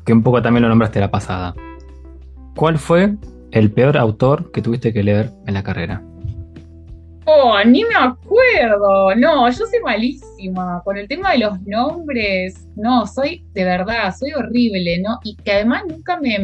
que 0.05 0.13
un 0.13 0.25
poco 0.25 0.43
también 0.43 0.63
lo 0.63 0.71
nombraste 0.71 0.99
la 0.99 1.13
pasada, 1.13 1.55
¿cuál 2.57 2.79
fue 2.79 3.15
el 3.53 3.71
peor 3.71 3.97
autor 3.97 4.51
que 4.51 4.61
tuviste 4.61 4.93
que 4.93 5.05
leer 5.05 5.31
en 5.47 5.55
la 5.55 5.63
carrera? 5.63 6.03
Oh, 7.31 7.63
ni 7.63 7.85
me 7.85 7.95
acuerdo. 7.95 9.15
No, 9.15 9.51
yo 9.51 9.67
soy 9.67 9.81
malísima. 9.85 10.81
Con 10.83 10.97
el 10.97 11.07
tema 11.07 11.33
de 11.33 11.39
los 11.41 11.61
nombres, 11.61 12.67
no, 12.75 13.07
soy 13.07 13.45
de 13.53 13.65
verdad, 13.65 14.15
soy 14.19 14.33
horrible, 14.33 14.99
¿no? 15.03 15.19
Y 15.23 15.37
que 15.37 15.53
además 15.53 15.83
nunca 15.87 16.19
me. 16.19 16.39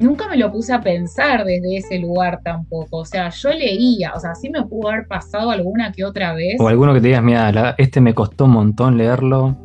Nunca 0.00 0.26
me 0.26 0.36
lo 0.36 0.50
puse 0.50 0.72
a 0.72 0.80
pensar 0.80 1.44
desde 1.44 1.76
ese 1.76 2.00
lugar 2.00 2.40
tampoco. 2.42 2.96
O 2.96 3.04
sea, 3.04 3.28
yo 3.28 3.50
leía, 3.50 4.12
o 4.16 4.18
sea, 4.18 4.34
sí 4.34 4.50
me 4.50 4.64
pudo 4.64 4.88
haber 4.88 5.06
pasado 5.06 5.52
alguna 5.52 5.92
que 5.92 6.04
otra 6.04 6.34
vez. 6.34 6.56
O 6.58 6.66
alguno 6.66 6.92
que 6.92 7.00
te 7.00 7.06
digas, 7.06 7.22
mira, 7.22 7.76
este 7.78 8.00
me 8.00 8.12
costó 8.12 8.46
un 8.46 8.50
montón 8.50 8.98
leerlo. 8.98 9.56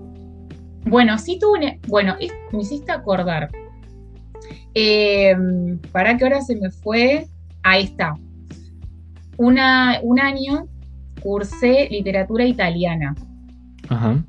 Bueno, 0.86 1.18
sí 1.18 1.40
tuve. 1.40 1.80
Bueno, 1.88 2.16
me 2.52 2.62
hiciste 2.62 2.92
acordar. 2.92 3.50
Eh, 4.76 5.36
¿Para 5.92 6.16
qué 6.16 6.26
hora 6.26 6.42
se 6.42 6.56
me 6.58 6.70
fue? 6.70 7.26
Ahí 7.64 7.86
está. 7.86 8.14
Una, 9.40 10.00
un 10.04 10.20
año 10.20 10.68
cursé 11.22 11.88
literatura 11.90 12.46
italiana. 12.46 13.16
Ajá. 13.88 14.22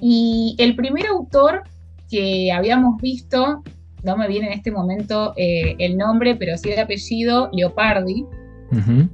Y 0.00 0.54
el 0.58 0.76
primer 0.76 1.06
autor 1.06 1.62
que 2.10 2.52
habíamos 2.52 3.00
visto, 3.00 3.62
no 4.04 4.16
me 4.16 4.28
viene 4.28 4.48
en 4.48 4.52
este 4.52 4.70
momento 4.70 5.32
eh, 5.36 5.74
el 5.78 5.96
nombre, 5.96 6.36
pero 6.36 6.56
sí 6.58 6.70
el 6.70 6.78
apellido, 6.78 7.50
Leopardi. 7.52 8.24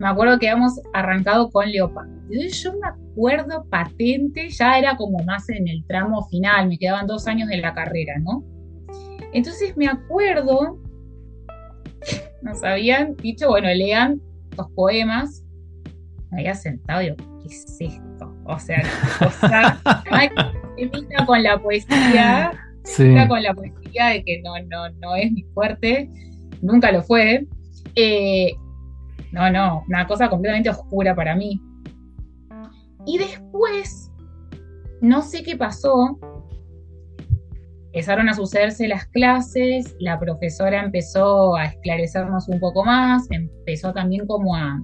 Me 0.00 0.08
acuerdo 0.08 0.40
que 0.40 0.48
habíamos 0.48 0.80
arrancado 0.92 1.48
con 1.50 1.70
Leopardi. 1.70 2.48
Yo 2.50 2.72
me 2.72 2.88
acuerdo 2.88 3.64
patente, 3.70 4.48
ya 4.48 4.76
era 4.76 4.96
como 4.96 5.22
más 5.24 5.48
en 5.48 5.68
el 5.68 5.84
tramo 5.86 6.26
final, 6.26 6.66
me 6.66 6.78
quedaban 6.78 7.06
dos 7.06 7.28
años 7.28 7.48
de 7.48 7.58
la 7.58 7.72
carrera, 7.72 8.14
¿no? 8.18 8.42
Entonces 9.32 9.76
me 9.76 9.86
acuerdo, 9.86 10.80
nos 12.42 12.64
habían 12.64 13.14
dicho, 13.14 13.48
bueno, 13.48 13.68
lean 13.68 14.20
los 14.56 14.70
poemas. 14.72 15.44
Me 16.30 16.40
había 16.40 16.54
sentado 16.54 17.02
y 17.02 17.08
yo, 17.08 17.16
¿qué 17.16 17.46
es 17.46 17.76
esto? 17.80 18.34
O 18.44 18.58
sea, 18.58 18.82
cosa. 19.18 19.80
Con 21.26 21.42
la 21.42 21.58
poesía, 21.58 22.52
Sí. 22.84 23.14
con 23.28 23.42
la 23.42 23.54
poesía 23.54 24.06
de 24.08 24.24
que 24.24 24.42
no, 24.42 24.52
no, 24.68 24.90
no 25.00 25.16
es 25.16 25.32
mi 25.32 25.42
fuerte, 25.54 26.10
nunca 26.60 26.92
lo 26.92 27.02
fue. 27.02 27.46
Eh, 27.94 28.52
no, 29.32 29.50
no, 29.50 29.84
una 29.88 30.06
cosa 30.06 30.28
completamente 30.28 30.68
oscura 30.70 31.14
para 31.14 31.34
mí. 31.34 31.60
Y 33.06 33.18
después, 33.18 34.10
no 35.00 35.22
sé 35.22 35.42
qué 35.42 35.56
pasó, 35.56 36.18
empezaron 37.94 38.28
a 38.28 38.34
sucederse 38.34 38.88
las 38.88 39.06
clases, 39.06 39.94
la 40.00 40.18
profesora 40.18 40.82
empezó 40.82 41.54
a 41.54 41.66
esclarecernos 41.66 42.48
un 42.48 42.58
poco 42.58 42.84
más, 42.84 43.30
empezó 43.30 43.92
también 43.92 44.26
como 44.26 44.56
a 44.56 44.82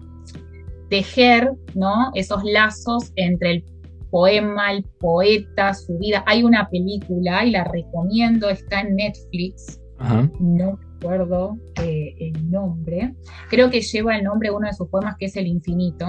tejer, 0.90 1.50
¿no? 1.74 2.12
Esos 2.14 2.44
lazos 2.44 3.12
entre 3.16 3.50
el 3.50 3.64
poema, 4.12 4.70
el 4.70 4.84
poeta, 5.00 5.74
su 5.74 5.98
vida. 5.98 6.22
Hay 6.24 6.44
una 6.44 6.70
película 6.70 7.44
y 7.44 7.50
la 7.50 7.64
recomiendo, 7.64 8.48
está 8.48 8.82
en 8.82 8.94
Netflix, 8.94 9.80
Ajá. 9.98 10.30
no 10.38 10.78
recuerdo 10.94 11.58
eh, 11.82 12.14
el 12.20 12.48
nombre. 12.48 13.16
Creo 13.48 13.70
que 13.70 13.80
lleva 13.80 14.16
el 14.16 14.22
nombre 14.22 14.50
de 14.50 14.54
uno 14.54 14.68
de 14.68 14.74
sus 14.74 14.86
poemas 14.86 15.16
que 15.18 15.26
es 15.26 15.36
El 15.36 15.48
Infinito. 15.48 16.06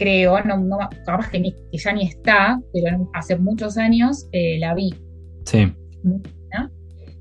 Creo, 0.00 0.42
no, 0.44 0.56
no, 0.56 0.78
capaz 1.04 1.30
que, 1.30 1.38
ni- 1.38 1.52
que 1.52 1.76
ya 1.78 1.92
ni 1.92 2.06
está, 2.06 2.58
pero 2.72 3.10
hace 3.12 3.36
muchos 3.36 3.76
años 3.76 4.26
eh, 4.32 4.58
la 4.58 4.74
vi 4.74 4.94
Sí. 5.44 5.70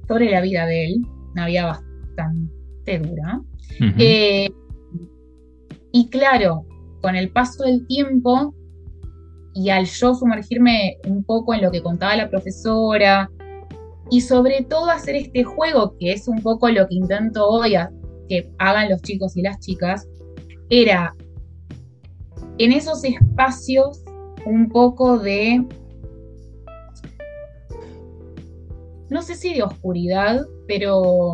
sobre 0.07 0.31
la 0.31 0.39
vida 0.39 0.65
de 0.65 0.85
él, 0.85 1.01
una 1.33 1.45
vida 1.47 1.65
bastante 1.65 2.99
dura. 2.99 3.41
Eh, 3.97 4.47
y 5.91 6.07
claro, 6.07 6.65
con 7.01 7.17
el 7.17 7.29
paso 7.31 7.63
del 7.65 7.85
tiempo 7.85 8.55
y 9.53 9.69
al 9.71 9.85
yo 9.85 10.15
sumergirme 10.15 10.97
un 11.05 11.25
poco 11.25 11.53
en 11.53 11.61
lo 11.61 11.71
que 11.71 11.81
contaba 11.83 12.15
la 12.15 12.29
profesora 12.29 13.29
y 14.09 14.21
sobre 14.21 14.63
todo 14.63 14.89
hacer 14.89 15.15
este 15.17 15.43
juego, 15.43 15.97
que 15.99 16.13
es 16.13 16.29
un 16.29 16.41
poco 16.41 16.69
lo 16.69 16.87
que 16.87 16.95
intento 16.95 17.45
hoy 17.45 17.75
a- 17.75 17.91
que 18.29 18.49
hagan 18.57 18.89
los 18.89 19.01
chicos 19.01 19.35
y 19.35 19.41
las 19.41 19.59
chicas, 19.59 20.07
era 20.69 21.13
en 22.59 22.73
esos 22.73 23.03
espacios 23.03 24.03
un 24.45 24.69
poco 24.69 25.17
de, 25.17 25.65
no 29.09 29.21
sé 29.21 29.35
si 29.35 29.53
de 29.53 29.63
oscuridad, 29.63 30.41
pero 30.67 31.33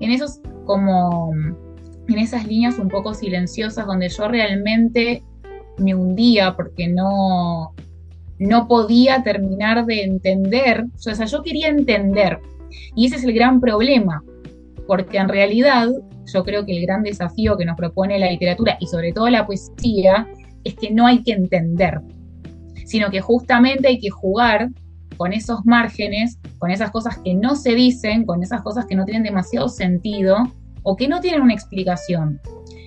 en 0.00 0.10
esos 0.10 0.40
como 0.64 1.32
en 2.08 2.18
esas 2.18 2.46
líneas 2.46 2.78
un 2.78 2.88
poco 2.88 3.14
silenciosas 3.14 3.86
donde 3.86 4.08
yo 4.08 4.26
realmente 4.26 5.22
me 5.78 5.94
hundía 5.94 6.56
porque 6.56 6.88
no, 6.88 7.74
no 8.38 8.68
podía 8.68 9.22
terminar 9.22 9.84
de 9.86 10.02
entender, 10.02 10.86
o 10.94 10.98
sea, 10.98 11.26
yo 11.26 11.42
quería 11.42 11.68
entender, 11.68 12.40
y 12.96 13.06
ese 13.06 13.16
es 13.16 13.24
el 13.24 13.34
gran 13.34 13.60
problema, 13.60 14.24
porque 14.86 15.18
en 15.18 15.28
realidad 15.28 15.90
yo 16.32 16.44
creo 16.44 16.64
que 16.64 16.76
el 16.76 16.82
gran 16.82 17.02
desafío 17.02 17.56
que 17.56 17.64
nos 17.64 17.76
propone 17.76 18.18
la 18.18 18.30
literatura 18.30 18.76
y 18.80 18.86
sobre 18.86 19.12
todo 19.12 19.28
la 19.28 19.46
poesía 19.46 20.28
es 20.64 20.74
que 20.74 20.90
no 20.90 21.06
hay 21.06 21.22
que 21.22 21.32
entender, 21.32 22.00
sino 22.84 23.10
que 23.10 23.20
justamente 23.20 23.88
hay 23.88 23.98
que 23.98 24.10
jugar 24.10 24.70
con 25.16 25.32
esos 25.32 25.64
márgenes, 25.64 26.38
con 26.58 26.70
esas 26.70 26.90
cosas 26.90 27.18
que 27.18 27.34
no 27.34 27.54
se 27.54 27.74
dicen, 27.74 28.24
con 28.24 28.42
esas 28.42 28.62
cosas 28.62 28.86
que 28.86 28.94
no 28.94 29.04
tienen 29.04 29.22
demasiado 29.22 29.68
sentido 29.68 30.36
o 30.82 30.96
que 30.96 31.08
no 31.08 31.20
tienen 31.20 31.42
una 31.42 31.52
explicación. 31.52 32.40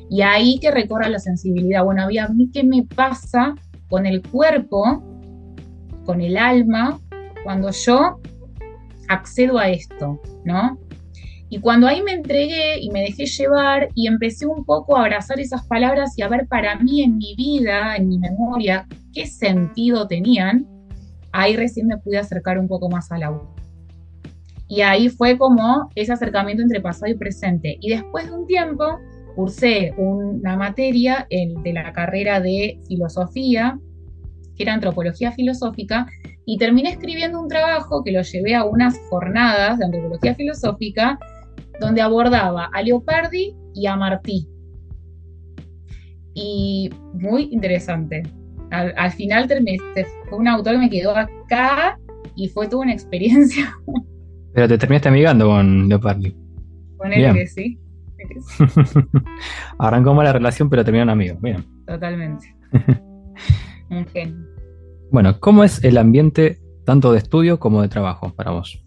Y 0.09 0.21
ahí 0.21 0.59
que 0.59 0.71
recorra 0.71 1.09
la 1.09 1.19
sensibilidad. 1.19 1.83
Bueno, 1.83 2.03
a 2.03 2.27
mí 2.29 2.49
qué 2.51 2.63
me 2.63 2.83
pasa 2.83 3.55
con 3.89 4.05
el 4.05 4.21
cuerpo, 4.21 5.03
con 6.05 6.21
el 6.21 6.37
alma, 6.37 6.99
cuando 7.43 7.71
yo 7.71 8.19
accedo 9.07 9.59
a 9.59 9.69
esto, 9.69 10.19
¿no? 10.43 10.77
Y 11.53 11.59
cuando 11.59 11.85
ahí 11.85 12.01
me 12.01 12.13
entregué 12.13 12.79
y 12.79 12.89
me 12.89 13.01
dejé 13.01 13.27
llevar 13.27 13.89
y 13.93 14.07
empecé 14.07 14.47
un 14.47 14.65
poco 14.65 14.97
a 14.97 15.01
abrazar 15.01 15.39
esas 15.39 15.63
palabras 15.67 16.17
y 16.17 16.23
a 16.23 16.27
ver 16.27 16.47
para 16.47 16.79
mí 16.79 17.03
en 17.03 17.17
mi 17.17 17.35
vida, 17.35 17.95
en 17.95 18.07
mi 18.07 18.17
memoria, 18.17 18.87
qué 19.13 19.27
sentido 19.27 20.07
tenían, 20.07 20.65
ahí 21.31 21.55
recién 21.55 21.85
me 21.85 21.99
pude 21.99 22.17
acercar 22.17 22.57
un 22.57 22.67
poco 22.67 22.89
más 22.89 23.11
al 23.11 23.21
auto. 23.21 23.53
Y 24.67 24.81
ahí 24.81 25.09
fue 25.09 25.37
como 25.37 25.91
ese 25.93 26.11
acercamiento 26.11 26.63
entre 26.63 26.81
pasado 26.81 27.11
y 27.11 27.13
presente. 27.13 27.77
Y 27.81 27.91
después 27.91 28.25
de 28.25 28.31
un 28.31 28.47
tiempo 28.47 28.97
cursé 29.35 29.93
una 29.97 30.57
materia 30.57 31.27
de 31.29 31.71
la 31.71 31.93
carrera 31.93 32.41
de 32.41 32.79
filosofía, 32.87 33.77
que 34.57 34.63
era 34.63 34.73
antropología 34.73 35.31
filosófica, 35.31 36.07
y 36.45 36.57
terminé 36.57 36.89
escribiendo 36.89 37.39
un 37.39 37.47
trabajo 37.47 38.03
que 38.03 38.11
lo 38.11 38.23
llevé 38.23 38.55
a 38.55 38.65
unas 38.65 38.97
jornadas 39.07 39.77
de 39.77 39.85
antropología 39.85 40.33
filosófica, 40.33 41.19
donde 41.79 42.01
abordaba 42.01 42.69
a 42.73 42.81
Leopardi 42.81 43.55
y 43.73 43.85
a 43.87 43.95
Martí. 43.95 44.47
Y 46.33 46.89
muy 47.13 47.49
interesante. 47.51 48.23
Al, 48.71 48.93
al 48.97 49.11
final 49.11 49.47
terminé, 49.47 49.77
fue 50.29 50.39
un 50.39 50.47
autor 50.47 50.73
que 50.73 50.79
me 50.79 50.89
quedó 50.89 51.15
acá 51.15 51.99
y 52.35 52.47
fue 52.49 52.67
toda 52.67 52.83
una 52.83 52.93
experiencia. 52.93 53.75
Pero 54.53 54.67
te 54.67 54.77
terminaste 54.77 55.09
amigando 55.09 55.47
con 55.47 55.89
Leopardi. 55.89 56.35
Bien. 57.09 57.33
que 57.33 57.47
sí. 57.47 57.79
Arrancó 59.79 60.13
mala 60.13 60.31
relación, 60.31 60.69
pero 60.69 60.85
terminaron 60.85 61.09
amigos. 61.09 61.41
Bien. 61.41 61.65
Totalmente. 61.85 62.55
Un 63.89 64.05
genio. 64.07 64.47
Bueno, 65.11 65.39
¿cómo 65.39 65.63
es 65.63 65.83
el 65.83 65.97
ambiente 65.97 66.59
tanto 66.85 67.11
de 67.11 67.17
estudio 67.17 67.59
como 67.59 67.81
de 67.81 67.89
trabajo 67.89 68.33
para 68.33 68.51
vos? 68.51 68.82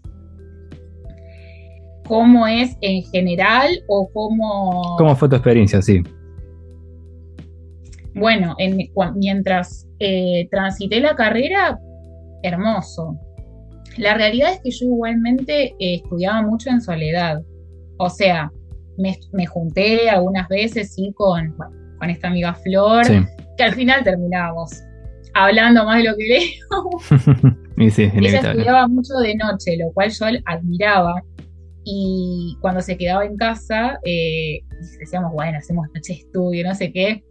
¿Cómo 2.07 2.47
es 2.47 2.75
en 2.81 3.03
general 3.03 3.69
o 3.87 4.09
cómo...? 4.13 4.95
¿Cómo 4.97 5.15
fue 5.15 5.27
tu 5.29 5.35
experiencia? 5.35 5.81
Sí. 5.81 6.01
Bueno, 8.15 8.55
en- 8.57 8.89
mientras 9.15 9.87
eh, 9.99 10.47
transité 10.49 10.99
la 10.99 11.15
carrera, 11.15 11.79
hermoso. 12.43 13.17
La 13.97 14.13
realidad 14.13 14.53
es 14.53 14.59
que 14.61 14.71
yo 14.71 14.85
igualmente 14.85 15.75
eh, 15.79 15.95
estudiaba 15.95 16.41
mucho 16.41 16.69
en 16.69 16.81
soledad. 16.81 17.41
O 17.97 18.09
sea, 18.09 18.51
me, 18.97 19.17
me 19.33 19.45
junté 19.45 20.09
algunas 20.09 20.47
veces, 20.47 20.93
sí, 20.93 21.11
con, 21.15 21.55
bueno, 21.57 21.73
con 21.99 22.09
esta 22.09 22.27
amiga 22.27 22.53
Flor, 22.55 23.05
Sí. 23.05 23.19
que 23.57 23.63
al 23.63 23.73
final 23.73 24.03
terminábamos 24.03 24.71
hablando 25.33 25.83
más 25.85 25.97
de 26.03 26.09
lo 26.09 26.15
que 26.15 26.23
leí. 26.27 26.53
y 27.77 27.89
sí, 27.91 28.03
Ella 28.03 28.13
inevitable. 28.17 28.49
estudiaba 28.51 28.87
mucho 28.87 29.13
de 29.15 29.35
noche, 29.35 29.77
lo 29.77 29.91
cual 29.93 30.09
yo 30.11 30.25
admiraba. 30.45 31.23
Y 31.89 32.57
cuando 32.59 32.81
se 32.81 32.97
quedaba 32.97 33.23
en 33.25 33.37
casa, 33.37 33.97
eh, 34.03 34.59
decíamos, 34.99 35.31
bueno, 35.31 35.57
hacemos 35.57 35.87
noche 35.95 36.13
de 36.13 36.19
estudio, 36.19 36.67
no 36.67 36.75
sé 36.75 36.91
qué. 36.91 37.23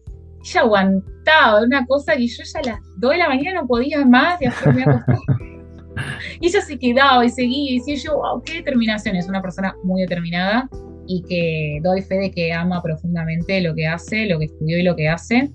Ella 0.43 0.61
aguantaba 0.63 1.63
una 1.63 1.85
cosa 1.85 2.17
que 2.17 2.27
yo 2.27 2.43
ya 2.43 2.61
a 2.61 2.63
las 2.63 2.81
2 2.97 3.11
de 3.11 3.19
la 3.19 3.29
mañana 3.29 3.61
no 3.61 3.67
podía 3.67 4.03
más 4.07 4.41
y 4.41 4.47
me. 4.47 4.85
Y 6.41 6.47
ella 6.49 6.61
se 6.63 6.79
quedaba 6.79 7.23
y 7.25 7.29
seguía 7.29 7.73
y 7.73 7.79
decía 7.79 7.97
yo, 7.97 8.17
wow, 8.17 8.43
qué 8.43 8.55
determinación. 8.55 9.15
Es 9.17 9.29
una 9.29 9.43
persona 9.43 9.75
muy 9.83 10.03
determinada 10.03 10.69
y 11.07 11.23
que 11.23 11.81
doy 11.83 12.01
fe 12.01 12.17
de 12.17 12.31
que 12.31 12.53
ama 12.53 12.83
profundamente 12.83 13.61
lo 13.61 13.75
que 13.75 13.87
hace, 13.87 14.25
lo 14.27 14.39
que 14.39 14.47
estudió 14.47 14.79
y 14.79 14.83
lo 14.83 14.97
que 14.97 15.09
hace. 15.09 15.51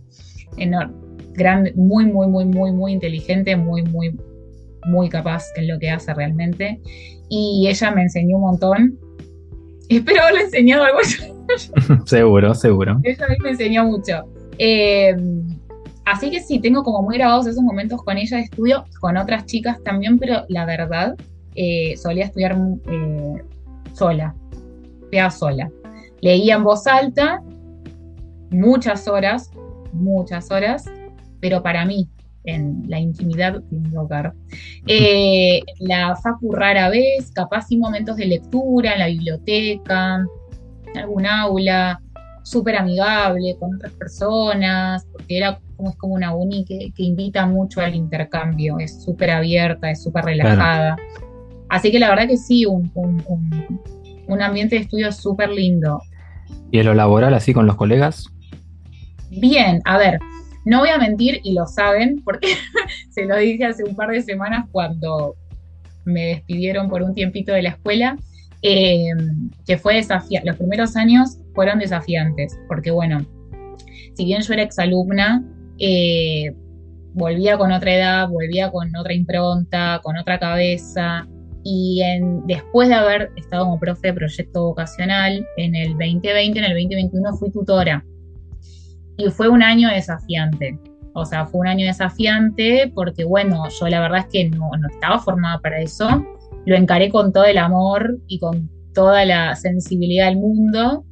Enor- 0.58 0.94
grande, 1.34 1.74
muy, 1.74 2.06
muy, 2.06 2.28
muy, 2.28 2.46
muy, 2.46 2.72
muy 2.72 2.92
inteligente, 2.94 3.56
muy, 3.56 3.82
muy, 3.82 4.16
muy 4.86 5.10
capaz 5.10 5.46
en 5.56 5.68
lo 5.68 5.80
que 5.80 5.90
hace 5.90 6.14
realmente. 6.14 6.80
Y 7.34 7.66
ella 7.70 7.92
me 7.92 8.02
enseñó 8.02 8.36
un 8.36 8.42
montón. 8.42 9.00
Espero 9.88 10.22
haberle 10.22 10.42
enseñado 10.42 10.84
algo. 10.84 11.00
seguro, 12.06 12.54
seguro. 12.54 13.00
Ella 13.04 13.26
a 13.26 13.30
mí 13.30 13.36
me 13.42 13.52
enseñó 13.52 13.86
mucho. 13.86 14.24
Eh, 14.58 15.16
así 16.04 16.30
que 16.30 16.42
sí, 16.42 16.60
tengo 16.60 16.84
como 16.84 17.02
muy 17.02 17.18
grabados 17.18 17.48
esos 17.48 17.64
momentos 17.64 18.04
con 18.04 18.18
ella 18.18 18.36
de 18.36 18.44
estudio, 18.44 18.84
con 19.00 19.16
otras 19.16 19.46
chicas 19.46 19.82
también, 19.82 20.20
pero 20.20 20.44
la 20.50 20.66
verdad, 20.66 21.16
eh, 21.56 21.96
solía 21.96 22.26
estudiar 22.26 22.58
eh, 22.92 23.42
sola, 23.94 24.36
estudiaba 25.04 25.32
sola. 25.32 25.72
Leía 26.20 26.56
en 26.56 26.66
voz 26.66 26.86
alta, 26.86 27.42
muchas 28.50 29.08
horas, 29.08 29.52
muchas 29.94 30.52
horas, 30.52 30.84
pero 31.40 31.64
para 31.64 31.86
mí, 31.86 32.10
en 32.44 32.84
la 32.88 33.00
intimidad 33.00 33.62
de 33.62 33.78
mi 33.78 33.96
hogar. 33.96 34.34
Eh, 34.88 35.62
la 35.80 36.16
facu 36.16 36.52
rara 36.52 36.90
vez, 36.90 37.32
capaz 37.32 37.68
sin 37.68 37.80
momentos 37.80 38.18
de 38.18 38.26
lectura, 38.26 38.94
en 38.94 39.00
la 39.00 39.08
biblioteca, 39.08 40.26
en 40.94 40.98
algún 40.98 41.26
aula, 41.26 42.02
súper 42.44 42.76
amigable 42.78 43.56
con 43.60 43.76
otras 43.76 43.94
personas, 43.94 45.06
porque 45.12 45.38
era 45.38 45.60
como, 45.78 45.90
es 45.90 45.96
como 45.98 46.14
una 46.16 46.34
uni 46.34 46.66
que, 46.66 46.92
invita 46.98 47.46
mucho 47.46 47.82
al 47.82 47.96
intercambio, 47.96 48.80
es 48.80 49.04
súper 49.04 49.32
abierta, 49.32 49.92
es 49.92 50.04
súper 50.04 50.26
relajada. 50.26 50.96
Así 51.70 51.92
que 51.92 52.00
la 52.00 52.10
verdad 52.10 52.28
que 52.28 52.38
sí, 52.38 52.66
un, 52.66 52.92
un 54.28 54.42
ambiente 54.42 54.76
de 54.76 54.82
estudio 54.82 55.12
súper 55.12 55.50
lindo. 55.50 56.02
¿Y 56.72 56.80
en 56.80 56.86
lo 56.86 56.94
laboral 56.94 57.34
así 57.34 57.54
con 57.54 57.66
los 57.66 57.76
colegas? 57.76 58.26
Bien, 59.30 59.82
a 59.86 59.98
ver, 59.98 60.20
no 60.66 60.80
voy 60.80 60.90
a 60.90 60.98
mentir 60.98 61.42
y 61.44 61.54
lo 61.54 61.66
saben 61.66 62.22
porque 62.24 62.48
se 63.10 63.26
lo 63.26 63.38
dije 63.38 63.66
hace 63.66 63.84
un 63.84 63.96
par 63.96 64.10
de 64.10 64.22
semanas 64.22 64.66
cuando 64.72 65.36
me 66.06 66.28
despidieron 66.28 66.90
por 66.90 67.04
un 67.04 67.14
tiempito 67.14 67.54
de 67.54 67.64
la 67.64 67.70
escuela, 67.70 68.18
eh, 68.62 69.12
que 69.66 69.78
fue 69.78 69.96
desafiante. 69.96 70.48
Los 70.48 70.58
primeros 70.58 70.96
años 70.96 71.38
fueron 71.54 71.80
desafiantes 71.80 72.58
porque, 72.68 72.92
bueno, 72.92 73.26
si 74.14 74.26
bien 74.26 74.42
yo 74.42 74.54
era 74.54 74.64
exalumna, 74.64 75.44
eh, 75.80 76.54
volvía 77.14 77.58
con 77.58 77.72
otra 77.72 77.96
edad, 77.96 78.30
volvía 78.30 78.72
con 78.72 78.96
otra 78.96 79.14
impronta, 79.14 80.00
con 80.04 80.18
otra 80.18 80.40
cabeza. 80.40 81.28
Y 81.64 82.02
después 82.48 82.90
de 82.90 82.96
haber 82.96 83.32
estado 83.36 83.66
como 83.66 83.80
profe 83.80 84.08
de 84.08 84.14
proyecto 84.14 84.64
vocacional, 84.64 85.46
en 85.58 85.76
el 85.76 85.90
2020, 85.90 86.58
en 86.58 86.66
el 86.66 86.72
2021 86.72 87.34
fui 87.38 87.52
tutora 87.52 88.04
y 89.26 89.30
fue 89.30 89.50
un 89.50 89.64
año 89.64 89.90
desafiante. 89.90 90.80
O 91.14 91.26
sea, 91.26 91.46
fue 91.46 91.62
un 91.62 91.68
año 91.68 91.86
desafiante 91.86 92.92
porque, 92.94 93.26
bueno, 93.26 93.68
yo 93.70 93.88
la 93.88 94.00
verdad 94.00 94.20
es 94.20 94.28
que 94.28 94.50
no, 94.50 94.70
estaba 94.90 95.20
formada 95.20 95.60
para 95.60 95.80
eso. 95.82 96.08
Lo 96.66 96.76
encaré 96.76 97.10
con 97.10 97.34
todo 97.34 97.46
el 97.46 97.58
amor 97.58 98.18
y 98.28 98.40
con 98.40 98.70
toda 98.94 99.26
la 99.26 99.56
sensibilidad 99.56 100.28
del 100.28 100.38
mundo. 100.38 101.04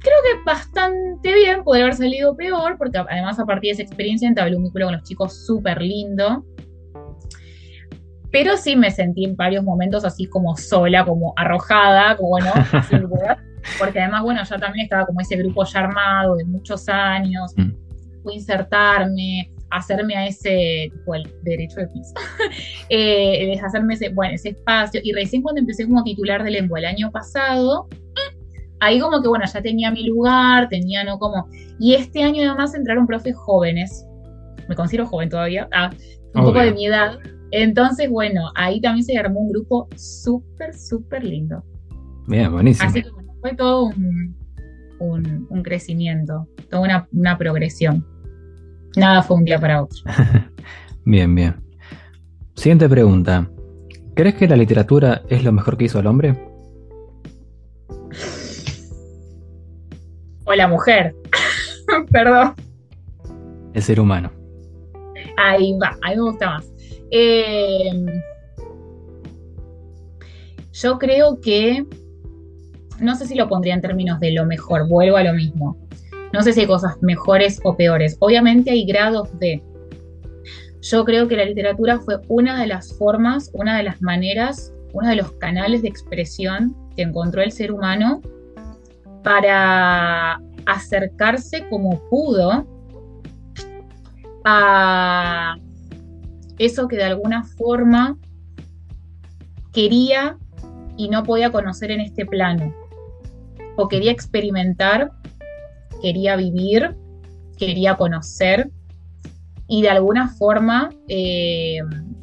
Creo 0.00 0.16
que 0.24 0.44
bastante 0.44 1.34
bien, 1.34 1.62
podría 1.62 1.84
haber 1.84 1.96
salido 1.96 2.34
peor, 2.34 2.76
porque 2.78 2.98
además 2.98 3.38
a 3.38 3.44
partir 3.44 3.68
de 3.68 3.72
esa 3.72 3.82
experiencia 3.82 4.26
entablé 4.26 4.56
un 4.56 4.64
vínculo 4.64 4.86
con 4.86 4.94
los 4.94 5.04
chicos 5.04 5.46
súper 5.46 5.80
lindo. 5.80 6.44
Pero 8.32 8.56
sí 8.56 8.76
me 8.76 8.90
sentí 8.90 9.24
en 9.24 9.36
varios 9.36 9.62
momentos 9.64 10.04
así 10.04 10.26
como 10.26 10.56
sola, 10.56 11.04
como 11.04 11.34
arrojada, 11.36 12.16
como 12.16 12.30
bueno, 12.30 12.52
porque 13.78 14.00
además, 14.00 14.22
bueno, 14.22 14.42
yo 14.44 14.56
también 14.58 14.84
estaba 14.84 15.06
como 15.06 15.20
ese 15.20 15.36
grupo 15.36 15.64
ya 15.64 15.80
armado 15.80 16.36
de 16.36 16.44
muchos 16.44 16.88
años, 16.88 17.52
mm. 17.56 18.22
fui 18.22 18.34
insertarme, 18.34 19.52
hacerme 19.70 20.16
a 20.16 20.26
ese, 20.26 20.90
tipo, 20.92 21.14
el 21.14 21.30
derecho 21.42 21.80
de 21.80 21.86
piso, 21.88 22.14
eh, 22.88 23.58
hacerme 23.60 23.94
ese, 23.94 24.08
bueno, 24.10 24.34
ese 24.34 24.50
espacio, 24.50 25.00
y 25.02 25.12
recién 25.12 25.42
cuando 25.42 25.60
empecé 25.60 25.86
como 25.86 26.02
titular 26.02 26.42
de 26.42 26.50
lengua 26.50 26.78
el 26.78 26.86
año 26.86 27.10
pasado, 27.10 27.88
ahí 28.80 28.98
como 28.98 29.22
que, 29.22 29.28
bueno, 29.28 29.44
ya 29.52 29.62
tenía 29.62 29.90
mi 29.90 30.04
lugar, 30.04 30.68
tenía, 30.68 31.04
¿no? 31.04 31.18
Como, 31.18 31.48
y 31.78 31.94
este 31.94 32.22
año 32.22 32.42
además 32.42 32.74
entraron 32.74 33.06
profes 33.06 33.36
jóvenes, 33.36 34.06
me 34.68 34.74
considero 34.74 35.06
joven 35.06 35.28
todavía, 35.28 35.68
ah, 35.72 35.90
un 36.34 36.44
poco 36.44 36.60
de 36.60 36.72
mi 36.72 36.86
edad, 36.86 37.18
entonces, 37.52 38.08
bueno, 38.08 38.50
ahí 38.54 38.80
también 38.80 39.04
se 39.04 39.18
armó 39.18 39.40
un 39.40 39.50
grupo 39.50 39.88
súper, 39.96 40.74
súper 40.74 41.24
lindo. 41.24 41.62
Bien, 42.28 42.52
buenísimo. 42.52 42.88
Así 42.88 43.02
que 43.02 43.10
fue 43.40 43.54
todo 43.54 43.90
un, 44.98 45.62
crecimiento, 45.62 46.46
toda 46.68 47.06
una, 47.12 47.38
progresión. 47.38 48.06
Nada 48.96 49.22
fue 49.22 49.36
un 49.36 49.44
día 49.44 49.58
para 49.58 49.82
otro. 49.82 49.98
bien, 51.04 51.34
bien. 51.34 51.56
Siguiente 52.54 52.88
pregunta. 52.88 53.50
¿Crees 54.14 54.34
que 54.34 54.48
la 54.48 54.56
literatura 54.56 55.22
es 55.28 55.44
lo 55.44 55.52
mejor 55.52 55.76
que 55.76 55.84
hizo 55.84 56.00
el 56.00 56.06
hombre? 56.06 56.36
O 60.44 60.54
la 60.54 60.68
mujer. 60.68 61.14
Perdón. 62.10 62.54
El 63.72 63.82
ser 63.82 64.00
humano. 64.00 64.32
Ahí 65.36 65.78
va, 65.78 65.96
a 66.02 66.10
mí 66.10 66.16
me 66.16 66.22
gusta 66.22 66.46
más. 66.50 66.72
Eh, 67.10 67.90
yo 70.72 70.98
creo 70.98 71.40
que 71.40 71.86
no 73.00 73.14
sé 73.14 73.26
si 73.26 73.34
lo 73.34 73.48
pondría 73.48 73.74
en 73.74 73.80
términos 73.80 74.20
de 74.20 74.32
lo 74.32 74.46
mejor, 74.46 74.88
vuelvo 74.88 75.16
a 75.16 75.24
lo 75.24 75.32
mismo. 75.32 75.76
No 76.32 76.42
sé 76.42 76.52
si 76.52 76.60
hay 76.60 76.66
cosas 76.66 76.96
mejores 77.02 77.60
o 77.64 77.76
peores. 77.76 78.16
Obviamente 78.20 78.70
hay 78.70 78.84
grados 78.84 79.36
de... 79.38 79.62
Yo 80.82 81.04
creo 81.04 81.28
que 81.28 81.36
la 81.36 81.44
literatura 81.44 81.98
fue 81.98 82.16
una 82.28 82.58
de 82.60 82.66
las 82.66 82.96
formas, 82.96 83.50
una 83.52 83.76
de 83.76 83.82
las 83.82 84.00
maneras, 84.00 84.72
uno 84.92 85.08
de 85.08 85.16
los 85.16 85.32
canales 85.32 85.82
de 85.82 85.88
expresión 85.88 86.74
que 86.96 87.02
encontró 87.02 87.42
el 87.42 87.52
ser 87.52 87.72
humano 87.72 88.20
para 89.22 90.40
acercarse 90.66 91.68
como 91.68 92.00
pudo 92.08 92.66
a 94.44 95.56
eso 96.58 96.88
que 96.88 96.96
de 96.96 97.04
alguna 97.04 97.44
forma 97.44 98.16
quería 99.72 100.38
y 100.96 101.08
no 101.08 101.24
podía 101.24 101.52
conocer 101.52 101.90
en 101.90 102.00
este 102.00 102.24
plano 102.24 102.74
o 103.80 103.88
quería 103.88 104.12
experimentar, 104.12 105.10
quería 106.02 106.36
vivir, 106.36 106.96
quería 107.56 107.96
conocer 107.96 108.70
y 109.66 109.82
de 109.82 109.88
alguna 109.88 110.28
forma 110.28 110.90
eh, 111.08 111.78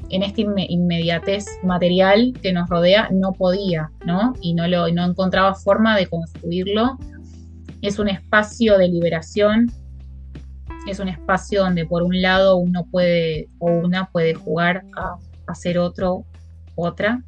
en 0.10 0.24
esta 0.24 0.42
inmediatez 0.42 1.46
material 1.64 2.34
que 2.42 2.54
nos 2.54 2.70
rodea 2.70 3.10
no 3.12 3.34
podía, 3.34 3.90
¿no? 4.06 4.34
Y 4.42 4.54
no, 4.54 4.68
lo, 4.68 4.88
no 4.92 5.06
encontraba 5.06 5.56
forma 5.56 5.98
de 5.98 6.08
construirlo. 6.08 6.98
Es 7.82 8.00
un 8.00 8.08
espacio 8.08 8.78
de 8.78 8.90
liberación, 8.90 9.72
es 10.88 11.00
un 11.00 11.10
espacio 11.10 11.64
donde 11.64 11.86
por 11.86 12.04
un 12.04 12.22
lado 12.22 12.58
uno 12.58 12.86
puede 12.92 13.50
o 13.60 13.72
una 13.72 14.12
puede 14.12 14.36
jugar 14.36 14.84
a, 14.96 15.16
a 15.48 15.56
ser 15.56 15.80
otro, 15.80 16.24
otra, 16.76 17.24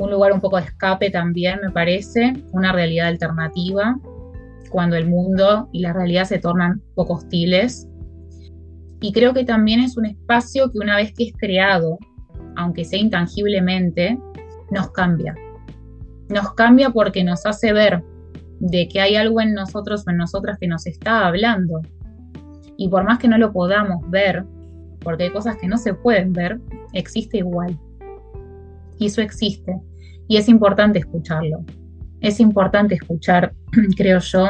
un 0.00 0.10
lugar 0.10 0.32
un 0.32 0.40
poco 0.40 0.56
de 0.56 0.64
escape 0.64 1.10
también, 1.10 1.60
me 1.62 1.70
parece, 1.70 2.32
una 2.52 2.72
realidad 2.72 3.08
alternativa, 3.08 3.98
cuando 4.70 4.96
el 4.96 5.06
mundo 5.06 5.68
y 5.72 5.80
la 5.80 5.92
realidad 5.92 6.24
se 6.24 6.38
tornan 6.38 6.80
poco 6.94 7.14
hostiles. 7.14 7.86
Y 9.00 9.12
creo 9.12 9.34
que 9.34 9.44
también 9.44 9.80
es 9.80 9.98
un 9.98 10.06
espacio 10.06 10.70
que 10.70 10.78
una 10.78 10.96
vez 10.96 11.12
que 11.12 11.24
es 11.24 11.32
creado, 11.36 11.98
aunque 12.56 12.84
sea 12.84 12.98
intangiblemente, 12.98 14.18
nos 14.70 14.90
cambia. 14.92 15.34
Nos 16.30 16.54
cambia 16.54 16.90
porque 16.90 17.22
nos 17.22 17.44
hace 17.44 17.72
ver 17.72 18.02
de 18.60 18.88
que 18.88 19.00
hay 19.00 19.16
algo 19.16 19.40
en 19.42 19.52
nosotros 19.52 20.04
o 20.06 20.10
en 20.10 20.16
nosotras 20.16 20.58
que 20.58 20.66
nos 20.66 20.86
está 20.86 21.26
hablando. 21.26 21.82
Y 22.78 22.88
por 22.88 23.04
más 23.04 23.18
que 23.18 23.28
no 23.28 23.36
lo 23.36 23.52
podamos 23.52 24.08
ver, 24.08 24.44
porque 25.00 25.24
hay 25.24 25.30
cosas 25.30 25.56
que 25.56 25.66
no 25.66 25.76
se 25.76 25.92
pueden 25.92 26.32
ver, 26.32 26.58
existe 26.94 27.38
igual. 27.38 27.78
Y 28.98 29.06
eso 29.06 29.20
existe 29.20 29.78
y 30.30 30.36
es 30.36 30.48
importante 30.48 31.00
escucharlo. 31.00 31.64
Es 32.20 32.38
importante 32.38 32.94
escuchar, 32.94 33.52
creo 33.96 34.20
yo, 34.20 34.48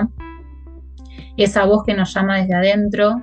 esa 1.39 1.65
voz 1.65 1.85
que 1.85 1.95
nos 1.95 2.13
llama 2.13 2.37
desde 2.37 2.55
adentro. 2.55 3.15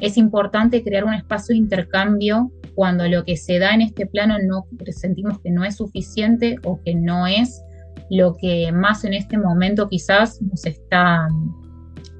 Es 0.00 0.16
importante 0.16 0.82
crear 0.82 1.04
un 1.04 1.12
espacio 1.12 1.52
de 1.52 1.58
intercambio 1.58 2.50
cuando 2.74 3.06
lo 3.08 3.26
que 3.26 3.36
se 3.36 3.58
da 3.58 3.74
en 3.74 3.82
este 3.82 4.06
plano 4.06 4.38
no 4.38 4.64
sentimos 4.90 5.38
que 5.40 5.50
no 5.50 5.64
es 5.64 5.76
suficiente 5.76 6.56
o 6.64 6.80
que 6.82 6.94
no 6.94 7.26
es 7.26 7.62
lo 8.08 8.36
que 8.36 8.72
más 8.72 9.04
en 9.04 9.12
este 9.12 9.36
momento 9.36 9.90
quizás 9.90 10.40
nos 10.40 10.64
está 10.64 11.28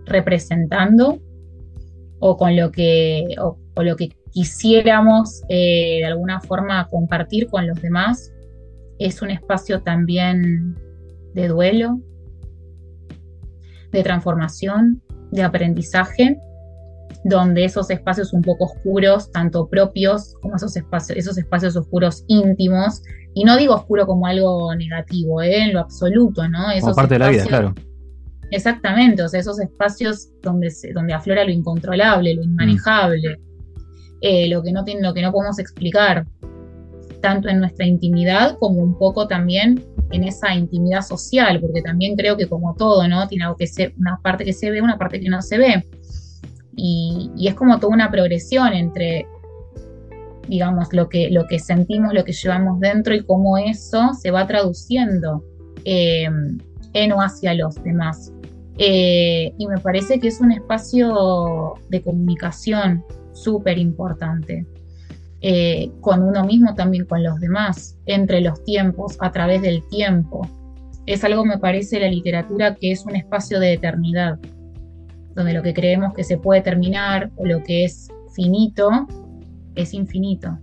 representando 0.04 1.18
o 2.18 2.36
con 2.36 2.56
lo 2.56 2.70
que, 2.70 3.24
o, 3.40 3.56
lo 3.82 3.96
que 3.96 4.10
quisiéramos 4.32 5.40
eh, 5.48 6.00
de 6.00 6.04
alguna 6.04 6.42
forma 6.42 6.86
compartir 6.88 7.46
con 7.46 7.66
los 7.66 7.80
demás 7.80 8.31
es 9.06 9.22
un 9.22 9.30
espacio 9.30 9.82
también 9.82 10.76
de 11.34 11.48
duelo, 11.48 12.00
de 13.90 14.02
transformación, 14.02 15.02
de 15.30 15.42
aprendizaje, 15.42 16.38
donde 17.24 17.64
esos 17.64 17.90
espacios 17.90 18.32
un 18.32 18.42
poco 18.42 18.64
oscuros, 18.64 19.30
tanto 19.32 19.68
propios 19.68 20.34
como 20.40 20.56
esos 20.56 20.76
espacios, 20.76 21.18
esos 21.18 21.38
espacios 21.38 21.76
oscuros 21.76 22.24
íntimos, 22.26 23.02
y 23.34 23.44
no 23.44 23.56
digo 23.56 23.74
oscuro 23.74 24.06
como 24.06 24.26
algo 24.26 24.74
negativo, 24.74 25.42
¿eh? 25.42 25.64
en 25.64 25.72
lo 25.74 25.80
absoluto, 25.80 26.48
¿no? 26.48 26.70
Esos 26.70 26.94
parte 26.94 27.14
de 27.14 27.18
la 27.18 27.28
vida, 27.28 27.44
claro. 27.44 27.74
Exactamente, 28.50 29.22
o 29.22 29.28
sea, 29.28 29.40
esos 29.40 29.58
espacios 29.60 30.28
donde, 30.42 30.70
donde 30.94 31.14
aflora 31.14 31.44
lo 31.44 31.50
incontrolable, 31.50 32.34
lo 32.34 32.42
inmanejable, 32.42 33.40
eh, 34.20 34.48
lo, 34.48 34.62
que 34.62 34.72
no 34.72 34.84
tiene, 34.84 35.00
lo 35.00 35.14
que 35.14 35.22
no 35.22 35.32
podemos 35.32 35.58
explicar 35.58 36.26
tanto 37.22 37.48
en 37.48 37.60
nuestra 37.60 37.86
intimidad 37.86 38.58
como 38.58 38.82
un 38.82 38.98
poco 38.98 39.26
también 39.26 39.82
en 40.10 40.24
esa 40.24 40.54
intimidad 40.54 41.00
social, 41.00 41.58
porque 41.60 41.80
también 41.80 42.16
creo 42.16 42.36
que 42.36 42.48
como 42.48 42.74
todo, 42.74 43.08
¿no? 43.08 43.26
Tiene 43.28 43.44
algo 43.44 43.56
que 43.56 43.66
ser, 43.66 43.94
una 43.98 44.20
parte 44.22 44.44
que 44.44 44.52
se 44.52 44.70
ve, 44.70 44.82
una 44.82 44.98
parte 44.98 45.20
que 45.20 45.30
no 45.30 45.40
se 45.40 45.56
ve. 45.56 45.86
Y, 46.76 47.30
es 47.40 47.54
como 47.54 47.78
toda 47.78 47.94
una 47.94 48.10
progresión 48.10 48.74
entre, 48.74 49.26
digamos, 50.48 50.92
lo 50.92 51.08
que, 51.08 51.30
lo 51.30 51.46
que 51.46 51.58
sentimos, 51.58 52.12
lo 52.12 52.24
que 52.24 52.32
llevamos 52.32 52.78
dentro 52.80 53.14
y 53.14 53.24
cómo 53.24 53.56
eso 53.56 54.12
se 54.12 54.30
va 54.30 54.46
traduciendo 54.46 55.42
eh, 55.84 56.28
en 56.92 57.12
o 57.12 57.22
hacia 57.22 57.54
los 57.54 57.82
demás. 57.82 58.32
Eh, 58.78 59.52
y 59.56 59.66
me 59.66 59.78
parece 59.78 60.18
que 60.18 60.28
es 60.28 60.40
un 60.40 60.52
espacio 60.52 61.74
de 61.88 62.02
comunicación 62.02 63.04
súper 63.32 63.78
importante. 63.78 64.66
Eh, 65.44 65.90
con 66.00 66.22
uno 66.22 66.44
mismo, 66.44 66.74
también 66.76 67.04
con 67.04 67.22
los 67.22 67.40
demás, 67.40 67.98
entre 68.06 68.40
los 68.40 68.62
tiempos, 68.62 69.16
a 69.20 69.32
través 69.32 69.60
del 69.60 69.86
tiempo. 69.88 70.46
Es 71.04 71.24
algo, 71.24 71.44
me 71.44 71.58
parece, 71.58 71.98
la 71.98 72.08
literatura 72.08 72.76
que 72.76 72.92
es 72.92 73.04
un 73.04 73.16
espacio 73.16 73.58
de 73.58 73.72
eternidad, 73.72 74.38
donde 75.34 75.52
lo 75.52 75.62
que 75.62 75.74
creemos 75.74 76.14
que 76.14 76.22
se 76.22 76.38
puede 76.38 76.60
terminar 76.60 77.30
o 77.36 77.44
lo 77.44 77.60
que 77.64 77.84
es 77.84 78.08
finito, 78.36 78.88
es 79.74 79.94
infinito. 79.94 80.58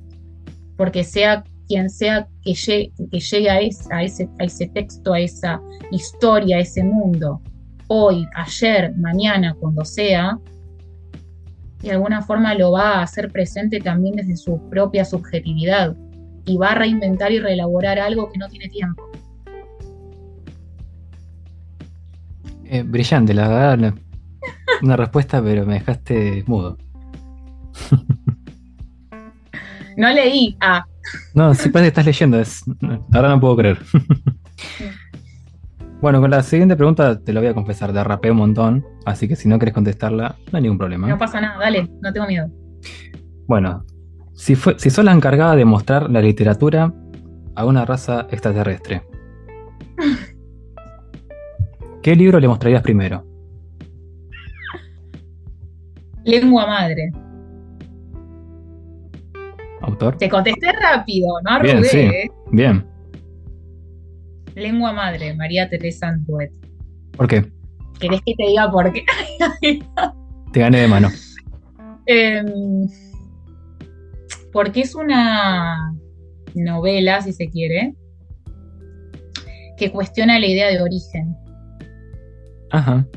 Porque 0.78 1.04
sea 1.04 1.44
quien 1.68 1.90
sea 1.90 2.30
que 2.42 2.54
llegue, 2.54 2.94
que 3.12 3.20
llegue 3.20 3.50
a, 3.50 3.60
ese, 3.60 4.30
a 4.40 4.46
ese 4.46 4.68
texto, 4.68 5.14
a 5.14 5.20
esa 5.20 5.62
historia, 5.92 6.56
a 6.56 6.62
ese 6.62 6.84
mundo, 6.86 7.42
hoy, 7.90 8.26
ayer, 8.36 8.96
mañana, 8.98 9.56
cuando 9.60 9.84
sea, 9.84 10.40
de 11.82 11.92
alguna 11.92 12.22
forma 12.22 12.54
lo 12.56 12.72
va 12.72 13.00
a 13.00 13.04
hacer 13.04 13.32
presente 13.32 13.80
también 13.80 14.16
desde 14.16 14.36
su 14.36 14.60
propia 14.70 15.06
subjetividad 15.06 15.96
y 16.46 16.58
va 16.58 16.72
a 16.72 16.76
reinventar 16.76 17.32
y 17.32 17.40
reelaborar 17.40 18.00
algo 18.00 18.32
que 18.32 18.38
no 18.38 18.48
tiene 18.50 18.68
tiempo. 18.70 19.10
Eh, 22.66 22.84
brillante, 22.84 23.34
la 23.34 23.48
verdad, 23.48 23.94
una 24.82 24.96
respuesta, 24.96 25.42
pero 25.42 25.66
me 25.66 25.76
dejaste 25.76 26.44
mudo. 26.48 26.78
No 29.98 30.10
leí. 30.14 30.56
Ah. 30.62 30.86
No, 31.34 31.54
sí 31.54 31.68
parece 31.68 31.88
que 31.88 31.88
estás 31.90 32.06
leyendo. 32.06 32.40
Es... 32.40 32.64
Ahora 33.12 33.30
no 33.30 33.40
puedo 33.42 33.58
creer. 33.58 33.80
Bueno, 36.02 36.22
con 36.22 36.32
la 36.32 36.42
siguiente 36.44 36.78
pregunta 36.78 37.20
te 37.20 37.34
lo 37.34 37.42
voy 37.42 37.50
a 37.50 37.54
confesar, 37.54 37.92
derrapé 37.92 38.32
un 38.32 38.38
montón, 38.38 38.86
así 39.06 39.28
que 39.28 39.36
si 39.36 39.50
no 39.50 39.60
quieres 39.60 39.74
contestarla, 39.74 40.38
no 40.50 40.58
hay 40.58 40.62
ningún 40.62 40.78
problema. 40.78 41.10
No 41.10 41.18
pasa 41.18 41.42
nada, 41.42 41.60
dale, 41.60 41.90
no 42.02 42.14
tengo 42.14 42.26
miedo. 42.26 42.48
Bueno, 43.48 43.84
si, 44.34 44.56
fue, 44.56 44.80
si 44.80 44.90
sos 44.90 45.04
la 45.04 45.12
encargada 45.12 45.58
de 45.58 45.66
mostrar 45.66 46.10
la 46.10 46.22
literatura 46.22 46.94
a 47.54 47.66
una 47.66 47.84
raza 47.84 48.28
extraterrestre, 48.32 49.04
¿qué 52.02 52.16
libro 52.16 52.40
le 52.40 52.48
mostrarías 52.48 52.82
primero? 52.82 53.26
Lengua 56.24 56.66
madre. 56.66 57.12
¿Autor? 59.82 60.18
Te 60.18 60.30
contesté 60.30 60.72
rápido, 60.72 61.28
no 61.44 61.52
arrugué. 61.52 61.74
Bien, 61.74 61.86
sí. 61.86 61.98
¿eh? 61.98 62.32
Bien. 62.52 62.89
Lengua 64.60 64.94
madre, 64.94 65.34
María 65.34 65.70
Teresa 65.70 66.08
Antuet. 66.08 66.52
¿Por 67.16 67.28
qué? 67.28 67.46
¿Querés 68.00 68.22
que 68.26 68.34
te 68.36 68.48
diga 68.48 68.72
por 68.72 68.92
qué? 68.94 69.04
te 70.54 70.60
gané 70.60 70.82
de 70.82 70.88
mano. 70.88 71.10
Em, 72.06 72.88
porque 74.52 74.82
es 74.82 74.96
una 74.96 75.94
novela, 76.56 77.22
si 77.22 77.34
se 77.34 77.48
quiere, 77.50 77.94
que 79.78 79.92
cuestiona 79.92 80.40
la 80.40 80.48
idea 80.48 80.70
de 80.70 80.82
origen. 80.82 81.36
Ajá. 82.72 83.08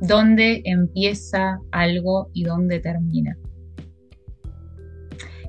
¿Dónde 0.00 0.62
empieza 0.64 1.58
algo 1.72 2.30
y 2.32 2.44
dónde 2.44 2.80
termina? 2.80 3.36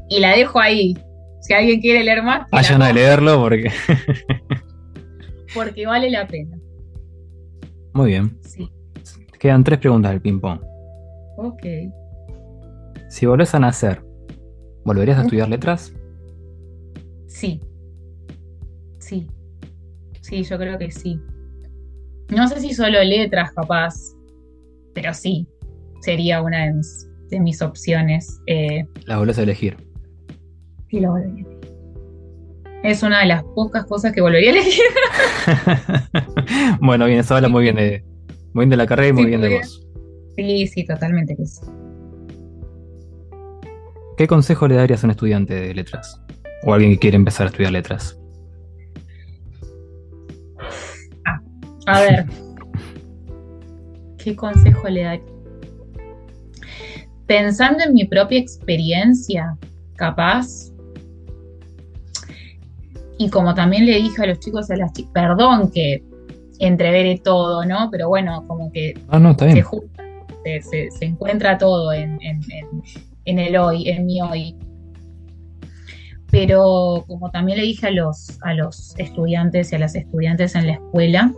Y 0.10 0.20
la 0.20 0.36
dejo 0.36 0.60
ahí, 0.60 0.98
si 1.42 1.54
alguien 1.54 1.82
quiere 1.82 2.04
leer 2.04 2.24
más. 2.24 2.50
Vayan 2.52 2.82
a 2.82 2.94
leerlo 2.94 3.40
porque. 3.42 3.72
porque 5.54 5.86
vale 5.86 6.10
la 6.10 6.28
pena. 6.28 6.58
Muy 7.94 8.12
bien. 8.12 8.38
Sí. 8.42 8.70
Quedan 9.40 9.64
tres 9.64 9.80
preguntas 9.80 10.12
del 10.12 10.22
ping-pong. 10.22 10.62
Ok. 11.38 11.66
Si 13.10 13.26
volvés 13.26 13.54
a 13.56 13.60
nacer, 13.60 14.04
¿volverías 14.86 15.18
a 15.18 15.24
estudiar 15.24 15.50
letras? 15.50 15.94
Sí. 17.28 17.60
Sí. 19.00 19.28
Sí, 20.22 20.44
yo 20.44 20.58
creo 20.58 20.78
que 20.78 20.92
sí. 20.92 21.20
No 22.30 22.48
sé 22.48 22.62
si 22.62 22.74
solo 22.74 23.04
letras, 23.04 23.52
capaz, 23.52 23.96
pero 24.94 25.14
sí, 25.14 25.48
sería 26.02 26.42
una 26.42 26.72
de 27.30 27.40
mis, 27.40 27.62
opciones. 27.62 28.40
Eh, 28.46 28.86
La 29.06 29.18
volvés 29.18 29.40
a 29.40 29.44
elegir 29.44 29.91
y 30.92 31.00
lo 31.00 31.12
volvería 31.12 31.46
Es 32.84 33.02
una 33.02 33.20
de 33.22 33.28
las 33.28 33.44
pocas 33.44 33.86
cosas 33.86 34.12
que 34.12 34.22
volvería 34.22 34.52
a 34.52 34.54
elegir. 34.54 34.84
bueno, 36.82 37.06
bien, 37.06 37.20
eso 37.20 37.36
habla 37.36 37.48
muy 37.48 37.64
bien 37.64 37.78
de, 37.78 38.04
muy 38.54 38.64
bien 38.64 38.70
de 38.70 38.78
la 38.78 38.86
carrera 38.86 39.10
y 39.10 39.14
muy 39.14 39.26
bien 39.26 39.42
de 39.42 39.58
vos. 39.58 39.88
Sí, 40.36 40.68
sí, 40.68 40.86
totalmente 40.86 41.36
que 41.36 41.46
sí. 41.46 41.62
¿Qué 44.18 44.28
consejo 44.28 44.68
le 44.68 44.76
darías 44.76 45.04
a 45.04 45.08
un 45.08 45.12
estudiante 45.12 45.54
de 45.54 45.74
letras? 45.74 46.22
O 46.64 46.72
a 46.72 46.76
alguien 46.76 46.94
que 46.94 47.00
quiere 47.00 47.16
empezar 47.16 47.48
a 47.48 47.50
estudiar 47.50 47.72
letras. 47.72 48.20
Ah, 51.26 51.40
a 51.88 52.02
ver. 52.02 52.26
¿Qué 54.18 54.36
consejo 54.36 54.88
le 54.90 55.04
daría? 55.04 55.26
Pensando 57.26 57.84
en 57.84 57.94
mi 57.94 58.06
propia 58.06 58.40
experiencia, 58.40 59.58
capaz, 59.96 60.71
y 63.22 63.30
como 63.30 63.54
también 63.54 63.86
le 63.86 63.98
dije 63.98 64.24
a 64.24 64.26
los 64.26 64.40
chicos, 64.40 64.72
a 64.72 64.76
las 64.76 64.94
chicas, 64.94 65.12
perdón 65.14 65.70
que 65.72 66.04
entrevere 66.58 67.22
todo, 67.24 67.64
¿no? 67.66 67.90
Pero 67.92 68.10
bueno, 68.10 68.46
como 68.48 68.72
que 68.72 68.96
ah, 69.10 69.36
se, 70.44 70.90
se, 70.90 71.06
encuentra 71.06 71.60
todo 71.60 71.94
en, 71.94 72.18
el 73.26 73.56
hoy, 73.58 73.90
en 73.90 74.08
mi 74.08 74.22
hoy. 74.24 74.56
Pero 76.32 77.04
como 77.08 77.30
también 77.30 77.60
le 77.60 77.66
dije 77.66 77.88
a 77.88 77.92
los, 77.92 78.40
a 78.42 78.56
los 78.56 78.96
estudiantes 78.98 79.72
y 79.72 79.76
a 79.76 79.80
las 79.80 79.94
estudiantes 79.94 80.56
en 80.56 80.66
la 80.66 80.74
escuela, 80.74 81.32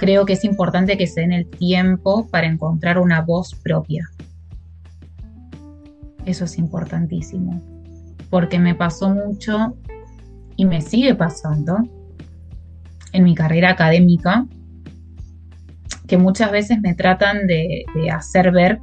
creo 0.00 0.26
que 0.26 0.32
es 0.32 0.42
importante 0.42 0.98
que 0.98 1.06
se 1.06 1.20
den 1.20 1.32
el 1.32 1.46
tiempo 1.48 2.26
para 2.32 2.48
encontrar 2.48 2.98
una 2.98 3.20
voz 3.20 3.54
propia. 3.54 4.10
Eso 6.26 6.46
es 6.46 6.58
importantísimo 6.58 7.62
porque 8.30 8.58
me 8.58 8.74
pasó 8.74 9.10
mucho 9.10 9.76
y 10.56 10.64
me 10.64 10.80
sigue 10.80 11.14
pasando 11.14 11.78
en 13.12 13.24
mi 13.24 13.34
carrera 13.34 13.70
académica, 13.70 14.46
que 16.06 16.18
muchas 16.18 16.50
veces 16.50 16.80
me 16.80 16.94
tratan 16.94 17.46
de, 17.46 17.84
hacer 18.12 18.50
ver 18.50 18.80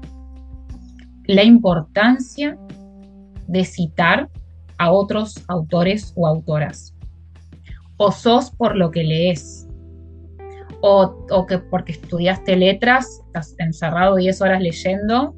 la 1.26 1.44
importancia 1.44 2.58
de 3.48 3.66
citar 3.66 4.30
a 4.78 4.92
otros 4.92 5.44
autores 5.48 6.14
o 6.16 6.28
autoras. 6.28 6.96
O 7.98 8.12
sos 8.12 8.52
por 8.52 8.76
lo 8.76 8.92
que 8.92 9.04
lees, 9.04 9.68
o, 10.82 11.26
o, 11.32 11.46
que 11.46 11.58
porque 11.58 11.94
estudiaste 11.94 12.56
letras, 12.56 13.22
estás 13.28 13.56
encerrado 13.58 14.16
10 14.16 14.42
horas 14.42 14.62
leyendo, 14.62 15.34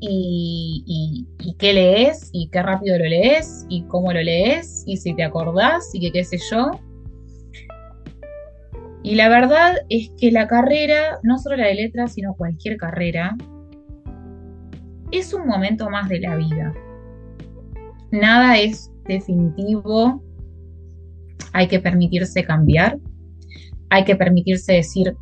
y, 0.00 1.26
qué 1.58 1.72
lees 1.72 2.30
y 2.32 2.48
qué 2.50 2.62
rápido 2.62 2.98
lo 2.98 3.04
lees 3.04 3.66
y 3.68 3.82
cómo 3.84 4.12
lo 4.12 4.20
lees 4.20 4.84
y 4.86 4.96
si 4.96 5.14
te 5.14 5.24
acordás 5.24 5.90
y 5.92 6.10
qué 6.10 6.24
sé 6.24 6.38
yo. 6.50 6.70
Y 9.02 9.14
la 9.14 9.28
verdad 9.28 9.76
es 9.88 10.10
que 10.18 10.30
la 10.30 10.46
carrera, 10.46 11.18
no 11.22 11.38
solo 11.38 11.56
la 11.56 11.66
de 11.66 11.74
letras, 11.74 12.14
sino 12.14 12.34
cualquier 12.34 12.76
carrera, 12.76 13.36
es 15.10 15.32
un 15.32 15.46
momento 15.46 15.88
más 15.88 16.08
de 16.08 16.20
la 16.20 16.36
vida. 16.36 16.74
Nada 18.10 18.58
es 18.58 18.90
definitivo, 19.06 20.22
hay 21.52 21.68
que 21.68 21.80
permitirse 21.80 22.44
cambiar, 22.44 22.98
hay 23.90 24.04
que 24.04 24.16
permitirse 24.16 24.74
decir 24.74 25.16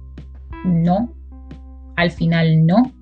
no, 0.64 1.14
al 1.96 2.10
final 2.10 2.66
no, 2.66 2.95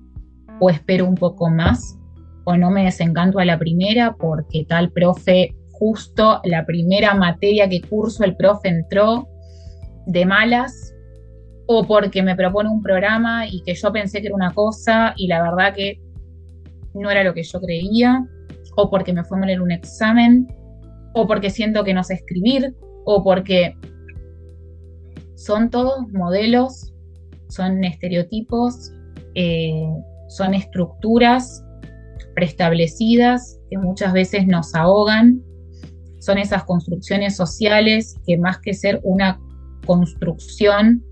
o 0.59 0.69
espero 0.69 1.07
un 1.07 1.15
poco 1.15 1.49
más, 1.49 1.97
o 2.45 2.55
no 2.57 2.71
me 2.71 2.85
desencanto 2.85 3.39
a 3.39 3.45
la 3.45 3.57
primera 3.57 4.15
porque 4.15 4.65
tal 4.67 4.91
profe, 4.91 5.55
justo 5.71 6.41
la 6.43 6.65
primera 6.65 7.13
materia 7.15 7.67
que 7.67 7.81
curso 7.81 8.23
el 8.23 8.35
profe 8.35 8.69
entró 8.69 9.27
de 10.05 10.25
malas, 10.25 10.93
o 11.67 11.83
porque 11.85 12.21
me 12.21 12.35
propone 12.35 12.69
un 12.69 12.81
programa 12.81 13.47
y 13.47 13.63
que 13.63 13.73
yo 13.73 13.91
pensé 13.91 14.21
que 14.21 14.27
era 14.27 14.35
una 14.35 14.53
cosa 14.53 15.13
y 15.17 15.27
la 15.27 15.41
verdad 15.41 15.73
que 15.73 15.99
no 16.93 17.09
era 17.09 17.23
lo 17.23 17.33
que 17.33 17.43
yo 17.43 17.59
creía, 17.59 18.25
o 18.77 18.89
porque 18.89 19.13
me 19.13 19.23
fue 19.23 19.39
mal 19.39 19.49
en 19.49 19.61
un 19.61 19.71
examen. 19.71 20.47
o 21.17 21.25
porque 21.27 21.49
siento 21.49 21.85
que 21.85 21.93
no 21.93 22.03
sé 22.03 22.15
escribir, 22.15 22.75
o 23.05 23.23
porque 23.23 23.73
son 25.35 25.69
todos 25.69 26.09
modelos, 26.11 26.93
son 27.47 27.85
estereotipos, 27.85 28.91
eh, 29.33 29.87
son 30.35 30.53
estructuras 30.53 31.63
preestablecidas 32.35 33.59
que 33.69 33.77
muchas 33.77 34.11
veces 34.11 34.45
nos 34.45 34.75
ahogan, 34.75 35.41
son 36.19 36.37
esas 36.37 36.65
construcciones 36.65 37.35
sociales 37.35 38.15
que 38.27 38.37
más 38.37 38.59
que 38.59 38.73
ser 38.73 38.99
una 39.03 39.39
construcción 39.85 41.03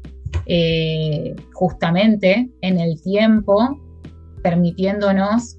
eh, 0.46 1.36
justamente 1.54 2.50
en 2.62 2.80
el 2.80 3.02
tiempo, 3.02 3.80
permitiéndonos 4.42 5.58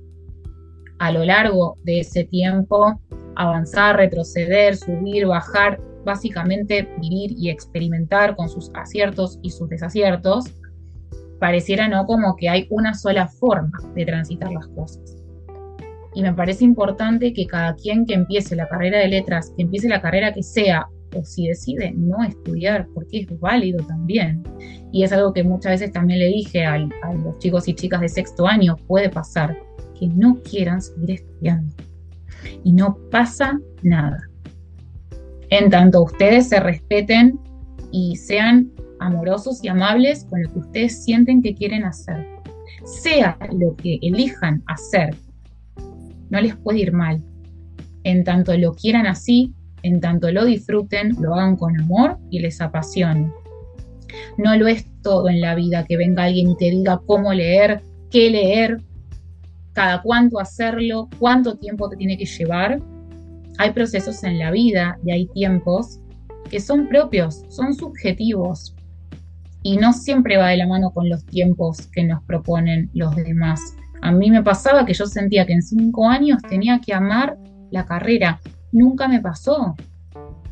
a 0.99 1.11
lo 1.11 1.25
largo 1.25 1.77
de 1.85 2.01
ese 2.01 2.25
tiempo 2.25 3.01
avanzar, 3.37 3.97
retroceder, 3.97 4.77
subir, 4.77 5.27
bajar, 5.27 5.81
básicamente 6.05 6.87
vivir 7.01 7.33
y 7.39 7.49
experimentar 7.49 8.37
con 8.37 8.49
sus 8.51 8.71
aciertos 8.75 9.39
y 9.43 9.51
sus 9.51 9.69
desaciertos, 9.71 10.45
pareciera 11.45 11.89
no 11.89 12.07
como 12.07 12.37
que 12.37 12.49
hay 12.49 12.67
una 12.71 12.95
sola 12.95 13.29
forma 13.29 13.79
de 13.95 14.07
transitar 14.07 14.51
las 14.51 14.67
cosas. 14.69 15.23
Y 16.15 16.23
me 16.23 16.33
parece 16.33 16.65
importante 16.65 17.35
que 17.35 17.47
cada 17.47 17.75
quien 17.75 18.07
que 18.07 18.15
empiece 18.15 18.57
la 18.57 18.67
carrera 18.67 19.01
de 19.01 19.09
letras, 19.09 19.53
que 19.55 19.65
empiece 19.65 19.87
la 19.91 20.01
carrera 20.01 20.33
que 20.33 20.43
sea, 20.43 20.89
o 21.15 21.23
si 21.23 21.49
decide 21.49 21.93
no 21.95 22.25
estudiar, 22.25 22.87
porque 22.95 23.27
es 23.29 23.41
válido 23.41 23.85
también. 23.85 24.43
Y 24.91 25.03
es 25.05 25.13
algo 25.13 25.35
que 25.35 25.45
muchas 25.45 25.73
veces 25.73 25.93
también 25.93 26.21
le 26.21 26.29
dije 26.29 26.65
a, 26.65 26.79
los 26.79 27.39
chicos 27.41 27.69
y 27.69 27.75
chicas 27.75 28.01
de 28.01 28.09
sexto 28.09 28.47
año, 28.47 28.77
puede 28.87 29.11
pasar 29.11 29.55
que 30.01 30.07
no 30.07 30.41
quieran 30.51 30.81
seguir 30.81 31.11
estudiando. 31.11 31.75
Y 32.63 32.73
no 32.73 32.97
pasa 33.11 33.61
nada. 33.83 34.17
En 35.51 35.69
tanto 35.69 36.05
ustedes 36.05 36.49
se 36.49 36.59
respeten 36.59 37.39
y 37.93 38.17
sean 38.17 38.73
amorosos 39.05 39.63
y 39.63 39.69
amables 39.69 40.27
con 40.29 40.43
lo 40.43 40.53
que 40.53 40.59
ustedes 40.61 41.05
sienten 41.05 41.43
que 41.43 41.55
quieren 41.55 41.85
hacer. 41.85 42.27
Sea 42.85 43.39
lo 43.53 43.77
que 43.77 43.99
elijan 44.03 44.63
hacer, 44.67 45.15
no 46.31 46.41
les 46.41 46.57
puede 46.57 46.81
ir 46.81 46.93
mal. 46.93 47.23
En 48.03 48.25
tanto 48.25 48.57
lo 48.57 48.75
quieran 48.75 49.07
así, 49.07 49.53
en 49.83 50.01
tanto 50.01 50.31
lo 50.31 50.45
disfruten, 50.45 51.17
lo 51.21 51.35
hagan 51.35 51.57
con 51.57 51.79
amor 51.81 52.19
y 52.31 52.41
les 52.41 52.61
apasione. 52.61 53.31
No 54.39 54.57
lo 54.57 54.67
es 54.67 54.87
todo 55.03 55.29
en 55.29 55.41
la 55.41 55.55
vida 55.55 55.85
que 55.85 55.97
venga 55.97 56.25
alguien 56.25 56.51
y 56.51 56.57
te 56.57 56.71
diga 56.71 57.01
cómo 57.07 57.33
leer, 57.33 57.83
qué 58.11 58.31
leer, 58.31 58.81
cada 59.73 60.03
cuánto 60.03 60.41
hacerlo, 60.41 61.09
cuánto 61.19 61.57
tiempo 61.57 61.89
te 61.89 61.97
tiene 61.97 62.17
que 62.17 62.27
llevar. 62.27 62.81
Hay 63.59 63.73
procesos 63.73 64.25
en 64.25 64.39
la 64.39 64.51
vida 64.51 64.99
y 65.05 65.13
hay 65.13 65.27
tiempos 65.27 66.01
que 66.51 66.61
son 66.61 66.89
propios, 66.89 67.43
son 67.49 67.75
subjetivos 67.75 68.75
y 69.65 69.79
no 69.79 69.95
siempre 69.95 70.37
va 70.37 70.51
de 70.51 70.59
la 70.59 70.69
mano 70.69 70.93
con 70.93 71.09
los 71.09 71.25
tiempos 71.25 71.89
que 71.89 72.05
nos 72.05 72.23
proponen 72.25 72.91
los 72.93 73.17
demás. 73.17 73.75
A 74.03 74.13
mí 74.13 74.31
me 74.31 74.43
pasaba 74.43 74.85
que 74.85 74.93
yo 74.93 75.07
sentía 75.07 75.47
que 75.47 75.55
en 75.55 75.63
cinco 75.63 76.07
años 76.07 76.43
tenía 76.49 76.79
que 76.81 76.93
amar 76.93 77.39
la 77.71 77.87
carrera. 77.87 78.41
Nunca 78.73 79.09
me 79.09 79.23
pasó. 79.23 79.75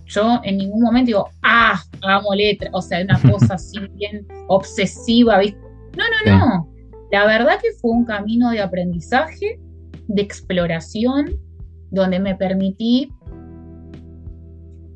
Yo 0.07 0.41
en 0.43 0.57
ningún 0.57 0.81
momento 0.81 1.09
digo, 1.09 1.29
ah, 1.43 1.79
amo 2.01 2.35
letra, 2.35 2.71
o 2.73 2.81
sea, 2.81 3.03
una 3.03 3.21
cosa 3.31 3.55
así 3.55 3.79
bien 3.97 4.27
obsesiva. 4.49 5.43
No, 5.43 6.05
no, 6.25 6.39
no. 6.39 6.69
La 7.11 7.27
verdad 7.27 7.59
que 7.61 7.73
fue 7.83 7.91
un 7.91 8.07
camino 8.07 8.51
de 8.51 8.63
aprendizaje, 8.63 9.61
de 10.09 10.23
exploración, 10.23 11.37
donde 11.91 12.19
me 12.19 12.35
permití 12.35 13.13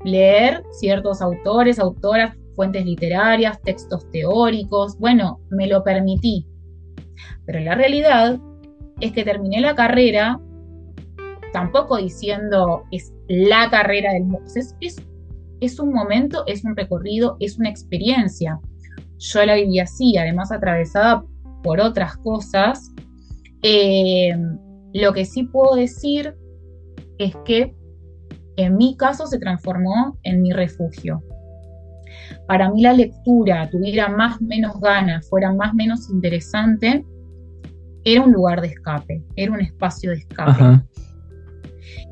leer 0.04 0.62
ciertos 0.72 1.20
autores, 1.20 1.78
autoras, 1.78 2.34
fuentes 2.56 2.84
literarias, 2.84 3.60
textos 3.62 4.10
teóricos. 4.10 4.98
Bueno, 4.98 5.40
me 5.50 5.68
lo 5.68 5.84
permití. 5.84 6.46
Pero 7.44 7.60
la 7.60 7.74
realidad 7.74 8.40
es 9.00 9.12
que 9.12 9.22
terminé 9.22 9.60
la 9.60 9.74
carrera 9.74 10.40
tampoco 11.52 11.96
diciendo 11.96 12.84
es 12.90 13.12
la 13.28 13.70
carrera 13.70 14.12
del 14.12 14.24
mundo. 14.24 14.50
Es, 14.54 14.74
es, 15.60 15.78
un 15.78 15.92
momento, 15.92 16.44
es 16.46 16.64
un 16.64 16.76
recorrido, 16.76 17.36
es 17.40 17.58
una 17.58 17.68
experiencia. 17.68 18.58
Yo 19.18 19.44
la 19.44 19.54
viví 19.54 19.78
así, 19.78 20.16
además 20.16 20.50
atravesada 20.50 21.24
por 21.62 21.80
otras 21.80 22.16
cosas. 22.18 22.90
Eh, 23.62 24.34
lo 24.92 25.12
que 25.12 25.24
sí 25.24 25.44
puedo 25.44 25.76
decir 25.76 26.34
es 27.18 27.34
que 27.44 27.74
en 28.56 28.76
mi 28.76 28.96
caso 28.96 29.26
se 29.26 29.38
transformó 29.38 30.18
en 30.22 30.42
mi 30.42 30.52
refugio. 30.52 31.22
Para 32.46 32.70
mí 32.70 32.82
la 32.82 32.92
lectura, 32.92 33.68
tuviera 33.70 34.08
más 34.08 34.40
o 34.40 34.44
menos 34.44 34.80
ganas, 34.80 35.28
fuera 35.28 35.52
más 35.52 35.72
o 35.72 35.74
menos 35.74 36.10
interesante, 36.10 37.04
era 38.04 38.22
un 38.22 38.32
lugar 38.32 38.60
de 38.60 38.68
escape, 38.68 39.22
era 39.34 39.52
un 39.52 39.60
espacio 39.60 40.10
de 40.10 40.18
escape. 40.18 40.80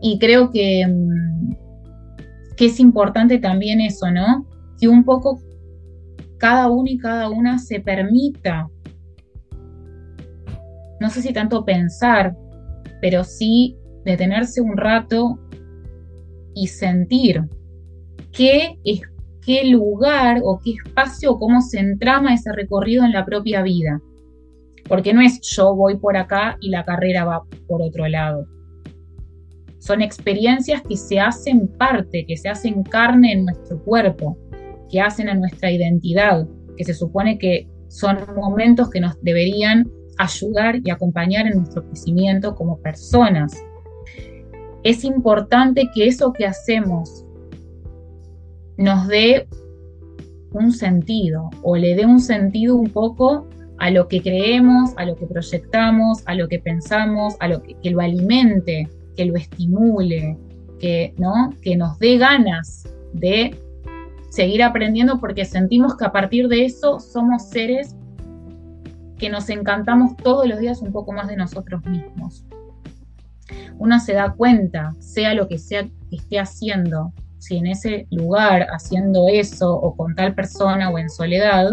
Y 0.03 0.18
creo 0.18 0.51
que, 0.51 0.87
mm, 0.87 1.55
que 2.57 2.66
es 2.66 2.80
importante 2.80 3.39
también 3.39 3.80
eso, 3.80 4.11
¿no? 4.11 4.47
Que 4.80 4.89
un 4.89 5.05
poco 5.05 5.41
cada 6.39 6.68
uno 6.68 6.91
y 6.91 6.99
cada 6.99 7.30
una 7.30 7.59
se 7.59 7.80
permita 7.80 8.68
no 11.05 11.11
sé 11.11 11.20
si 11.20 11.35
tanto 11.35 11.66
pensar, 11.66 12.35
pero 13.01 13.24
sí 13.24 13.76
detenerse 14.05 14.62
un 14.62 14.76
rato 14.76 15.39
y 16.55 16.68
sentir 16.68 17.43
qué, 18.32 18.78
es, 18.85 19.03
qué 19.45 19.64
lugar 19.64 20.40
o 20.42 20.61
qué 20.62 20.72
espacio 20.84 21.32
o 21.32 21.38
cómo 21.38 21.61
se 21.61 21.78
entrama 21.78 22.34
ese 22.34 22.53
recorrido 22.53 23.05
en 23.05 23.12
la 23.12 23.24
propia 23.24 23.62
vida. 23.62 24.01
Porque 24.88 25.14
no 25.14 25.20
es 25.20 25.40
yo 25.42 25.74
voy 25.74 25.97
por 25.97 26.16
acá 26.16 26.57
y 26.61 26.70
la 26.70 26.84
carrera 26.84 27.24
va 27.24 27.42
por 27.66 27.82
otro 27.82 28.07
lado. 28.09 28.47
Son 29.78 30.01
experiencias 30.01 30.82
que 30.82 30.97
se 30.97 31.20
hacen 31.20 31.68
parte, 31.68 32.24
que 32.26 32.36
se 32.36 32.49
hacen 32.49 32.82
carne 32.82 33.32
en 33.32 33.45
nuestro 33.45 33.82
cuerpo, 33.82 34.38
que 34.90 35.01
hacen 35.01 35.28
a 35.28 35.34
nuestra 35.34 35.70
identidad, 35.70 36.47
que 36.76 36.84
se 36.84 36.95
supone 36.95 37.38
que 37.38 37.68
son 37.88 38.18
momentos 38.34 38.90
que 38.90 39.01
nos 39.01 39.20
deberían 39.22 39.90
ayudar 40.18 40.76
y 40.82 40.90
acompañar 40.90 41.47
en 41.47 41.59
nuestro 41.59 41.86
crecimiento 41.86 42.55
como 42.55 42.80
personas. 42.80 43.53
Es 44.82 45.05
importante 45.05 45.88
que 45.95 46.07
eso 46.07 46.32
que 46.32 46.47
hacemos 46.47 47.24
nos 48.77 49.07
dé 49.09 49.47
un 50.53 50.72
sentido 50.72 51.51
o 51.62 51.77
le 51.77 51.95
dé 51.95 52.07
un 52.07 52.20
sentido 52.20 52.77
un 52.77 52.91
poco 52.91 53.49
a 53.79 53.91
lo 53.91 54.09
que 54.09 54.22
creemos, 54.22 54.93
a 54.97 55.05
lo 55.05 55.16
que 55.16 55.27
proyectamos, 55.27 56.22
a 56.27 56.35
lo 56.35 56.49
que 56.49 56.59
pensamos, 56.59 57.37
a 57.41 57.49
lo 57.49 57.62
que, 57.62 57.91
lo 57.91 58.01
alimente, 58.01 58.89
que 59.16 59.25
lo 59.25 59.37
estimule, 59.37 60.39
que, 60.79 61.14
¿no? 61.18 61.53
que 61.61 61.77
nos 61.77 61.99
dé 61.99 62.18
ganas 62.18 62.89
de 63.12 63.57
seguir 64.31 64.62
aprendiendo 64.62 65.20
porque 65.20 65.45
sentimos 65.45 65.97
que 65.97 66.05
a 66.05 66.12
partir 66.12 66.49
de 66.49 66.64
eso 66.64 66.99
somos 67.01 67.49
seres 67.51 67.95
que 69.18 69.29
nos 69.29 69.49
encantamos 69.49 70.16
todos 70.16 70.49
los 70.49 70.59
días 70.59 70.81
un 70.83 70.93
poco 70.93 71.12
más 71.12 71.29
de 71.29 71.37
nosotros 71.37 71.85
mismos. 71.87 72.45
Uno 73.79 74.01
se 74.01 74.14
da 74.14 74.33
cuenta, 74.33 74.95
sea 74.99 75.35
lo 75.35 75.49
que 75.49 75.59
sea 75.59 75.85
que 76.11 76.16
esté 76.16 76.39
haciendo, 76.39 77.12
si 77.45 77.57
en 77.57 77.66
ese 77.66 78.07
lugar 78.11 78.66
haciendo 78.72 79.28
eso 79.28 79.72
o 79.72 79.97
con 79.97 80.14
tal 80.14 80.34
persona 80.34 80.90
o 80.90 80.99
en 80.99 81.11
soledad, 81.11 81.70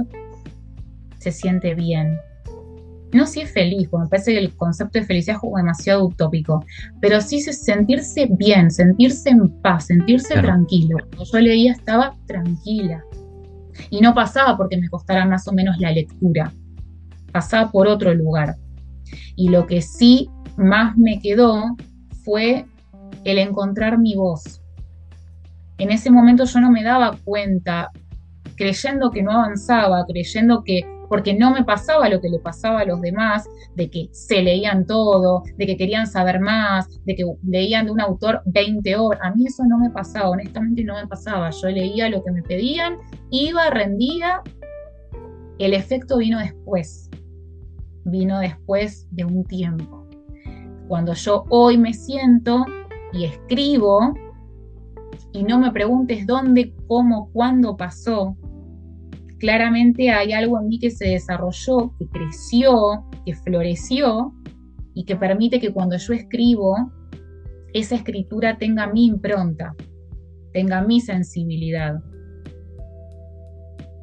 se 1.19 1.32
siente 1.32 1.76
bien. 1.76 2.17
No 3.13 3.26
si 3.26 3.41
es 3.41 3.51
feliz, 3.51 3.89
porque 3.89 4.05
me 4.05 4.09
parece 4.09 4.34
que 4.34 4.39
el 4.39 4.55
concepto 4.55 4.99
de 4.99 5.05
felicidad 5.05 5.36
es 5.36 5.41
como 5.41 5.57
demasiado 5.57 6.05
utópico, 6.05 6.63
pero 7.01 7.19
sí 7.19 7.38
es 7.38 7.63
sentirse 7.63 8.28
bien, 8.32 8.72
sentirse 8.72 9.30
en 9.30 9.49
paz, 9.61 9.88
sentirse 9.88 10.36
tranquilo. 10.36 10.97
Cuando 11.09 11.26
yo 11.26 11.39
leía 11.39 11.74
estaba 11.74 12.15
tranquila. 12.26 13.03
Y 13.89 13.99
no 13.99 14.13
pasaba 14.13 14.55
porque 14.55 14.78
me 14.78 14.89
costara 14.89 15.26
más 15.26 15.47
o 15.47 15.51
menos 15.51 15.78
la 15.80 15.91
lectura 15.91 16.53
pasaba 17.32 17.72
por 17.72 17.88
otro 17.88 18.13
lugar. 18.13 18.55
Y 19.36 19.49
lo 19.49 19.65
que 19.65 19.82
sí 19.82 20.30
más 20.57 20.97
me 20.97 21.19
quedó 21.19 21.76
fue 22.24 22.65
el 23.24 23.38
encontrar 23.38 23.97
mi 23.97 24.15
voz. 24.15 24.61
En 25.82 25.89
ese 25.89 26.11
momento 26.11 26.45
yo 26.45 26.59
no 26.59 26.71
me 26.71 26.84
daba 26.84 27.17
cuenta, 27.23 27.91
creyendo 28.55 29.09
que 29.09 29.23
no 29.23 29.32
avanzaba, 29.32 30.05
creyendo 30.05 30.63
que, 30.63 30.86
porque 31.09 31.34
no 31.34 31.51
me 31.51 31.63
pasaba 31.63 32.07
lo 32.07 32.21
que 32.21 32.29
le 32.29 32.38
pasaba 32.38 32.82
a 32.82 32.86
los 32.86 33.01
demás, 33.01 33.49
de 33.75 33.89
que 33.89 34.07
se 34.11 34.43
leían 34.43 34.86
todo, 34.86 35.43
de 35.57 35.65
que 35.65 35.77
querían 35.77 36.05
saber 36.05 36.39
más, 36.39 36.88
de 37.05 37.15
que 37.15 37.25
leían 37.43 37.86
de 37.86 37.91
un 37.91 37.99
autor 37.99 38.43
20 38.45 38.95
horas. 38.95 39.21
A 39.23 39.32
mí 39.32 39.47
eso 39.47 39.63
no 39.65 39.79
me 39.79 39.89
pasaba, 39.89 40.29
honestamente 40.29 40.84
no 40.84 40.93
me 40.93 41.07
pasaba. 41.07 41.49
Yo 41.49 41.67
leía 41.69 42.09
lo 42.09 42.23
que 42.23 42.32
me 42.32 42.43
pedían, 42.43 42.97
iba, 43.32 43.71
rendía. 43.71 44.41
El 45.57 45.73
efecto 45.73 46.17
vino 46.17 46.38
después 46.38 47.09
vino 48.05 48.39
después 48.39 49.07
de 49.11 49.25
un 49.25 49.43
tiempo. 49.45 50.05
Cuando 50.88 51.13
yo 51.13 51.45
hoy 51.49 51.77
me 51.77 51.93
siento 51.93 52.65
y 53.13 53.25
escribo, 53.25 54.13
y 55.34 55.43
no 55.43 55.59
me 55.59 55.71
preguntes 55.71 56.25
dónde, 56.27 56.73
cómo, 56.88 57.29
cuándo 57.32 57.77
pasó, 57.77 58.36
claramente 59.39 60.11
hay 60.11 60.34
algo 60.34 60.59
en 60.59 60.67
mí 60.67 60.79
que 60.79 60.91
se 60.91 61.09
desarrolló, 61.09 61.93
que 61.97 62.07
creció, 62.07 63.05
que 63.25 63.34
floreció 63.36 64.34
y 64.93 65.05
que 65.05 65.15
permite 65.15 65.59
que 65.59 65.73
cuando 65.73 65.97
yo 65.97 66.13
escribo, 66.13 66.75
esa 67.73 67.95
escritura 67.95 68.57
tenga 68.57 68.88
mi 68.88 69.05
impronta, 69.05 69.73
tenga 70.53 70.82
mi 70.82 70.99
sensibilidad. 70.99 71.95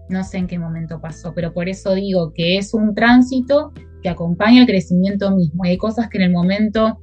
No 0.08 0.24
sé 0.24 0.38
en 0.38 0.46
qué 0.46 0.58
momento 0.58 1.00
pasó, 1.00 1.34
pero 1.34 1.52
por 1.52 1.68
eso 1.68 1.94
digo 1.94 2.32
que 2.32 2.56
es 2.56 2.72
un 2.72 2.94
tránsito 2.94 3.72
que 4.02 4.08
acompaña 4.08 4.62
el 4.62 4.66
crecimiento 4.66 5.30
mismo. 5.36 5.64
hay 5.64 5.76
cosas 5.76 6.08
que 6.08 6.18
en 6.18 6.24
el 6.24 6.32
momento 6.32 6.98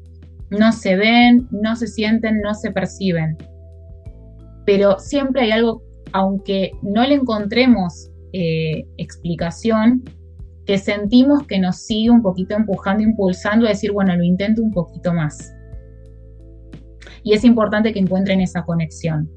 no 0.50 0.72
se 0.72 0.96
ven, 0.96 1.48
no 1.52 1.76
se 1.76 1.88
sienten, 1.88 2.42
no 2.42 2.54
se 2.54 2.72
perciben. 2.72 3.38
Pero 4.66 5.00
siempre 5.00 5.44
hay 5.44 5.52
algo, 5.52 5.84
aunque 6.12 6.72
no 6.82 7.06
le 7.06 7.16
encontremos 7.16 8.10
eh, 8.34 8.86
explicación, 8.98 10.04
que 10.66 10.78
sentimos 10.78 11.46
que 11.46 11.60
nos 11.60 11.78
sigue 11.78 12.10
un 12.10 12.22
poquito 12.22 12.56
empujando, 12.56 13.04
impulsando 13.04 13.66
a 13.66 13.70
decir, 13.70 13.92
bueno, 13.92 14.16
lo 14.16 14.24
intento 14.24 14.64
un 14.64 14.72
poquito 14.72 15.14
más. 15.14 15.54
Y 17.24 17.34
es 17.34 17.44
importante 17.44 17.94
que 17.94 18.00
encuentren 18.00 18.42
esa 18.42 18.64
conexión, 18.66 19.30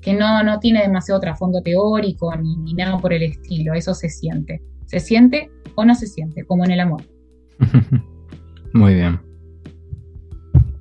que 0.00 0.14
no, 0.14 0.42
no 0.42 0.58
tiene 0.60 0.82
demasiado 0.82 1.20
trasfondo 1.20 1.62
teórico 1.62 2.34
ni, 2.36 2.56
ni 2.56 2.74
nada 2.74 2.98
por 2.98 3.12
el 3.12 3.22
estilo, 3.22 3.74
eso 3.74 3.94
se 3.94 4.08
siente. 4.08 4.62
Se 4.86 5.00
siente 5.00 5.50
o 5.74 5.84
no 5.84 5.94
se 5.94 6.06
siente, 6.06 6.44
como 6.44 6.64
en 6.64 6.70
el 6.72 6.80
amor. 6.80 7.02
Muy 8.74 8.94
bien. 8.94 9.20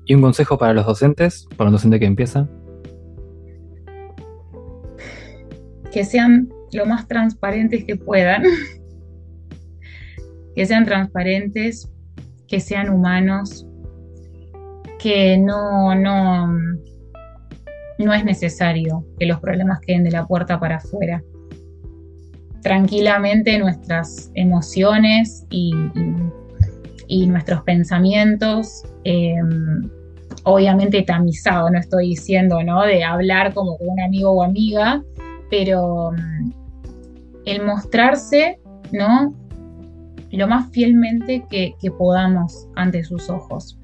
¿Y 0.06 0.16
un 0.16 0.22
consejo 0.22 0.58
para 0.58 0.74
los 0.74 0.86
docentes, 0.86 1.48
para 1.56 1.70
un 1.70 1.74
docente 1.74 2.00
que 2.00 2.06
empieza? 2.06 2.50
Que 5.94 6.04
sean 6.04 6.50
lo 6.74 6.86
más 6.86 7.08
transparentes 7.08 7.86
que 7.86 7.96
puedan, 7.96 8.44
que 10.56 10.66
sean 10.66 10.86
transparentes, 10.86 11.89
que 12.48 12.60
sean 12.60 12.89
humanos, 12.89 13.66
que 15.00 15.38
no, 15.38 15.96
no, 15.96 16.48
no 18.00 18.14
es 18.14 18.26
necesario 18.26 19.06
que 19.20 19.26
los 19.26 19.39
problemas 19.39 19.80
queden 19.82 20.04
de 20.04 20.12
la 20.12 20.26
puerta 20.26 20.60
para 20.60 20.78
afuera. 20.78 21.24
Tranquilamente 22.62 23.58
nuestras 23.60 24.32
emociones 24.36 25.46
y, 25.50 25.74
nuestros 27.28 27.62
pensamientos, 27.64 28.84
em, 29.04 29.89
obviamente 30.44 31.04
tamizado, 31.04 31.70
no 31.70 31.78
estoy 31.78 32.10
diciendo 32.10 32.64
¿no? 32.64 32.84
de 32.84 33.04
hablar 33.04 33.54
como 33.54 33.78
con 33.78 33.89
un 33.89 34.00
amigo 34.00 34.32
o 34.32 34.44
amiga, 34.44 35.04
pero 35.56 36.10
el 37.45 37.64
mostrarse, 37.64 38.60
¿no? 38.91 39.36
Lo 40.32 40.47
más 40.47 40.72
fielmente 40.72 41.45
que, 41.47 41.76
podamos 41.95 42.68
ante 42.76 43.04
sus 43.04 43.30
ojos. 43.30 43.78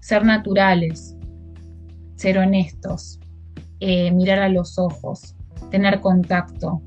Ser 0.00 0.26
naturales, 0.26 1.16
ser 2.16 2.36
honestos, 2.36 3.18
eh, 3.80 4.10
mirar 4.10 4.40
a 4.40 4.50
los 4.50 4.78
ojos, 4.78 5.34
tener 5.70 6.00
contacto, 6.00 6.82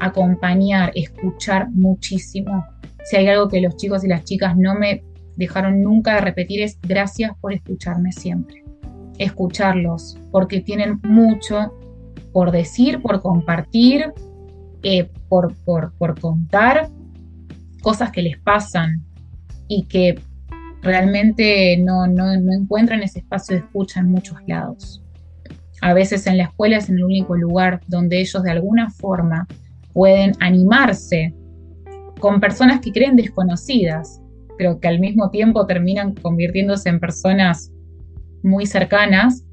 acompañar, 0.00 0.90
escuchar 0.94 1.68
muchísimo. 1.72 2.64
Si 3.04 3.18
hay 3.18 3.28
algo 3.28 3.48
que 3.48 3.60
los 3.60 3.76
chicos 3.76 4.02
y 4.02 4.08
las 4.08 4.24
chicas 4.24 4.56
no 4.56 4.76
me 4.76 5.04
dejaron 5.36 5.82
nunca 5.82 6.14
de 6.14 6.22
repetir 6.22 6.62
es 6.62 6.80
gracias 6.80 7.32
por 7.38 7.52
escucharme 7.52 8.12
siempre. 8.12 8.64
Escucharlos, 9.18 10.18
porque 10.30 10.62
tienen 10.62 11.00
mucho 11.02 11.74
por 12.32 12.50
decir, 12.50 13.00
por 13.02 13.20
compartir, 13.20 14.12
eh, 14.82 15.08
por, 15.28 15.54
por, 15.64 16.20
contar 16.20 16.88
cosas 17.82 18.10
que 18.10 18.22
les 18.22 18.38
pasan 18.38 19.04
y 19.68 19.84
que 19.84 20.20
realmente 20.82 21.76
no, 21.78 22.06
no, 22.06 22.38
no, 22.40 22.52
encuentran 22.52 23.02
ese 23.02 23.20
espacio 23.20 23.56
de 23.56 23.62
escucha 23.62 24.00
en 24.00 24.10
muchos 24.10 24.36
lados. 24.46 25.02
A 25.80 25.94
veces 25.94 26.26
en 26.26 26.36
la 26.38 26.44
escuela 26.44 26.78
es 26.78 26.88
el 26.88 27.02
único 27.02 27.36
lugar 27.36 27.80
donde 27.86 28.20
ellos 28.20 28.42
de 28.42 28.50
alguna 28.50 28.90
forma 28.90 29.46
pueden 29.92 30.32
animarse 30.40 31.34
con 32.18 32.40
personas 32.40 32.80
que 32.80 32.92
creen 32.92 33.16
desconocidas, 33.16 34.20
pero 34.58 34.78
que 34.78 34.88
al 34.88 35.00
mismo 35.00 35.30
tiempo 35.30 35.66
terminan 35.66 36.14
convirtiéndose 36.14 36.88
en 36.88 37.00
personas 37.00 37.72
muy 38.42 38.66
cercanas, 38.66 39.44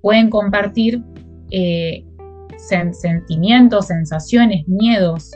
pueden 0.00 0.30
compartir 0.30 1.02
eh, 1.50 2.04
sentimientos, 2.92 3.86
sensaciones, 3.86 4.66
miedos, 4.66 5.32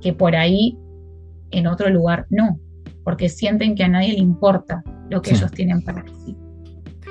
que 0.00 0.12
por 0.12 0.36
ahí 0.36 0.78
en 1.50 1.66
otro 1.66 1.88
lugar 1.90 2.26
no, 2.30 2.60
porque 3.04 3.28
sienten 3.28 3.74
que 3.74 3.84
a 3.84 3.88
nadie 3.88 4.12
le 4.12 4.20
importa 4.20 4.82
lo 5.10 5.22
que 5.22 5.30
ellos 5.30 5.50
tienen 5.52 5.82
para 5.82 6.02
decir. 6.02 6.36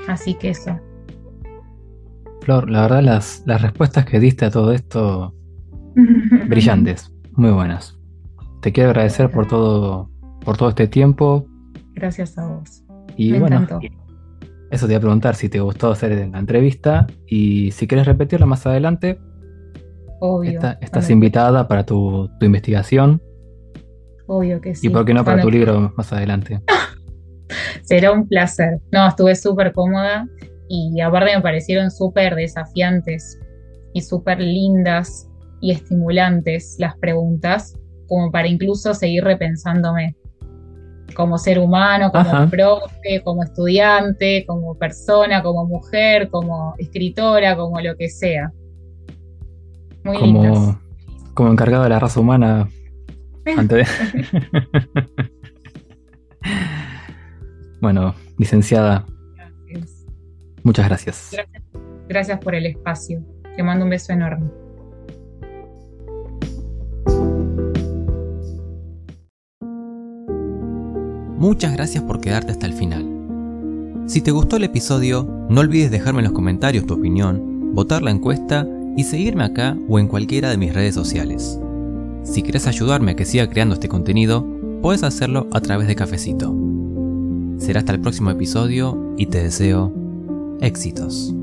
Así 0.07 0.35
que 0.35 0.51
eso. 0.51 0.79
Flor, 2.41 2.69
la 2.69 2.83
verdad 2.83 3.03
las, 3.03 3.43
las 3.45 3.61
respuestas 3.61 4.05
que 4.05 4.19
diste 4.19 4.45
a 4.45 4.51
todo 4.51 4.71
esto, 4.71 5.33
brillantes, 6.47 7.11
muy 7.33 7.51
buenas. 7.51 7.97
Te 8.61 8.71
quiero 8.71 8.91
agradecer 8.91 9.29
por 9.31 9.47
todo, 9.47 10.09
por 10.45 10.57
todo 10.57 10.69
este 10.69 10.87
tiempo. 10.87 11.45
Gracias 11.93 12.37
a 12.37 12.47
vos. 12.47 12.83
Y 13.15 13.37
bueno, 13.37 13.65
eso 14.69 14.85
te 14.85 14.93
iba 14.93 14.97
a 14.97 15.01
preguntar 15.01 15.35
si 15.35 15.49
te 15.49 15.59
gustó 15.59 15.91
hacer 15.91 16.29
la 16.29 16.39
entrevista 16.39 17.07
y 17.25 17.71
si 17.71 17.87
quieres 17.87 18.05
repetirla 18.05 18.45
más 18.45 18.65
adelante. 18.65 19.19
Obvio. 20.19 20.59
estás 20.81 21.09
invitada 21.09 21.67
para 21.67 21.85
tu, 21.85 22.29
investigación. 22.41 23.21
Obvio 24.27 24.59
que 24.59 24.75
sí. 24.75 24.87
¿Y 24.87 24.89
por 24.89 25.05
qué 25.05 25.13
no 25.13 25.23
para 25.23 25.41
tu 25.41 25.49
libro 25.49 25.93
más 25.95 26.11
adelante? 26.11 26.59
Será 27.83 28.11
un 28.11 28.27
placer. 28.27 28.79
No, 28.91 29.07
estuve 29.07 29.35
súper 29.35 29.71
cómoda 29.71 30.27
y 30.67 30.99
aparte 30.99 31.35
me 31.35 31.41
parecieron 31.41 31.91
súper 31.91 32.35
desafiantes 32.35 33.39
y 33.93 34.01
súper 34.01 34.41
lindas 34.41 35.29
y 35.61 35.71
estimulantes 35.71 36.75
las 36.77 36.97
preguntas, 36.97 37.77
como 38.07 38.31
para 38.31 38.47
incluso 38.47 38.93
seguir 38.93 39.23
repensándome 39.23 40.15
como 41.17 41.39
ser 41.39 41.57
humano, 41.57 42.11
como 42.11 42.47
profe, 42.47 43.23
como 43.23 43.43
estudiante, 43.43 44.45
como 44.45 44.75
persona, 44.75 45.41
como 45.41 45.65
mujer, 45.65 46.29
como 46.29 46.75
escritora, 46.77 47.57
como 47.57 47.81
lo 47.81 47.97
que 47.97 48.07
sea. 48.07 48.51
Muy 50.03 50.19
como, 50.19 50.79
Como 51.33 51.51
encargado 51.51 51.83
de 51.83 51.89
la 51.89 51.97
raza 51.99 52.19
humana. 52.19 52.69
Antes 53.57 53.89
bueno, 57.81 58.13
licenciada. 58.37 59.03
Muchas 60.61 60.87
gracias. 60.87 61.29
gracias. 61.31 61.63
Gracias 62.07 62.39
por 62.39 62.53
el 62.53 62.67
espacio. 62.67 63.23
Te 63.55 63.63
mando 63.63 63.85
un 63.85 63.89
beso 63.89 64.13
enorme. 64.13 64.51
Muchas 71.37 71.73
gracias 71.73 72.03
por 72.03 72.19
quedarte 72.19 72.51
hasta 72.51 72.65
el 72.65 72.73
final. 72.73 73.05
Si 74.07 74.21
te 74.21 74.31
gustó 74.31 74.55
el 74.57 74.63
episodio, 74.63 75.27
no 75.49 75.61
olvides 75.61 75.91
dejarme 75.91 76.19
en 76.19 76.25
los 76.25 76.33
comentarios 76.33 76.87
tu 76.87 76.95
opinión, 76.95 77.75
votar 77.75 78.01
la 78.01 78.09
encuesta 78.09 78.67
y 78.95 79.03
seguirme 79.03 79.43
acá 79.43 79.77
o 79.87 79.99
en 79.99 80.07
cualquiera 80.07 80.49
de 80.49 80.57
mis 80.57 80.73
redes 80.73 80.95
sociales. 80.95 81.59
Si 82.23 82.41
quieres 82.41 82.65
ayudarme 82.65 83.11
a 83.11 83.15
que 83.15 83.25
siga 83.25 83.47
creando 83.47 83.75
este 83.75 83.87
contenido, 83.87 84.47
puedes 84.81 85.03
hacerlo 85.03 85.47
a 85.53 85.61
través 85.61 85.87
de 85.87 85.95
Cafecito. 85.95 86.55
Será 87.59 87.81
hasta 87.81 87.93
el 87.93 87.99
próximo 87.99 88.31
episodio 88.31 89.13
y 89.17 89.27
te 89.27 89.43
deseo 89.43 89.93
éxitos. 90.59 91.35